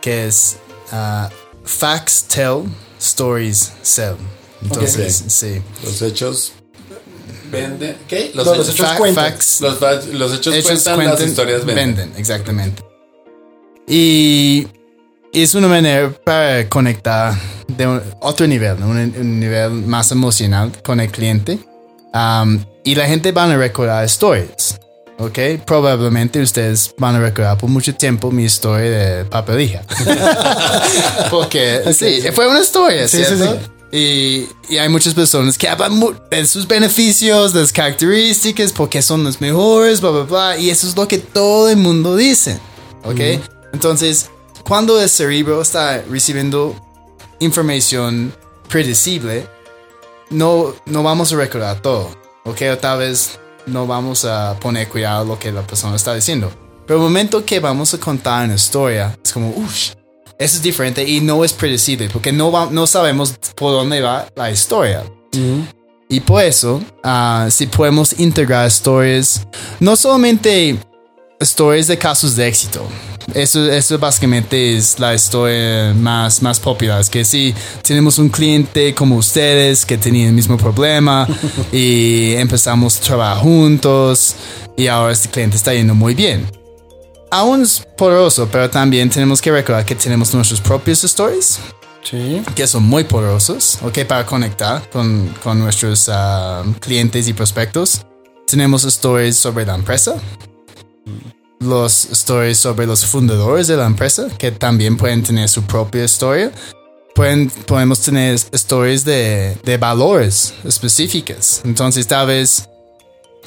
que 0.00 0.26
es 0.28 0.56
uh, 0.92 1.26
facts 1.64 2.24
tell, 2.24 2.62
stories 2.98 3.72
sell. 3.82 4.14
Entonces, 4.62 5.22
Ok. 5.22 5.30
sí. 5.30 5.62
Los 5.84 6.02
hechos 6.02 6.52
venden. 7.50 7.96
¿Qué? 8.06 8.30
No, 8.34 8.44
los 8.44 8.68
hechos 8.68 8.92
cuentan. 8.96 9.24
facts 9.32 9.60
los, 9.60 9.80
los 10.12 10.32
hechos, 10.34 10.54
hechos 10.54 10.64
cuentan, 10.66 10.98
las 10.98 11.06
cuentan, 11.06 11.28
historias 11.28 11.64
venden. 11.66 11.96
venden, 11.96 12.12
exactamente. 12.18 12.82
Y 13.86 14.68
es 15.32 15.54
una 15.54 15.66
manera 15.68 16.10
para 16.24 16.68
conectar 16.68 17.34
de 17.66 17.86
un- 17.86 18.02
otro 18.20 18.46
nivel, 18.46 18.82
un, 18.82 18.96
un 18.98 19.40
nivel 19.40 19.70
más 19.72 20.12
emocional 20.12 20.70
con 20.84 21.00
el 21.00 21.10
cliente. 21.10 21.58
Um, 22.12 22.64
y 22.84 22.94
la 22.94 23.06
gente 23.06 23.32
van 23.32 23.50
a 23.50 23.56
recordar 23.56 24.04
historias. 24.04 24.80
¿Ok? 25.18 25.38
Probablemente 25.66 26.40
ustedes 26.40 26.94
van 26.96 27.16
a 27.16 27.20
recordar 27.20 27.58
por 27.58 27.68
mucho 27.68 27.94
tiempo 27.94 28.30
mi 28.30 28.44
historia 28.44 28.90
de 28.90 29.24
papelija. 29.26 29.82
Porque 31.30 31.82
sí, 31.92 32.22
fue 32.32 32.48
una 32.48 32.60
historia, 32.60 33.06
Sí, 33.06 33.18
sí, 33.18 33.24
¿cierto? 33.36 33.58
sí. 33.60 33.70
Y, 33.92 34.48
y 34.72 34.78
hay 34.78 34.88
muchas 34.88 35.14
personas 35.14 35.58
que 35.58 35.68
hablan 35.68 36.00
de 36.30 36.46
sus 36.46 36.66
beneficios, 36.66 37.52
de 37.52 37.60
las 37.60 37.72
características, 37.72 38.72
porque 38.72 39.02
son 39.02 39.24
los 39.24 39.40
mejores, 39.40 40.00
bla, 40.00 40.10
bla, 40.10 40.22
bla. 40.22 40.56
Y 40.58 40.70
eso 40.70 40.86
es 40.86 40.96
lo 40.96 41.08
que 41.08 41.18
todo 41.18 41.68
el 41.68 41.76
mundo 41.76 42.14
dice. 42.16 42.60
¿Ok? 43.02 43.20
Entonces, 43.72 44.30
cuando 44.64 45.00
el 45.00 45.08
cerebro 45.08 45.60
está 45.60 46.02
recibiendo 46.08 46.76
información 47.40 48.32
predecible, 48.68 49.48
no, 50.30 50.72
no 50.86 51.02
vamos 51.02 51.32
a 51.32 51.36
recordar 51.36 51.80
todo. 51.82 52.10
Ok, 52.44 52.62
o 52.72 52.78
tal 52.78 52.98
vez 52.98 53.38
no 53.66 53.86
vamos 53.86 54.24
a 54.24 54.56
poner 54.60 54.88
cuidado 54.88 55.22
a 55.22 55.24
lo 55.24 55.38
que 55.38 55.52
la 55.52 55.62
persona 55.62 55.96
está 55.96 56.14
diciendo. 56.14 56.50
Pero 56.86 56.98
el 56.98 57.04
momento 57.04 57.44
que 57.44 57.60
vamos 57.60 57.94
a 57.94 57.98
contar 57.98 58.44
una 58.46 58.54
historia, 58.54 59.16
es 59.22 59.32
como, 59.32 59.50
uff, 59.50 59.92
eso 60.38 60.56
es 60.56 60.62
diferente 60.62 61.04
y 61.06 61.20
no 61.20 61.44
es 61.44 61.52
predecible 61.52 62.08
porque 62.10 62.32
no, 62.32 62.50
va- 62.50 62.68
no 62.70 62.86
sabemos 62.86 63.34
por 63.54 63.72
dónde 63.72 64.00
va 64.00 64.26
la 64.34 64.50
historia. 64.50 65.04
Y 66.08 66.20
por 66.20 66.42
eso, 66.42 66.82
ah, 67.04 67.46
si 67.50 67.66
podemos 67.66 68.18
integrar 68.18 68.66
stories, 68.66 69.46
no 69.78 69.94
solamente 69.94 70.76
stories 71.40 71.86
de 71.86 71.98
casos 71.98 72.36
de 72.36 72.46
éxito. 72.46 72.86
Eso, 73.34 73.70
eso 73.70 73.98
básicamente 73.98 74.76
es 74.76 74.98
la 74.98 75.14
historia 75.14 75.94
más, 75.94 76.42
más 76.42 76.58
popular. 76.58 77.00
Es 77.00 77.08
que 77.08 77.24
si 77.24 77.54
tenemos 77.82 78.18
un 78.18 78.28
cliente 78.28 78.94
como 78.94 79.16
ustedes 79.16 79.84
que 79.86 79.96
tenía 79.96 80.26
el 80.26 80.32
mismo 80.32 80.56
problema 80.56 81.26
y 81.72 82.34
empezamos 82.34 82.98
a 82.98 83.00
trabajar 83.00 83.42
juntos 83.42 84.34
y 84.76 84.86
ahora 84.88 85.12
este 85.12 85.28
cliente 85.28 85.56
está 85.56 85.72
yendo 85.74 85.94
muy 85.94 86.14
bien. 86.14 86.46
Aún 87.30 87.62
es 87.62 87.86
poderoso, 87.96 88.48
pero 88.50 88.68
también 88.68 89.08
tenemos 89.08 89.40
que 89.40 89.52
recordar 89.52 89.84
que 89.84 89.94
tenemos 89.94 90.34
nuestros 90.34 90.60
propios 90.60 91.04
stories 91.04 91.60
Sí. 92.02 92.42
que 92.56 92.66
son 92.66 92.84
muy 92.84 93.04
poderosos, 93.04 93.78
¿ok? 93.82 94.04
Para 94.06 94.24
conectar 94.24 94.88
con, 94.90 95.32
con 95.44 95.58
nuestros 95.58 96.08
ah, 96.10 96.64
clientes 96.80 97.28
y 97.28 97.34
prospectos. 97.34 98.06
Tenemos 98.46 98.84
stories 98.84 99.36
sobre 99.36 99.66
la 99.66 99.74
empresa, 99.76 100.14
los 101.60 102.06
stories 102.06 102.58
sobre 102.58 102.86
los 102.86 103.04
fundadores 103.04 103.66
de 103.66 103.76
la 103.76 103.86
empresa, 103.86 104.28
que 104.38 104.50
también 104.50 104.96
pueden 104.96 105.22
tener 105.22 105.48
su 105.48 105.62
propia 105.62 106.04
historia. 106.04 106.50
Pueden, 107.14 107.50
podemos 107.66 108.00
tener 108.00 108.34
stories 108.52 109.04
de, 109.04 109.56
de 109.62 109.76
valores 109.76 110.54
específicas. 110.64 111.60
Entonces, 111.64 112.06
tal 112.06 112.28
vez 112.28 112.66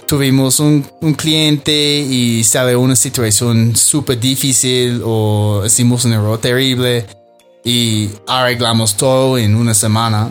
tuvimos 0.06 0.60
un, 0.60 0.86
un 1.02 1.14
cliente 1.14 1.72
y 1.72 2.44
sale 2.44 2.76
una 2.76 2.96
situación 2.96 3.76
súper 3.76 4.20
difícil 4.20 5.02
o 5.04 5.64
hicimos 5.66 6.06
un 6.06 6.14
error 6.14 6.38
terrible 6.40 7.06
y 7.64 8.10
arreglamos 8.28 8.96
todo 8.96 9.38
en 9.40 9.56
una 9.56 9.74
semana. 9.74 10.30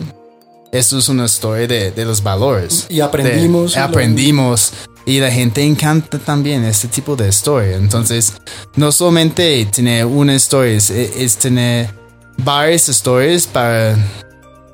Eso 0.71 0.97
es 0.99 1.09
una 1.09 1.25
historia 1.25 1.67
de, 1.67 1.91
de 1.91 2.05
los 2.05 2.23
valores. 2.23 2.85
Y 2.89 3.01
aprendimos 3.01 3.73
De- 3.73 3.79
lo- 3.79 3.85
aprendimos. 3.85 4.73
Y 5.05 5.19
la 5.19 5.29
gente 5.31 5.63
encanta 5.63 6.17
también 6.17 6.63
este 6.63 6.87
tipo 6.87 7.15
de 7.15 7.27
historia. 7.27 7.75
Entonces, 7.75 8.33
no 8.75 8.91
solamente 8.91 9.65
tener 9.65 10.05
una 10.05 10.35
historia, 10.35 10.77
es, 10.77 10.89
es 10.89 11.37
tener 11.37 11.89
varias 12.37 12.87
historias 12.87 13.45
para 13.45 13.97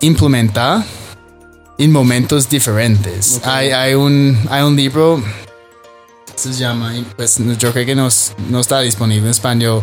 implementar 0.02 0.84
en 1.78 1.92
momentos 1.92 2.48
diferentes. 2.48 3.38
Ok. 3.38 3.48
Hay, 3.48 3.72
hay, 3.72 3.94
un, 3.96 4.38
hay 4.50 4.64
un 4.64 4.76
libro, 4.76 5.24
se 6.36 6.54
llama, 6.54 6.94
pues 7.16 7.38
yo 7.58 7.72
creo 7.72 7.86
que 7.86 7.96
no, 7.96 8.10
no 8.50 8.60
está 8.60 8.82
disponible 8.82 9.24
en 9.24 9.32
español, 9.32 9.82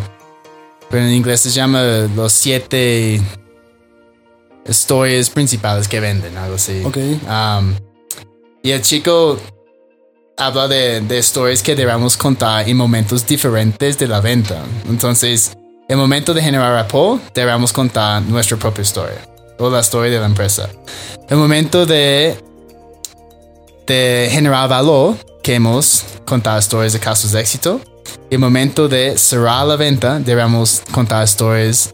pero 0.89 1.05
en 1.05 1.11
inglés 1.11 1.41
se 1.41 1.49
llama 1.49 1.81
Los 2.15 2.33
siete 2.33 3.21
historias 4.67 5.29
principales 5.29 5.87
que 5.87 5.99
venden, 5.99 6.37
algo 6.37 6.55
así. 6.55 6.83
Ok. 6.85 6.97
Um, 6.97 7.73
y 8.63 8.71
el 8.71 8.81
chico 8.81 9.39
habla 10.37 10.67
de, 10.67 11.01
de 11.01 11.17
stories 11.17 11.63
que 11.63 11.75
debemos 11.75 12.15
contar 12.15 12.69
en 12.69 12.77
momentos 12.77 13.25
diferentes 13.25 13.97
de 13.97 14.07
la 14.07 14.21
venta. 14.21 14.63
Entonces, 14.87 15.57
el 15.89 15.97
momento 15.97 16.33
de 16.33 16.41
generar 16.41 16.73
rapport, 16.73 17.21
debemos 17.33 17.73
contar 17.73 18.21
nuestra 18.21 18.57
propia 18.57 18.83
historia 18.83 19.27
o 19.57 19.69
la 19.69 19.79
historia 19.79 20.11
de 20.11 20.19
la 20.19 20.27
empresa. 20.27 20.69
El 21.27 21.37
momento 21.37 21.85
de, 21.85 22.37
de 23.87 24.29
generar 24.31 24.69
valor, 24.69 25.15
queremos 25.41 26.03
contar 26.25 26.59
historias 26.59 26.93
de 26.93 26.99
casos 26.99 27.31
de 27.31 27.41
éxito. 27.41 27.81
El 28.29 28.39
momento 28.39 28.87
de 28.87 29.17
cerrar 29.17 29.65
la 29.65 29.75
venta, 29.75 30.19
debemos 30.19 30.83
contar 30.91 31.23
historias 31.23 31.93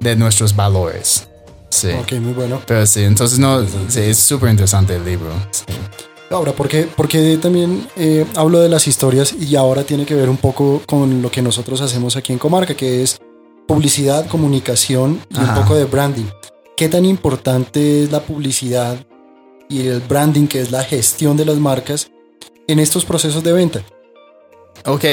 de 0.00 0.16
nuestros 0.16 0.54
valores. 0.54 1.28
Sí. 1.70 1.90
Ok, 1.90 2.12
muy 2.14 2.32
bueno. 2.32 2.60
Pero 2.66 2.86
sí, 2.86 3.04
entonces 3.04 3.38
no, 3.38 3.64
sí, 3.88 4.00
es 4.00 4.18
súper 4.18 4.50
interesante 4.50 4.96
el 4.96 5.04
libro. 5.04 5.30
Sí. 5.50 5.64
Ahora, 6.30 6.52
¿por 6.52 6.68
qué, 6.68 6.82
por 6.84 7.08
qué 7.08 7.38
también 7.40 7.88
eh, 7.96 8.26
hablo 8.34 8.58
de 8.58 8.68
las 8.68 8.88
historias 8.88 9.32
y 9.32 9.54
ahora 9.54 9.84
tiene 9.84 10.04
que 10.04 10.14
ver 10.14 10.28
un 10.28 10.36
poco 10.36 10.82
con 10.86 11.22
lo 11.22 11.30
que 11.30 11.40
nosotros 11.40 11.80
hacemos 11.80 12.16
aquí 12.16 12.32
en 12.32 12.38
Comarca, 12.38 12.74
que 12.74 13.02
es 13.02 13.18
publicidad, 13.68 14.26
comunicación 14.26 15.20
y 15.30 15.38
Ajá. 15.38 15.54
un 15.54 15.62
poco 15.62 15.76
de 15.76 15.84
branding? 15.84 16.26
¿Qué 16.76 16.88
tan 16.88 17.04
importante 17.04 18.02
es 18.02 18.10
la 18.10 18.22
publicidad 18.22 19.06
y 19.68 19.86
el 19.86 20.00
branding, 20.00 20.46
que 20.46 20.60
es 20.60 20.70
la 20.70 20.82
gestión 20.84 21.36
de 21.36 21.44
las 21.44 21.56
marcas, 21.56 22.10
en 22.66 22.80
estos 22.80 23.04
procesos 23.04 23.42
de 23.44 23.52
venta? 23.52 23.82
Ok, 24.84 25.04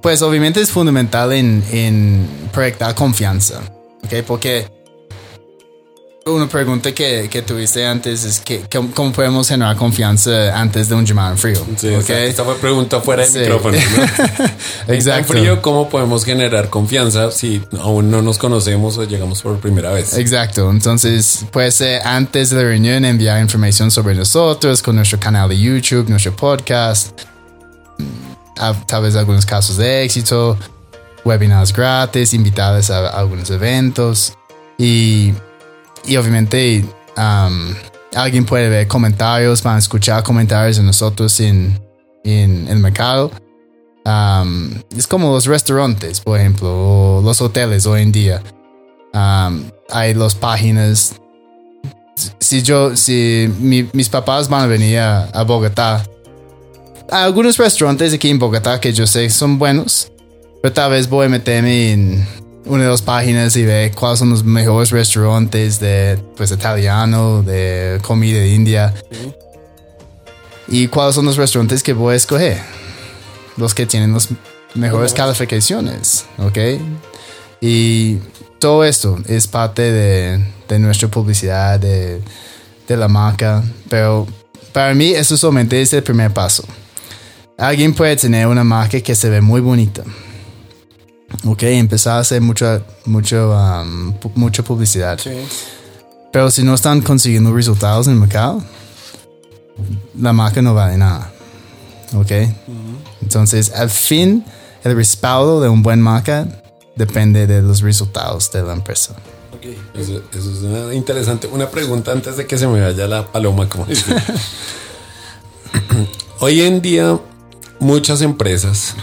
pues 0.00 0.22
obviamente 0.22 0.60
es 0.60 0.70
fundamental 0.70 1.32
en, 1.32 1.64
en 1.72 2.28
proyectar 2.52 2.94
confianza. 2.94 3.60
Ok, 4.04 4.22
porque 4.26 4.75
una 6.26 6.48
pregunta 6.48 6.92
que, 6.92 7.28
que 7.30 7.42
tuviste 7.42 7.86
antes 7.86 8.24
es 8.24 8.40
que, 8.40 8.62
¿cómo, 8.94 9.12
podemos 9.12 9.46
generar 9.48 9.76
confianza 9.76 10.58
antes 10.58 10.88
de 10.88 10.96
un 10.96 11.06
llamado 11.06 11.32
en 11.32 11.38
frío? 11.38 11.64
Sí, 11.76 11.88
ok, 11.94 12.10
esta- 12.10 12.42
fue 12.44 12.56
pregunta 12.56 13.00
fuera 13.00 13.22
de 13.22 13.28
Sí. 13.28 13.38
micrófono. 13.38 13.76
¿no? 13.78 14.44
En 14.88 14.94
exacto. 14.94 15.32
frío, 15.34 15.62
¿cómo 15.62 15.88
podemos 15.88 16.24
generar 16.24 16.68
confianza 16.68 17.30
si 17.30 17.62
aún 17.80 18.10
no 18.10 18.22
nos 18.22 18.38
conocemos 18.38 18.98
o 18.98 19.04
llegamos 19.04 19.40
por 19.40 19.58
primera 19.60 19.92
vez? 19.92 20.18
Exacto, 20.18 20.68
entonces 20.68 21.46
puede 21.52 21.70
ser 21.70 22.02
antes 22.04 22.50
de 22.50 22.56
la 22.56 22.62
reunión 22.62 23.04
enviar 23.04 23.40
información 23.40 23.92
sobre 23.92 24.16
nosotros 24.16 24.82
con 24.82 24.96
nuestro 24.96 25.20
canal 25.20 25.48
de 25.48 25.58
YouTube, 25.60 26.08
nuestro 26.08 26.34
podcast, 26.34 27.20
mm, 27.98 28.86
tal 28.88 29.02
vez 29.02 29.14
algunos 29.14 29.46
casos 29.46 29.76
de 29.76 30.02
éxito, 30.02 30.58
webinars 31.24 31.72
gratis, 31.72 32.34
invitados 32.34 32.90
a, 32.90 33.10
algunos 33.10 33.48
eventos 33.50 34.32
y, 34.76 35.32
y 36.06 36.16
obviamente 36.16 36.84
um, 37.16 37.74
alguien 38.14 38.44
puede 38.44 38.68
ver 38.68 38.86
comentarios, 38.88 39.62
van 39.62 39.76
a 39.76 39.78
escuchar 39.78 40.22
comentarios 40.22 40.76
de 40.76 40.82
nosotros 40.82 41.38
en, 41.40 41.78
en 42.24 42.66
el 42.68 42.78
mercado. 42.78 43.30
Um, 44.04 44.70
es 44.96 45.06
como 45.06 45.32
los 45.32 45.46
restaurantes, 45.46 46.20
por 46.20 46.38
ejemplo, 46.38 46.68
o 47.18 47.22
los 47.22 47.40
hoteles 47.40 47.86
hoy 47.86 48.02
en 48.02 48.12
día. 48.12 48.42
Um, 49.12 49.64
hay 49.90 50.14
las 50.14 50.34
páginas. 50.34 51.14
Si 52.38 52.62
yo, 52.62 52.96
si 52.96 53.50
mi- 53.58 53.88
mis 53.92 54.08
papás 54.08 54.48
van 54.48 54.62
a 54.62 54.66
venir 54.66 54.98
a, 55.00 55.24
a 55.24 55.42
Bogotá, 55.42 56.04
hay 57.10 57.24
algunos 57.24 57.58
restaurantes 57.58 58.14
aquí 58.14 58.30
en 58.30 58.38
Bogotá 58.38 58.80
que 58.80 58.92
yo 58.92 59.06
sé 59.06 59.28
son 59.28 59.58
buenos, 59.58 60.10
pero 60.62 60.72
tal 60.72 60.92
vez 60.92 61.08
voy 61.08 61.26
a 61.26 61.28
meterme 61.28 61.92
en 61.92 62.26
una 62.66 62.84
de 62.84 62.90
las 62.90 63.02
páginas 63.02 63.56
y 63.56 63.64
ver 63.64 63.92
cuáles 63.92 64.18
son 64.18 64.30
los 64.30 64.44
mejores 64.44 64.90
restaurantes 64.90 65.80
de 65.80 66.18
pues 66.36 66.50
italiano, 66.50 67.42
de 67.42 67.98
comida 68.02 68.40
de 68.40 68.48
India 68.48 68.94
y 70.68 70.88
cuáles 70.88 71.14
son 71.14 71.24
los 71.24 71.36
restaurantes 71.36 71.82
que 71.82 71.92
voy 71.92 72.14
a 72.14 72.16
escoger, 72.16 72.60
los 73.56 73.74
que 73.74 73.86
tienen 73.86 74.12
las 74.12 74.28
mejores 74.74 75.12
calificaciones, 75.12 76.26
¿ok? 76.38 76.58
Y 77.60 78.18
todo 78.58 78.84
esto 78.84 79.18
es 79.26 79.46
parte 79.46 79.82
de, 79.82 80.44
de 80.68 80.78
nuestra 80.78 81.08
publicidad, 81.08 81.78
de, 81.78 82.20
de 82.86 82.96
la 82.96 83.08
marca. 83.08 83.62
Pero 83.88 84.26
para 84.72 84.92
mí 84.94 85.12
eso 85.12 85.36
solamente 85.36 85.80
es 85.80 85.92
el 85.92 86.02
primer 86.02 86.32
paso. 86.32 86.64
Alguien 87.58 87.94
puede 87.94 88.16
tener 88.16 88.46
una 88.46 88.64
marca 88.64 89.00
que 89.00 89.14
se 89.14 89.30
ve 89.30 89.40
muy 89.40 89.60
bonita. 89.60 90.02
Ok, 91.44 91.62
empezar 91.64 92.18
a 92.18 92.20
hacer 92.20 92.40
mucha, 92.40 92.82
mucho, 93.04 93.50
um, 93.52 94.14
mucha 94.34 94.62
publicidad. 94.62 95.18
Sí. 95.18 95.30
Pero 96.32 96.50
si 96.50 96.62
no 96.62 96.74
están 96.74 97.00
consiguiendo 97.02 97.52
resultados 97.52 98.06
en 98.06 98.14
el 98.14 98.20
mercado, 98.20 98.62
la 100.18 100.32
marca 100.32 100.62
no 100.62 100.74
vale 100.74 100.96
nada. 100.96 101.32
¿Ok? 102.14 102.30
Entonces, 103.22 103.72
al 103.72 103.90
fin, 103.90 104.44
el 104.84 104.94
respaldo 104.96 105.60
de 105.60 105.68
un 105.68 105.82
buen 105.82 106.00
marca 106.00 106.46
depende 106.94 107.46
de 107.46 107.62
los 107.62 107.80
resultados 107.80 108.50
de 108.52 108.62
la 108.62 108.72
empresa. 108.72 109.16
Eso, 109.94 110.22
eso 110.32 110.50
es 110.52 110.58
una- 110.58 110.94
interesante. 110.94 111.48
Una 111.48 111.68
pregunta 111.68 112.12
antes 112.12 112.36
de 112.36 112.46
que 112.46 112.56
se 112.56 112.68
me 112.68 112.80
vaya 112.80 113.08
la 113.08 113.26
paloma, 113.26 113.68
como 113.68 113.84
dice. 113.86 114.14
Hoy 116.40 116.60
en 116.62 116.80
día, 116.82 117.18
muchas 117.80 118.20
empresas, 118.22 118.94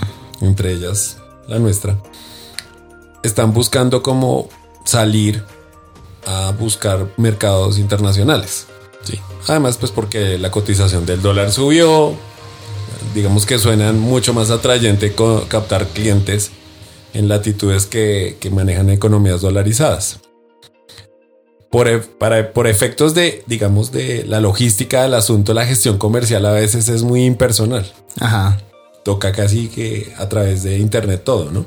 entre 0.41 0.73
ellas 0.73 1.17
la 1.47 1.59
nuestra, 1.59 1.97
están 3.23 3.53
buscando 3.53 4.03
cómo 4.03 4.49
salir 4.85 5.43
a 6.25 6.51
buscar 6.51 7.07
mercados 7.17 7.77
internacionales. 7.77 8.67
Sí. 9.03 9.19
Además, 9.47 9.77
pues 9.77 9.91
porque 9.91 10.37
la 10.37 10.51
cotización 10.51 11.05
del 11.05 11.21
dólar 11.21 11.51
subió, 11.51 12.13
digamos 13.13 13.45
que 13.45 13.59
suenan 13.59 13.99
mucho 13.99 14.33
más 14.33 14.49
atrayente 14.49 15.13
captar 15.47 15.87
clientes 15.87 16.51
en 17.13 17.27
latitudes 17.27 17.85
que, 17.85 18.37
que 18.39 18.49
manejan 18.49 18.89
economías 18.89 19.41
dolarizadas. 19.41 20.19
por, 21.73 22.03
para, 22.19 22.53
por 22.53 22.67
efectos 22.67 23.15
de, 23.15 23.43
digamos, 23.47 23.91
de 23.91 24.25
la 24.25 24.39
logística 24.39 25.01
del 25.01 25.15
asunto, 25.15 25.55
la 25.55 25.65
gestión 25.65 25.97
comercial 25.97 26.45
a 26.45 26.51
veces 26.51 26.87
es 26.87 27.01
muy 27.01 27.25
impersonal. 27.25 27.91
Ajá. 28.19 28.61
Toca 29.03 29.31
casi 29.31 29.69
que 29.69 30.13
a 30.17 30.29
través 30.29 30.61
de 30.61 30.77
internet 30.77 31.23
todo, 31.23 31.51
¿no? 31.51 31.65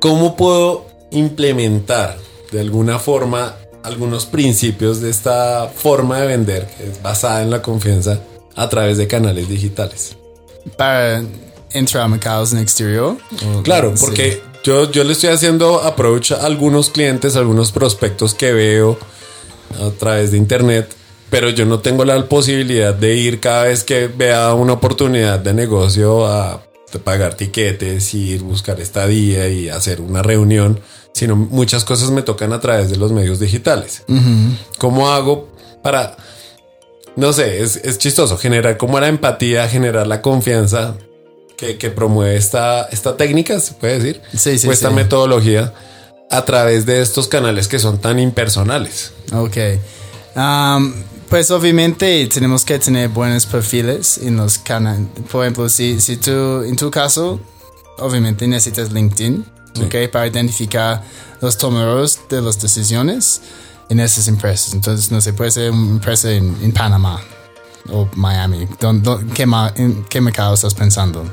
¿Cómo 0.00 0.34
puedo 0.34 0.86
implementar 1.10 2.16
de 2.50 2.60
alguna 2.60 2.98
forma 2.98 3.54
algunos 3.82 4.24
principios 4.24 5.02
de 5.02 5.10
esta 5.10 5.70
forma 5.74 6.20
de 6.20 6.26
vender 6.26 6.66
que 6.76 6.84
es 6.88 7.02
basada 7.02 7.42
en 7.42 7.50
la 7.50 7.60
confianza 7.60 8.18
a 8.56 8.68
través 8.70 8.96
de 8.96 9.06
canales 9.06 9.46
digitales? 9.46 10.16
Para 10.78 11.22
entrar 11.72 12.04
a 12.04 12.08
mercados 12.08 12.52
en 12.54 12.60
exterior. 12.60 13.18
Claro, 13.62 13.94
sí. 13.94 14.02
porque 14.02 14.42
yo, 14.64 14.90
yo 14.90 15.04
le 15.04 15.12
estoy 15.12 15.30
haciendo 15.30 15.82
approach 15.82 16.32
a 16.32 16.46
algunos 16.46 16.88
clientes, 16.88 17.36
a 17.36 17.40
algunos 17.40 17.70
prospectos 17.70 18.32
que 18.32 18.54
veo 18.54 18.98
a 19.78 19.90
través 19.90 20.30
de 20.30 20.38
internet, 20.38 20.88
pero 21.28 21.50
yo 21.50 21.66
no 21.66 21.80
tengo 21.80 22.06
la 22.06 22.24
posibilidad 22.24 22.94
de 22.94 23.16
ir 23.16 23.38
cada 23.38 23.64
vez 23.64 23.84
que 23.84 24.08
vea 24.08 24.54
una 24.54 24.72
oportunidad 24.72 25.38
de 25.40 25.52
negocio 25.52 26.26
a 26.26 26.69
pagar 26.98 27.34
tiquetes, 27.34 28.12
ir 28.14 28.42
buscar 28.42 28.80
estadía 28.80 29.48
y 29.48 29.68
hacer 29.68 30.00
una 30.00 30.22
reunión, 30.22 30.80
sino 31.12 31.36
muchas 31.36 31.84
cosas 31.84 32.10
me 32.10 32.22
tocan 32.22 32.52
a 32.52 32.60
través 32.60 32.90
de 32.90 32.96
los 32.96 33.12
medios 33.12 33.38
digitales. 33.40 34.02
¿Cómo 34.78 35.10
hago 35.10 35.48
para, 35.82 36.16
no 37.16 37.32
sé, 37.32 37.62
es, 37.62 37.76
es 37.76 37.98
chistoso, 37.98 38.36
generar 38.36 38.76
como 38.76 38.98
la 39.00 39.08
empatía, 39.08 39.68
generar 39.68 40.06
la 40.06 40.20
confianza 40.22 40.96
que, 41.56 41.76
que 41.78 41.90
promueve 41.90 42.36
esta, 42.36 42.82
esta 42.90 43.16
técnica, 43.16 43.60
se 43.60 43.74
puede 43.74 43.98
decir, 43.98 44.22
Sí, 44.36 44.58
sí, 44.58 44.66
o 44.68 44.72
esta 44.72 44.88
sí. 44.88 44.94
metodología 44.94 45.72
a 46.30 46.44
través 46.44 46.86
de 46.86 47.00
estos 47.02 47.28
canales 47.28 47.66
que 47.68 47.78
son 47.78 47.98
tan 47.98 48.18
impersonales? 48.18 49.12
Ok. 49.32 49.56
Um, 50.36 50.92
pues 51.28 51.50
obviamente 51.50 52.26
tenemos 52.26 52.64
que 52.64 52.78
tener 52.78 53.08
buenos 53.08 53.46
perfiles 53.46 54.18
en 54.18 54.36
los 54.36 54.58
canales. 54.58 55.06
Por 55.30 55.44
ejemplo, 55.44 55.68
si, 55.68 56.00
si 56.00 56.16
tú, 56.16 56.62
en 56.62 56.76
tu 56.76 56.90
caso, 56.90 57.40
obviamente 57.98 58.46
necesitas 58.46 58.92
LinkedIn, 58.92 59.44
ok, 59.84 60.10
para 60.12 60.26
identificar 60.26 61.02
los 61.40 61.56
tomadores 61.56 62.20
de 62.28 62.42
las 62.42 62.60
decisiones 62.60 63.40
en 63.88 64.00
esas 64.00 64.28
empresas. 64.28 64.72
Entonces, 64.74 65.10
no 65.10 65.20
sé, 65.20 65.32
puede 65.32 65.50
ser 65.50 65.70
una 65.72 65.92
empresa 65.92 66.30
en, 66.30 66.56
en 66.62 66.72
Panamá 66.72 67.20
o 67.88 68.08
Miami. 68.14 68.66
¿Dó- 68.80 68.92
dó- 69.00 69.20
qué, 69.34 69.46
ma- 69.46 69.72
¿En 69.76 70.04
qué 70.04 70.20
mercado 70.20 70.54
estás 70.54 70.74
pensando? 70.74 71.24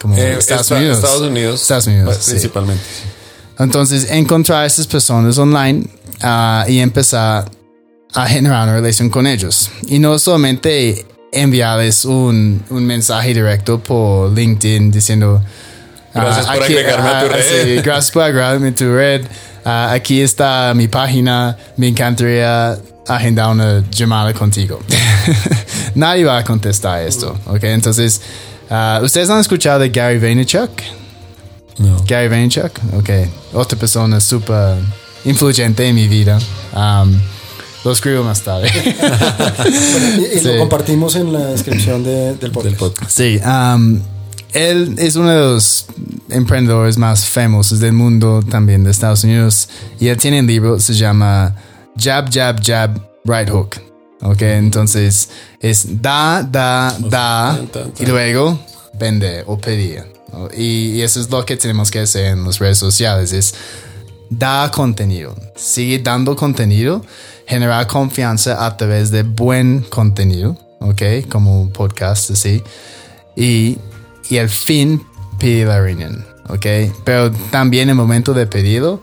Como 0.00 0.14
Eh, 0.16 0.36
Estados 0.38 0.62
esta- 0.62 0.76
Unidos. 0.76 0.96
Estados 0.98 1.22
Unidos. 1.22 1.62
Estados 1.62 1.86
Unidos, 1.88 2.04
pues, 2.14 2.24
sí. 2.24 2.30
Principalmente. 2.32 2.84
Entonces, 3.58 4.10
encontrar 4.10 4.62
a 4.64 4.66
esas 4.66 4.86
personas 4.86 5.36
online 5.38 5.88
ah, 6.22 6.64
y 6.68 6.78
empezar 6.78 7.50
a 8.16 8.26
generar 8.26 8.64
una 8.64 8.74
relación 8.76 9.10
con 9.10 9.26
ellos. 9.26 9.70
Y 9.88 9.98
no 9.98 10.18
solamente 10.18 11.04
enviarles 11.32 12.04
un, 12.06 12.62
un 12.70 12.86
mensaje 12.86 13.34
directo 13.34 13.78
por 13.78 14.32
LinkedIn 14.32 14.90
diciendo... 14.90 15.42
ah, 16.14 16.20
Gracias 16.24 16.46
por 16.46 16.62
agregarme 16.62 17.08
a 17.10 17.20
tu 17.22 17.28
red". 17.28 17.42
sí, 17.64 17.74
gracias 17.82 18.10
por 18.10 18.22
agregarme 18.22 18.68
a 18.68 18.74
tu 18.74 18.92
red. 18.94 19.22
Ah, 19.64 19.90
aquí 19.92 20.22
está 20.22 20.72
mi 20.74 20.88
página. 20.88 21.56
Me 21.76 21.88
encantaría 21.88 22.78
agendar 23.06 23.50
una 23.50 23.84
llamada 23.90 24.32
contigo. 24.32 24.80
Nadie 25.94 26.24
va 26.24 26.38
a 26.38 26.44
contestar 26.44 27.02
esto. 27.02 27.38
¿ok? 27.46 27.64
Entonces, 27.64 28.22
ah, 28.70 29.00
¿ustedes 29.02 29.28
han 29.28 29.40
escuchado 29.40 29.80
de 29.80 29.90
Gary 29.90 30.18
Vaynerchuk? 30.18 30.70
No. 31.78 32.02
Gary 32.06 32.28
Vaynerchuk, 32.28 32.72
ok. 32.96 33.10
Otra 33.52 33.78
persona 33.78 34.20
súper 34.20 34.78
influyente 35.26 35.86
en 35.86 35.94
mi 35.94 36.08
vida. 36.08 36.38
Um, 36.74 37.20
lo 37.86 37.92
escribo 37.92 38.24
más 38.24 38.42
tarde. 38.42 38.68
Y, 40.18 40.36
y 40.36 40.40
Sí. 40.40 40.44
lo 40.44 40.58
compartimos 40.58 41.14
en 41.16 41.32
la 41.32 41.46
descripción 41.46 42.02
de- 42.04 42.34
del 42.34 42.50
podcast. 42.50 42.64
Del 42.64 42.74
podcast. 42.76 43.10
sí, 43.10 43.40
um, 43.44 44.00
él 44.52 44.94
es 44.98 45.16
uno 45.16 45.30
de 45.30 45.38
los 45.40 45.86
emprendedores 46.30 46.98
más 46.98 47.26
famosos 47.26 47.78
del 47.80 47.92
mundo, 47.92 48.42
también 48.48 48.84
de 48.84 48.90
Estados 48.90 49.22
Unidos. 49.24 49.68
Y 50.00 50.08
él 50.08 50.16
tiene 50.16 50.40
un 50.40 50.46
libro, 50.46 50.80
se 50.80 50.94
llama 50.94 51.54
Jab, 51.98 52.32
Jab, 52.32 52.62
Jab, 52.64 53.00
Right 53.24 53.50
Hook. 53.50 53.76
Ok, 54.22 54.40
entonces 54.42 55.28
es 55.60 56.00
da, 56.02 56.42
da, 56.42 56.96
da, 56.98 57.60
y 57.98 58.06
luego 58.06 58.58
vende 58.98 59.44
o 59.46 59.58
pedir. 59.58 60.04
y 60.56 61.00
eso 61.02 61.20
es 61.20 61.30
lo 61.30 61.44
que 61.44 61.56
tenemos 61.56 61.90
que 61.90 62.00
hacer 62.00 62.26
en 62.26 62.44
las 62.44 62.58
redes 62.58 62.78
sociales, 62.78 63.32
es 63.32 63.54
da 64.30 64.70
contenido, 64.72 65.34
sigue 65.54 65.98
dando 65.98 66.34
contenido, 66.34 67.04
generar 67.46 67.86
confianza 67.86 68.66
a 68.66 68.76
través 68.76 69.10
de 69.10 69.22
buen 69.22 69.80
contenido, 69.82 70.56
¿ok? 70.80 71.28
Como 71.28 71.60
un 71.60 71.70
podcast 71.70 72.30
así. 72.30 72.62
Y, 73.36 73.78
y 74.28 74.38
al 74.38 74.48
fin 74.48 75.02
pedir 75.38 75.68
la 75.68 75.80
reunión, 75.80 76.26
¿ok? 76.48 76.66
Pero 77.04 77.30
también 77.50 77.84
en 77.84 77.90
el 77.90 77.94
momento 77.96 78.34
de 78.34 78.46
pedido, 78.46 79.00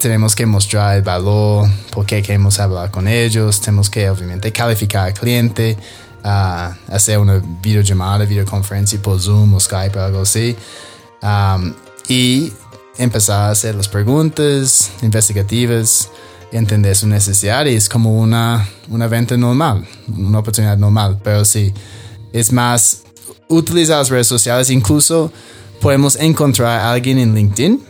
tenemos 0.00 0.34
que 0.34 0.46
mostrar 0.46 0.96
el 0.96 1.02
valor, 1.02 1.68
por 1.92 2.06
qué 2.06 2.22
queremos 2.22 2.58
hablar 2.58 2.90
con 2.90 3.06
ellos, 3.06 3.60
tenemos 3.60 3.90
que 3.90 4.08
obviamente 4.08 4.50
calificar 4.50 5.08
al 5.08 5.14
cliente, 5.14 5.76
ah, 6.24 6.74
hacer 6.88 7.18
una 7.18 7.40
videollamada, 7.62 8.24
videoconferencia 8.24 9.00
por 9.00 9.20
Zoom 9.20 9.54
o 9.54 9.60
Skype 9.60 9.98
o 9.98 10.02
algo 10.02 10.22
así. 10.22 10.56
Um, 11.22 11.74
y 12.08 12.50
empezar 12.96 13.42
a 13.42 13.50
hacer 13.50 13.74
las 13.74 13.88
preguntas 13.88 14.90
investigativas, 15.02 16.08
entender 16.52 16.96
su 16.96 17.06
necesidad 17.06 17.66
y 17.66 17.74
es 17.74 17.88
como 17.88 18.20
una, 18.20 18.68
una 18.88 19.06
venta 19.06 19.36
normal, 19.36 19.86
una 20.08 20.38
oportunidad 20.38 20.76
normal, 20.76 21.18
pero 21.22 21.44
sí, 21.44 21.72
es 22.32 22.52
más 22.52 23.02
utilizar 23.48 23.98
las 23.98 24.08
redes 24.08 24.26
sociales, 24.26 24.70
incluso 24.70 25.32
podemos 25.80 26.16
encontrar 26.16 26.80
a 26.80 26.92
alguien 26.92 27.18
en 27.18 27.34
LinkedIn 27.34 27.82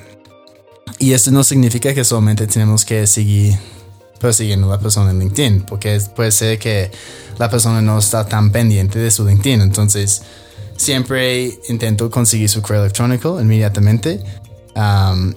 y 0.99 1.13
esto 1.13 1.31
no 1.31 1.43
significa 1.45 1.95
que 1.95 2.05
solamente 2.05 2.47
tenemos 2.47 2.85
que 2.85 3.07
seguir 3.07 3.57
persiguiendo 4.21 4.67
a 4.69 4.77
la 4.77 4.81
persona 4.81 5.11
en 5.11 5.19
LinkedIn, 5.19 5.63
porque 5.63 6.01
puede 6.15 6.31
ser 6.31 6.59
que 6.59 6.91
la 7.39 7.49
persona 7.51 7.81
no 7.81 7.99
está 7.99 8.27
tan 8.27 8.53
pendiente 8.53 8.99
de 8.99 9.11
su 9.11 9.27
LinkedIn. 9.27 9.63
Entonces, 9.63 10.23
siempre 10.77 11.59
intento 11.69 12.11
conseguir 12.11 12.49
su 12.49 12.61
correo 12.61 12.83
electrónico 12.83 13.41
inmediatamente 13.41 14.23
um, 14.77 15.33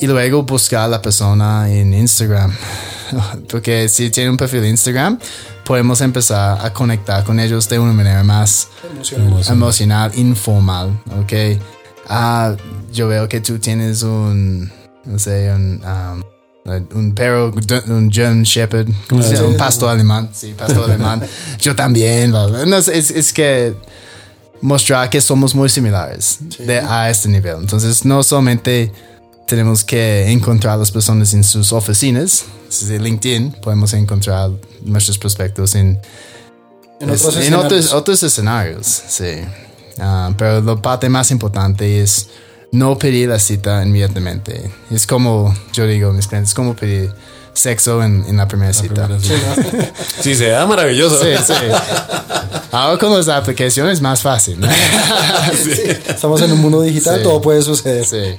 y 0.00 0.06
luego 0.06 0.42
buscar 0.42 0.82
a 0.82 0.88
la 0.88 1.02
persona 1.02 1.70
en 1.70 1.94
Instagram. 1.94 2.52
Porque 3.48 3.88
si 3.88 4.10
tiene 4.10 4.30
un 4.30 4.36
perfil 4.36 4.62
de 4.62 4.68
Instagram, 4.70 5.18
podemos 5.64 6.00
empezar 6.00 6.64
a 6.64 6.72
conectar 6.72 7.24
con 7.24 7.38
ellos 7.38 7.68
de 7.68 7.78
una 7.78 7.92
manera 7.92 8.22
más 8.24 8.68
Emocional. 8.90 9.42
emocional, 9.48 10.12
informal, 10.14 11.00
¿ok? 11.20 11.32
Ah, 12.08 12.54
yo 12.92 13.08
veo 13.08 13.28
que 13.28 13.40
tú 13.40 13.58
tienes 13.58 14.02
un, 14.02 14.70
no 15.04 15.18
sé, 15.18 15.52
un, 15.54 15.80
um, 15.84 16.22
un 16.94 17.14
perro, 17.14 17.52
un 17.88 18.10
German 18.10 18.42
Shepherd, 18.42 18.88
¿cómo 19.08 19.22
se 19.22 19.34
llama? 19.34 19.48
un 19.48 19.56
pastor 19.56 19.90
alemán, 19.90 20.30
sí, 20.32 20.54
pastor 20.56 20.90
alemán. 20.90 21.22
Yo 21.60 21.74
también. 21.76 22.30
No, 22.32 22.76
es, 22.78 22.88
es 22.88 23.32
que 23.32 23.74
mostrar 24.60 25.10
que 25.10 25.20
somos 25.20 25.54
muy 25.54 25.68
similares 25.68 26.38
de, 26.58 26.78
a 26.78 27.10
este 27.10 27.28
nivel. 27.28 27.56
Entonces, 27.60 28.04
no 28.04 28.22
solamente 28.22 28.92
tenemos 29.46 29.84
que 29.84 30.30
encontrar 30.30 30.74
a 30.74 30.76
las 30.78 30.90
personas 30.90 31.34
en 31.34 31.44
sus 31.44 31.72
oficinas, 31.72 32.44
desde 32.68 32.98
LinkedIn 32.98 33.52
podemos 33.62 33.92
encontrar 33.92 34.50
nuestros 34.82 35.18
prospectos 35.18 35.74
en 35.74 36.00
En 37.00 37.10
es- 37.10 37.20
otros 37.22 37.36
en 37.36 37.42
escenarios. 37.42 37.64
otros, 37.72 37.92
otros 37.92 38.22
escenarios, 38.22 38.86
sí. 39.08 39.42
Ah, 39.98 40.32
pero 40.38 40.60
la 40.62 40.80
parte 40.80 41.08
más 41.08 41.30
importante 41.30 42.00
es 42.00 42.28
no 42.70 42.96
pedir 42.98 43.28
la 43.28 43.38
cita 43.38 43.82
inmediatamente. 43.84 44.70
Es 44.90 45.06
como, 45.06 45.54
yo 45.74 45.86
digo 45.86 46.10
a 46.10 46.12
mis 46.14 46.26
clientes, 46.26 46.50
es 46.50 46.54
como 46.54 46.74
pedir 46.74 47.12
sexo 47.52 48.02
en, 48.02 48.24
en 48.26 48.38
la 48.38 48.48
primera 48.48 48.72
cita. 48.72 49.06
Sí, 50.22 50.34
se 50.34 50.46
da 50.48 50.64
maravilloso. 50.64 51.22
Sí, 51.22 51.28
sí. 51.46 51.52
Ahora 52.70 52.98
con 52.98 53.14
las 53.14 53.28
aplicaciones 53.28 53.94
es 53.94 54.00
más 54.00 54.22
fácil. 54.22 54.58
¿no? 54.58 54.68
Estamos 56.08 56.40
en 56.40 56.52
un 56.52 56.60
mundo 56.60 56.80
digital, 56.80 57.18
Sí. 57.18 57.22
todo 57.24 57.42
puede 57.42 57.60
suceder. 57.60 58.06
Sí. 58.06 58.38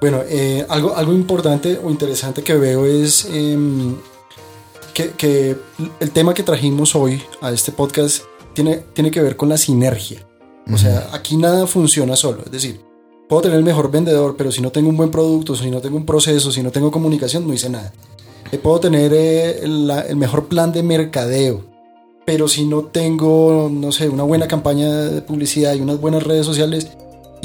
Bueno, 0.00 0.20
eh, 0.28 0.66
algo, 0.68 0.94
algo 0.96 1.12
importante 1.12 1.78
o 1.82 1.90
interesante 1.90 2.42
que 2.42 2.54
veo 2.54 2.84
es 2.84 3.26
em, 3.30 3.94
que, 4.92 5.10
que 5.10 5.56
el 6.00 6.10
tema 6.10 6.34
que 6.34 6.42
trajimos 6.42 6.94
hoy 6.94 7.22
a 7.40 7.50
este 7.52 7.72
podcast 7.72 8.22
tiene, 8.52 8.82
tiene 8.92 9.10
que 9.10 9.20
ver 9.22 9.36
con 9.36 9.48
la 9.48 9.56
sinergia. 9.56 10.26
O 10.72 10.78
sea, 10.78 11.10
aquí 11.12 11.36
nada 11.36 11.66
funciona 11.66 12.16
solo. 12.16 12.42
Es 12.46 12.50
decir, 12.50 12.80
puedo 13.28 13.42
tener 13.42 13.58
el 13.58 13.64
mejor 13.64 13.90
vendedor, 13.90 14.34
pero 14.36 14.50
si 14.50 14.60
no 14.62 14.70
tengo 14.72 14.88
un 14.88 14.96
buen 14.96 15.10
producto, 15.10 15.54
si 15.54 15.70
no 15.70 15.80
tengo 15.80 15.96
un 15.96 16.06
proceso, 16.06 16.50
si 16.52 16.62
no 16.62 16.70
tengo 16.70 16.90
comunicación, 16.90 17.46
no 17.46 17.52
hice 17.54 17.68
nada. 17.70 17.92
Eh, 18.52 18.58
puedo 18.58 18.80
tener 18.80 19.12
eh, 19.14 19.60
la- 19.66 20.02
el 20.02 20.16
mejor 20.16 20.46
plan 20.48 20.72
de 20.72 20.82
mercadeo, 20.82 21.64
pero 22.24 22.48
si 22.48 22.64
no 22.64 22.84
tengo, 22.84 23.68
no 23.72 23.92
sé, 23.92 24.08
una 24.08 24.22
buena 24.22 24.48
campaña 24.48 24.90
de 24.90 25.20
publicidad 25.22 25.74
y 25.74 25.80
unas 25.80 26.00
buenas 26.00 26.22
redes 26.22 26.46
sociales, 26.46 26.88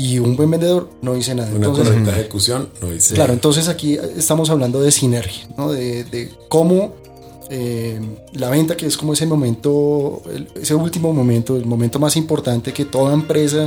y 0.01 0.19
un 0.19 0.35
buen 0.35 0.49
vendedor 0.51 0.89
no 1.01 1.13
dice 1.13 1.33
nada. 1.35 1.49
Una 1.49 1.67
Entonces, 1.67 1.87
correcta 1.87 2.11
ejecución 2.19 2.69
no 2.81 2.89
dice. 2.89 3.15
Claro, 3.15 3.33
entonces 3.33 3.67
aquí 3.67 3.97
estamos 4.15 4.49
hablando 4.49 4.81
de 4.81 4.91
sinergia, 4.91 5.47
¿no? 5.57 5.71
de, 5.71 6.03
de 6.05 6.31
cómo 6.47 6.95
eh, 7.49 7.99
la 8.33 8.49
venta, 8.49 8.77
que 8.77 8.85
es 8.85 8.95
como 8.95 9.13
ese 9.13 9.25
momento, 9.25 10.21
ese 10.55 10.75
último 10.75 11.11
momento, 11.13 11.55
el 11.57 11.65
momento 11.65 11.97
más 11.99 12.15
importante 12.15 12.71
que 12.73 12.85
toda 12.85 13.13
empresa 13.13 13.65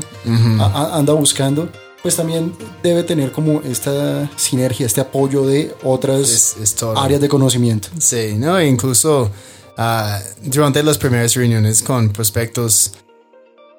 a- 0.61 0.65
a- 0.65 0.97
anda 0.99 1.13
buscando, 1.15 1.69
pues 2.03 2.17
también 2.17 2.53
debe 2.83 3.03
tener 3.05 3.31
como 3.33 3.61
esta 3.63 4.31
sinergia, 4.37 4.87
este 4.87 5.01
apoyo 5.01 5.45
de 5.47 5.73
otras 5.85 6.21
Es, 6.31 6.57
es 6.63 6.77
áreas 6.97 7.21
de 7.21 7.29
conocimiento. 7.29 7.89
Sí, 7.99 8.35
no, 8.37 8.59
E 8.59 8.67
incluso 8.69 9.31
ah, 9.77 10.21
durante 10.43 10.83
las 10.83 10.99
primeras 10.99 11.35
reuniones 11.35 11.83
con 11.83 12.11
prospectos, 12.11 12.93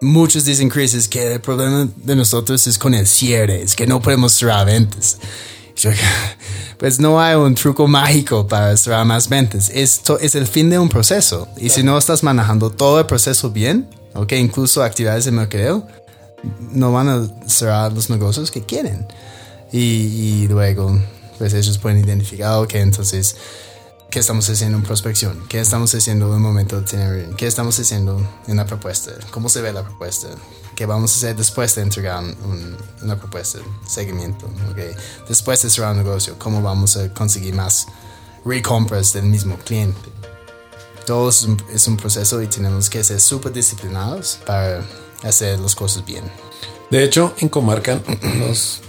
muchos 0.04 0.46
dicen, 0.46 0.70
Chris, 0.70 0.94
es 0.94 1.08
que 1.08 1.34
el 1.34 1.42
problema 1.42 1.88
de 1.96 2.16
nosotros 2.16 2.68
es 2.68 2.78
con 2.78 2.94
el 2.94 3.08
cierre, 3.08 3.62
es 3.62 3.76
que 3.76 3.88
no 3.88 4.02
podemos 4.02 4.34
cerrar 4.34 4.66
ventas. 4.66 5.18
Yo, 5.76 5.90
pues 6.78 7.00
no 7.00 7.20
hay 7.20 7.36
un 7.36 7.56
truco 7.56 7.88
mágico 7.88 8.48
para 8.48 8.76
cerrar 8.78 9.06
más 9.06 9.28
ventas. 9.30 9.72
Esto 9.74 10.20
es 10.20 10.36
el 10.36 10.48
fin 10.48 10.70
de 10.70 10.78
un 10.80 10.90
proceso. 10.90 11.48
Y 11.58 11.70
si 11.70 11.84
no 11.84 11.98
estás 11.98 12.24
manejando 12.24 12.70
todo 12.70 13.00
el 13.00 13.06
proceso 13.06 13.50
bien, 13.50 13.90
ok, 14.14 14.34
incluso 14.34 14.84
actividades 14.84 15.26
de 15.26 15.32
mercadeo, 15.32 15.88
no 16.72 16.92
van 16.92 17.10
a 17.10 17.48
cerrar 17.48 17.92
los 17.94 18.10
negocios 18.10 18.52
que 18.52 18.62
quieren. 18.62 19.08
Y, 19.72 19.80
y 19.80 20.48
luego, 20.48 21.00
pues 21.38 21.54
ellos 21.54 21.78
pueden 21.78 22.04
identificar, 22.04 22.60
ok, 22.60 22.76
entonces, 22.76 23.36
¿qué 24.14 24.20
estamos 24.20 24.48
haciendo 24.48 24.78
en 24.78 24.84
prospección? 24.84 25.44
¿Qué 25.50 25.60
estamos 25.60 25.96
haciendo 25.96 26.28
en 26.28 26.34
el 26.36 26.40
momento 26.40 26.80
de 26.80 26.86
tener? 26.86 27.30
¿Qué 27.36 27.48
estamos 27.48 27.80
haciendo 27.80 28.22
en 28.48 28.58
la 28.58 28.68
propuesta? 28.68 29.12
¿Cómo 29.32 29.50
se 29.50 29.60
ve 29.60 29.74
la 29.74 29.82
propuesta? 29.82 30.28
¿Qué 30.76 30.86
vamos 30.86 31.14
a 31.14 31.16
hacer 31.16 31.36
después 31.36 31.74
de 31.74 31.82
entregar 31.82 32.24
un- 32.24 32.78
una 33.02 33.18
propuesta? 33.18 33.58
Seguimiento, 33.88 34.46
ok. 34.70 34.96
Después 35.28 35.64
de 35.64 35.72
cerrar 35.72 35.94
un 35.94 35.98
negocio, 36.04 36.36
¿cómo 36.38 36.62
vamos 36.62 36.96
a 36.96 37.12
conseguir 37.12 37.56
más 37.56 37.88
recompras 38.46 39.14
del 39.14 39.24
mismo 39.26 39.58
cliente? 39.58 39.98
Todo 41.08 41.30
es 41.30 41.42
un, 41.42 41.60
es 41.74 41.88
un 41.88 41.98
proceso 41.98 42.40
y 42.44 42.46
tenemos 42.46 42.92
que 42.92 43.04
ser 43.04 43.20
súper 43.20 43.52
disciplinados 43.52 44.38
para 44.46 44.84
hacer 45.24 45.58
las 45.58 45.74
cosas 45.74 46.06
bien. 46.06 46.24
De 46.92 47.04
hecho, 47.04 47.34
en 47.40 47.50
Comarcan 47.50 48.04
nos 48.38 48.82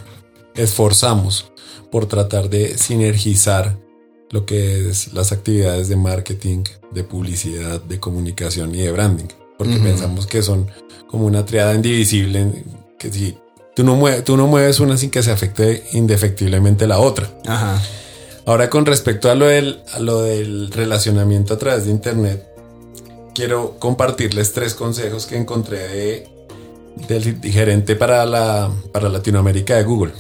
esforzamos 0.55 1.51
por 1.91 2.05
tratar 2.05 2.51
de 2.51 2.77
sinergizar 2.77 3.79
lo 4.35 4.45
que 4.47 4.91
es 4.91 5.13
las 5.13 5.31
actividades 5.31 5.89
de 5.89 5.95
marketing, 5.95 6.65
de 6.91 7.05
publicidad, 7.05 7.81
de 7.81 8.01
comunicación 8.01 8.75
y 8.75 8.79
de 8.79 8.91
branding. 8.91 9.29
Porque 9.57 9.77
pensamos 9.77 10.27
que 10.27 10.43
son 10.43 10.67
como 11.07 11.27
una 11.27 11.47
triada 11.47 11.73
indivisible, 11.73 12.65
que 12.99 13.13
si 13.13 13.39
tú 13.77 13.85
no, 13.85 13.95
mueves, 13.95 14.25
tú 14.25 14.37
no 14.37 14.49
mueves 14.49 14.81
una 14.81 14.97
sin 14.97 15.11
que 15.11 15.23
se 15.23 15.31
afecte 15.31 15.85
indefectiblemente 15.93 16.89
la 16.89 16.99
otra. 16.99 17.31
Ajá. 17.47 17.81
Ahora 18.45 18.69
con 18.69 18.85
respecto 18.87 19.31
a 19.31 19.37
lo 19.37 19.47
del, 19.47 19.81
a 19.93 20.01
lo 20.01 20.23
del 20.23 20.73
relacionamiento 20.73 21.55
a 21.55 21.59
través 21.59 21.85
de 21.85 21.93
Internet, 21.93 22.45
quiero 23.37 23.79
compartirles 23.79 24.53
tres 24.53 24.75
consejos 24.75 25.27
que 25.27 25.37
encontré 25.37 25.79
de, 25.87 26.29
del 27.07 27.41
gerente 27.41 27.95
para, 27.95 28.27
la, 28.27 28.69
para 28.93 29.09
Latinoamérica 29.09 29.77
de 29.77 29.85
Google. 29.85 30.13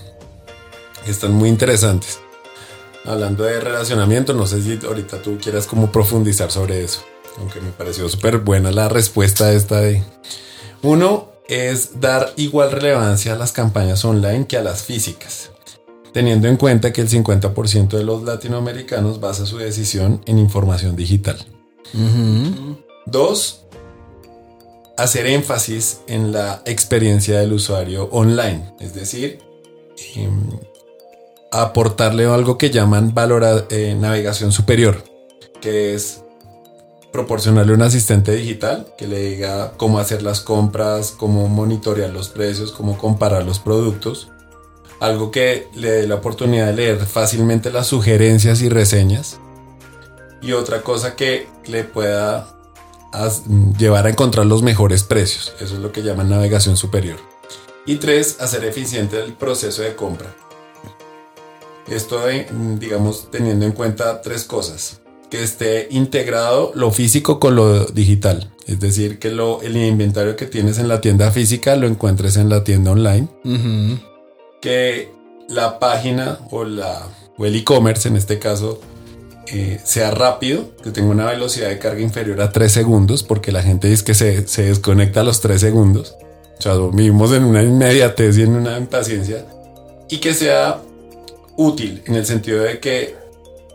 Están 1.04 1.32
muy 1.32 1.48
interesantes. 1.48 2.20
Hablando 3.04 3.44
de 3.44 3.60
relacionamiento, 3.60 4.32
no 4.32 4.46
sé 4.46 4.62
si 4.62 4.84
ahorita 4.84 5.22
tú 5.22 5.38
quieras 5.38 5.66
como 5.66 5.92
profundizar 5.92 6.50
sobre 6.50 6.82
eso. 6.82 7.04
Aunque 7.38 7.60
me 7.60 7.70
pareció 7.70 8.08
súper 8.08 8.38
buena 8.38 8.70
la 8.70 8.88
respuesta 8.88 9.52
esta 9.52 9.80
de... 9.80 10.02
Uno 10.82 11.32
es 11.48 12.00
dar 12.00 12.32
igual 12.36 12.72
relevancia 12.72 13.34
a 13.34 13.36
las 13.36 13.52
campañas 13.52 14.04
online 14.04 14.46
que 14.46 14.56
a 14.56 14.62
las 14.62 14.82
físicas 14.82 15.50
teniendo 16.14 16.46
en 16.46 16.56
cuenta 16.56 16.92
que 16.92 17.00
el 17.00 17.08
50% 17.08 17.88
de 17.88 18.04
los 18.04 18.22
latinoamericanos 18.22 19.18
basa 19.18 19.44
su 19.44 19.58
decisión 19.58 20.22
en 20.26 20.38
información 20.38 20.94
digital. 20.94 21.36
Dos, 23.04 23.66
hacer 24.96 25.26
énfasis 25.26 26.02
en 26.06 26.30
la 26.30 26.62
experiencia 26.66 27.40
del 27.40 27.52
usuario 27.52 28.08
online, 28.12 28.74
es 28.78 28.94
decir, 28.94 29.40
aportarle 31.62 32.26
algo 32.26 32.58
que 32.58 32.70
llaman 32.70 33.14
valora- 33.14 33.66
eh, 33.70 33.96
navegación 33.98 34.52
superior, 34.52 35.04
que 35.60 35.94
es 35.94 36.22
proporcionarle 37.12 37.72
un 37.74 37.82
asistente 37.82 38.32
digital 38.32 38.88
que 38.98 39.06
le 39.06 39.20
diga 39.20 39.72
cómo 39.76 39.98
hacer 39.98 40.22
las 40.22 40.40
compras, 40.40 41.12
cómo 41.12 41.48
monitorear 41.48 42.10
los 42.10 42.28
precios, 42.28 42.72
cómo 42.72 42.98
comparar 42.98 43.44
los 43.44 43.58
productos 43.60 44.28
algo 45.00 45.30
que 45.30 45.68
le 45.74 45.90
dé 45.90 46.06
la 46.06 46.16
oportunidad 46.16 46.66
de 46.66 46.72
leer 46.72 47.06
fácilmente 47.06 47.70
las 47.70 47.88
sugerencias 47.88 48.62
y 48.62 48.68
reseñas. 48.68 49.38
Y 50.40 50.52
otra 50.52 50.82
cosa 50.82 51.14
que 51.14 51.48
le 51.66 51.84
pueda 51.84 52.48
llevar 53.78 54.06
a 54.06 54.10
encontrar 54.10 54.46
los 54.46 54.62
mejores 54.62 55.02
precios. 55.04 55.52
Eso 55.60 55.74
es 55.74 55.80
lo 55.80 55.92
que 55.92 56.02
llaman 56.02 56.30
navegación 56.30 56.76
superior. 56.76 57.18
Y 57.86 57.96
tres, 57.96 58.40
hacer 58.40 58.64
eficiente 58.64 59.20
el 59.22 59.34
proceso 59.34 59.82
de 59.82 59.94
compra. 59.94 60.34
Esto, 61.88 62.20
de, 62.26 62.46
digamos, 62.78 63.30
teniendo 63.30 63.66
en 63.66 63.72
cuenta 63.72 64.22
tres 64.22 64.44
cosas. 64.44 65.00
Que 65.30 65.42
esté 65.42 65.88
integrado 65.90 66.72
lo 66.74 66.90
físico 66.90 67.40
con 67.40 67.56
lo 67.56 67.86
digital. 67.86 68.52
Es 68.66 68.80
decir, 68.80 69.18
que 69.18 69.30
lo, 69.30 69.60
el 69.62 69.76
inventario 69.76 70.36
que 70.36 70.46
tienes 70.46 70.78
en 70.78 70.88
la 70.88 71.00
tienda 71.00 71.30
física 71.30 71.76
lo 71.76 71.86
encuentres 71.86 72.36
en 72.36 72.48
la 72.48 72.64
tienda 72.64 72.92
online 72.92 73.28
Ujú. 73.44 73.98
que 74.62 75.10
la 75.48 75.78
página 75.78 76.38
o, 76.50 76.64
la, 76.64 77.02
o 77.36 77.44
el 77.44 77.54
e-commerce 77.56 78.08
en 78.08 78.16
este 78.16 78.38
caso 78.38 78.80
eh, 79.48 79.78
sea 79.84 80.10
rápido, 80.10 80.74
que 80.82 80.90
tenga 80.90 81.10
una 81.10 81.26
velocidad 81.26 81.68
de 81.68 81.78
carga 81.78 82.00
inferior 82.00 82.40
a 82.40 82.50
3 82.50 82.72
segundos, 82.72 83.22
porque 83.22 83.52
la 83.52 83.62
gente 83.62 83.88
dice 83.90 84.04
que 84.04 84.14
se, 84.14 84.48
se 84.48 84.62
desconecta 84.62 85.20
a 85.20 85.24
los 85.24 85.40
3 85.42 85.60
segundos. 85.60 86.16
O 86.58 86.62
sea, 86.62 86.74
vivimos 86.92 87.32
en 87.32 87.44
una 87.44 87.62
inmediatez 87.62 88.38
y 88.38 88.42
en 88.42 88.54
una 88.54 88.78
impaciencia. 88.78 89.44
Y 90.08 90.18
que 90.18 90.32
sea 90.32 90.80
útil 91.56 92.02
en 92.06 92.14
el 92.16 92.26
sentido 92.26 92.62
de 92.62 92.80
que 92.80 93.16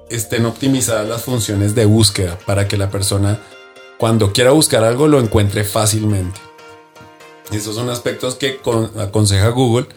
estén 0.09 0.45
optimizadas 0.45 1.07
las 1.07 1.21
funciones 1.23 1.75
de 1.75 1.85
búsqueda 1.85 2.37
para 2.45 2.67
que 2.67 2.77
la 2.77 2.89
persona 2.89 3.39
cuando 3.97 4.31
quiera 4.33 4.51
buscar 4.51 4.83
algo 4.83 5.07
lo 5.07 5.19
encuentre 5.19 5.63
fácilmente. 5.63 6.39
Esos 7.51 7.75
son 7.75 7.89
aspectos 7.89 8.35
que 8.35 8.57
con- 8.57 8.91
aconseja 8.99 9.49
Google 9.49 9.87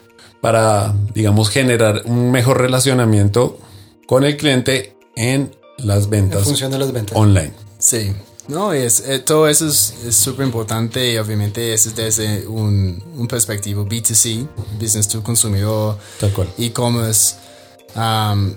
para, 0.40 0.94
digamos, 1.14 1.50
generar 1.50 2.02
un 2.06 2.30
mejor 2.30 2.60
relacionamiento 2.60 3.58
con 4.06 4.24
el 4.24 4.36
cliente 4.36 4.96
en 5.16 5.54
las 5.78 6.04
En 6.04 6.10
ventas 6.10 6.44
función 6.44 6.72
de 6.72 6.78
las 6.78 6.92
ventas. 6.92 7.16
online. 7.16 7.52
Sí, 7.78 8.12
no, 8.48 8.72
es, 8.72 9.00
eh, 9.06 9.18
todo 9.20 9.48
eso 9.48 9.68
es 9.68 9.94
es 10.06 10.16
súper 10.16 10.46
importante 10.46 11.12
y 11.12 11.18
obviamente 11.18 11.72
es 11.74 11.94
desde 11.94 12.46
un, 12.46 13.02
un 13.16 13.28
perspectivo 13.28 13.86
B2C, 13.86 14.46
Business 14.80 15.08
to 15.08 15.22
Consumidor, 15.22 15.96
Tal 16.18 16.32
cual. 16.32 16.48
e-commerce. 16.58 17.36
Um, 17.96 18.54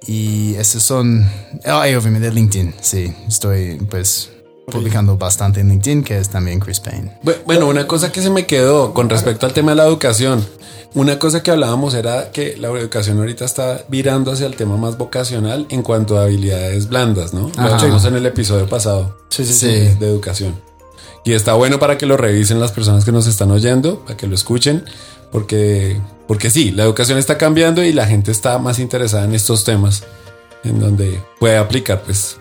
Y 0.06 0.54
esos 0.56 0.82
son, 0.82 1.28
ah, 1.64 1.88
y 1.88 1.94
obviamente 1.94 2.30
LinkedIn, 2.30 2.74
sí, 2.80 3.12
estoy 3.28 3.76
pues 3.90 4.30
publicando 4.70 5.16
bastante 5.16 5.60
en 5.60 5.68
LinkedIn, 5.68 6.02
que 6.04 6.18
es 6.18 6.28
también 6.28 6.60
Chris 6.60 6.80
Payne. 6.80 7.18
Bu- 7.22 7.36
Bueno, 7.46 7.66
una 7.68 7.86
cosa 7.86 8.10
que 8.12 8.20
se 8.22 8.28
me 8.30 8.46
quedó 8.46 8.92
con 8.94 9.08
respecto 9.08 9.46
al 9.46 9.52
tema 9.52 9.72
de 9.72 9.76
la 9.76 9.84
educación. 9.86 10.44
Una 10.94 11.18
cosa 11.18 11.42
que 11.42 11.50
hablábamos 11.50 11.92
era 11.94 12.30
que 12.32 12.56
la 12.56 12.68
educación 12.68 13.18
ahorita 13.18 13.44
está 13.44 13.84
virando 13.88 14.30
hacia 14.32 14.46
el 14.46 14.56
tema 14.56 14.76
más 14.76 14.96
vocacional 14.96 15.66
en 15.70 15.82
cuanto 15.82 16.18
a 16.18 16.22
habilidades 16.24 16.88
blandas, 16.88 17.34
¿no? 17.34 17.50
Lo 17.56 17.62
hablamos 17.74 18.04
en 18.04 18.14
el 18.14 18.26
episodio 18.26 18.68
pasado 18.68 19.16
Sí, 19.30 19.44
sí, 19.44 19.52
sí. 19.54 19.66
De 19.98 20.06
educación. 20.06 20.54
Y 21.24 21.32
está 21.32 21.54
bueno 21.54 21.78
para 21.78 21.96
que 21.98 22.04
lo 22.06 22.16
revisen 22.18 22.60
las 22.60 22.70
personas 22.72 23.04
que 23.06 23.10
nos 23.10 23.26
están 23.26 23.50
oyendo, 23.50 24.00
para 24.04 24.16
que 24.16 24.26
lo 24.26 24.34
escuchen, 24.34 24.84
porque, 25.34 26.00
porque 26.28 26.48
sí, 26.48 26.70
la 26.70 26.84
educación 26.84 27.18
está 27.18 27.36
cambiando 27.36 27.82
y 27.82 27.92
la 27.92 28.06
gente 28.06 28.30
está 28.30 28.56
más 28.60 28.78
interesada 28.78 29.24
en 29.24 29.34
estos 29.34 29.64
temas, 29.64 30.04
en 30.62 30.78
donde 30.78 31.20
puede 31.40 31.56
aplicar, 31.56 32.02
pues, 32.04 32.36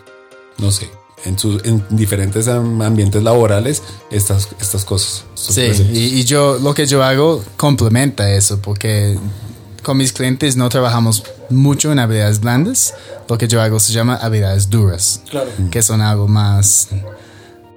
no 0.60 0.70
sé, 0.70 0.92
en, 1.26 1.40
su, 1.40 1.60
en 1.64 1.84
diferentes 1.90 2.48
am- 2.48 2.80
ambientes 2.84 3.24
laborales 3.24 3.82
estas, 4.12 4.48
estas 4.62 4.86
cosas. 4.86 5.24
Sí, 5.34 5.72
y, 5.92 6.20
y 6.20 6.24
yo 6.24 6.60
lo 6.62 6.76
que 6.76 6.86
yo 6.86 7.04
hago 7.04 7.44
complementa 7.58 8.30
eso, 8.32 8.60
porque 8.62 9.18
con 9.82 9.98
mis 9.98 10.14
clientes 10.14 10.56
no 10.56 10.70
trabajamos 10.70 11.24
mucho 11.50 11.92
en 11.92 11.98
habilidades 11.98 12.42
blandas. 12.42 12.94
Lo 13.28 13.40
que 13.40 13.48
yo 13.48 13.60
hago 13.60 13.80
se 13.80 13.92
llama 13.92 14.18
habilidades 14.18 14.70
duras, 14.70 15.22
Claro. 15.32 15.50
que 15.72 15.82
son 15.82 16.00
algo 16.02 16.28
más, 16.28 16.90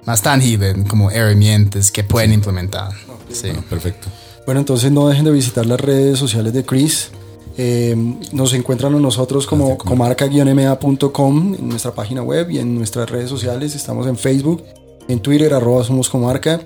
más 0.05 0.21
tangible, 0.21 0.75
como 0.87 1.09
herramientas 1.09 1.89
que 1.89 2.03
pueden 2.03 2.33
implementar. 2.33 2.91
Sí. 3.33 3.49
Ah, 3.57 3.61
perfecto. 3.67 4.09
Bueno, 4.47 4.61
entonces 4.61 4.93
no 4.93 5.09
dejen 5.09 5.25
de 5.25 5.31
visitar 5.31 5.65
las 5.65 5.77
redes 5.77 6.17
sociales 6.17 6.53
de 6.53 6.63
Chris. 6.63 7.09
Eh, 7.57 7.93
nos 8.31 8.53
encuentran 8.53 8.95
a 8.95 8.99
nosotros 8.99 9.45
como 9.45 9.77
comarca-ma.com 9.77 11.55
en 11.59 11.67
nuestra 11.67 11.91
página 11.91 12.23
web 12.23 12.49
y 12.49 12.59
en 12.59 12.73
nuestras 12.73 13.09
redes 13.09 13.29
sociales. 13.29 13.75
Estamos 13.75 14.07
en 14.07 14.15
Facebook, 14.15 14.63
en 15.09 15.19
Twitter, 15.19 15.53
arroba 15.53 15.83
somos 15.83 16.07
comarca. 16.07 16.61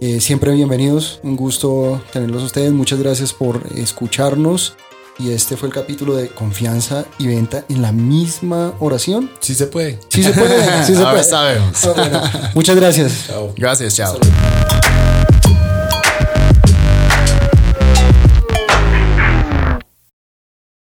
Eh, 0.00 0.22
siempre 0.22 0.52
bienvenidos, 0.52 1.20
un 1.22 1.36
gusto 1.36 2.00
tenerlos 2.14 2.44
a 2.44 2.46
ustedes. 2.46 2.72
Muchas 2.72 2.98
gracias 2.98 3.34
por 3.34 3.60
escucharnos. 3.76 4.74
Y 5.18 5.32
este 5.32 5.58
fue 5.58 5.68
el 5.68 5.74
capítulo 5.74 6.16
de 6.16 6.28
confianza 6.28 7.04
y 7.18 7.26
venta 7.26 7.66
en 7.68 7.82
la 7.82 7.92
misma 7.92 8.72
oración. 8.80 9.30
Sí 9.40 9.54
se 9.54 9.66
puede. 9.66 9.98
Sí 10.08 10.22
se 10.22 10.32
puede, 10.32 10.62
sí 10.86 10.94
se 10.94 10.98
Ahora 11.04 11.10
puede. 11.10 11.24
sabemos. 11.24 11.88
Bueno, 11.94 12.22
muchas 12.54 12.74
gracias. 12.74 13.26
Chao. 13.26 13.52
Gracias, 13.54 13.96
chao. 13.96 14.18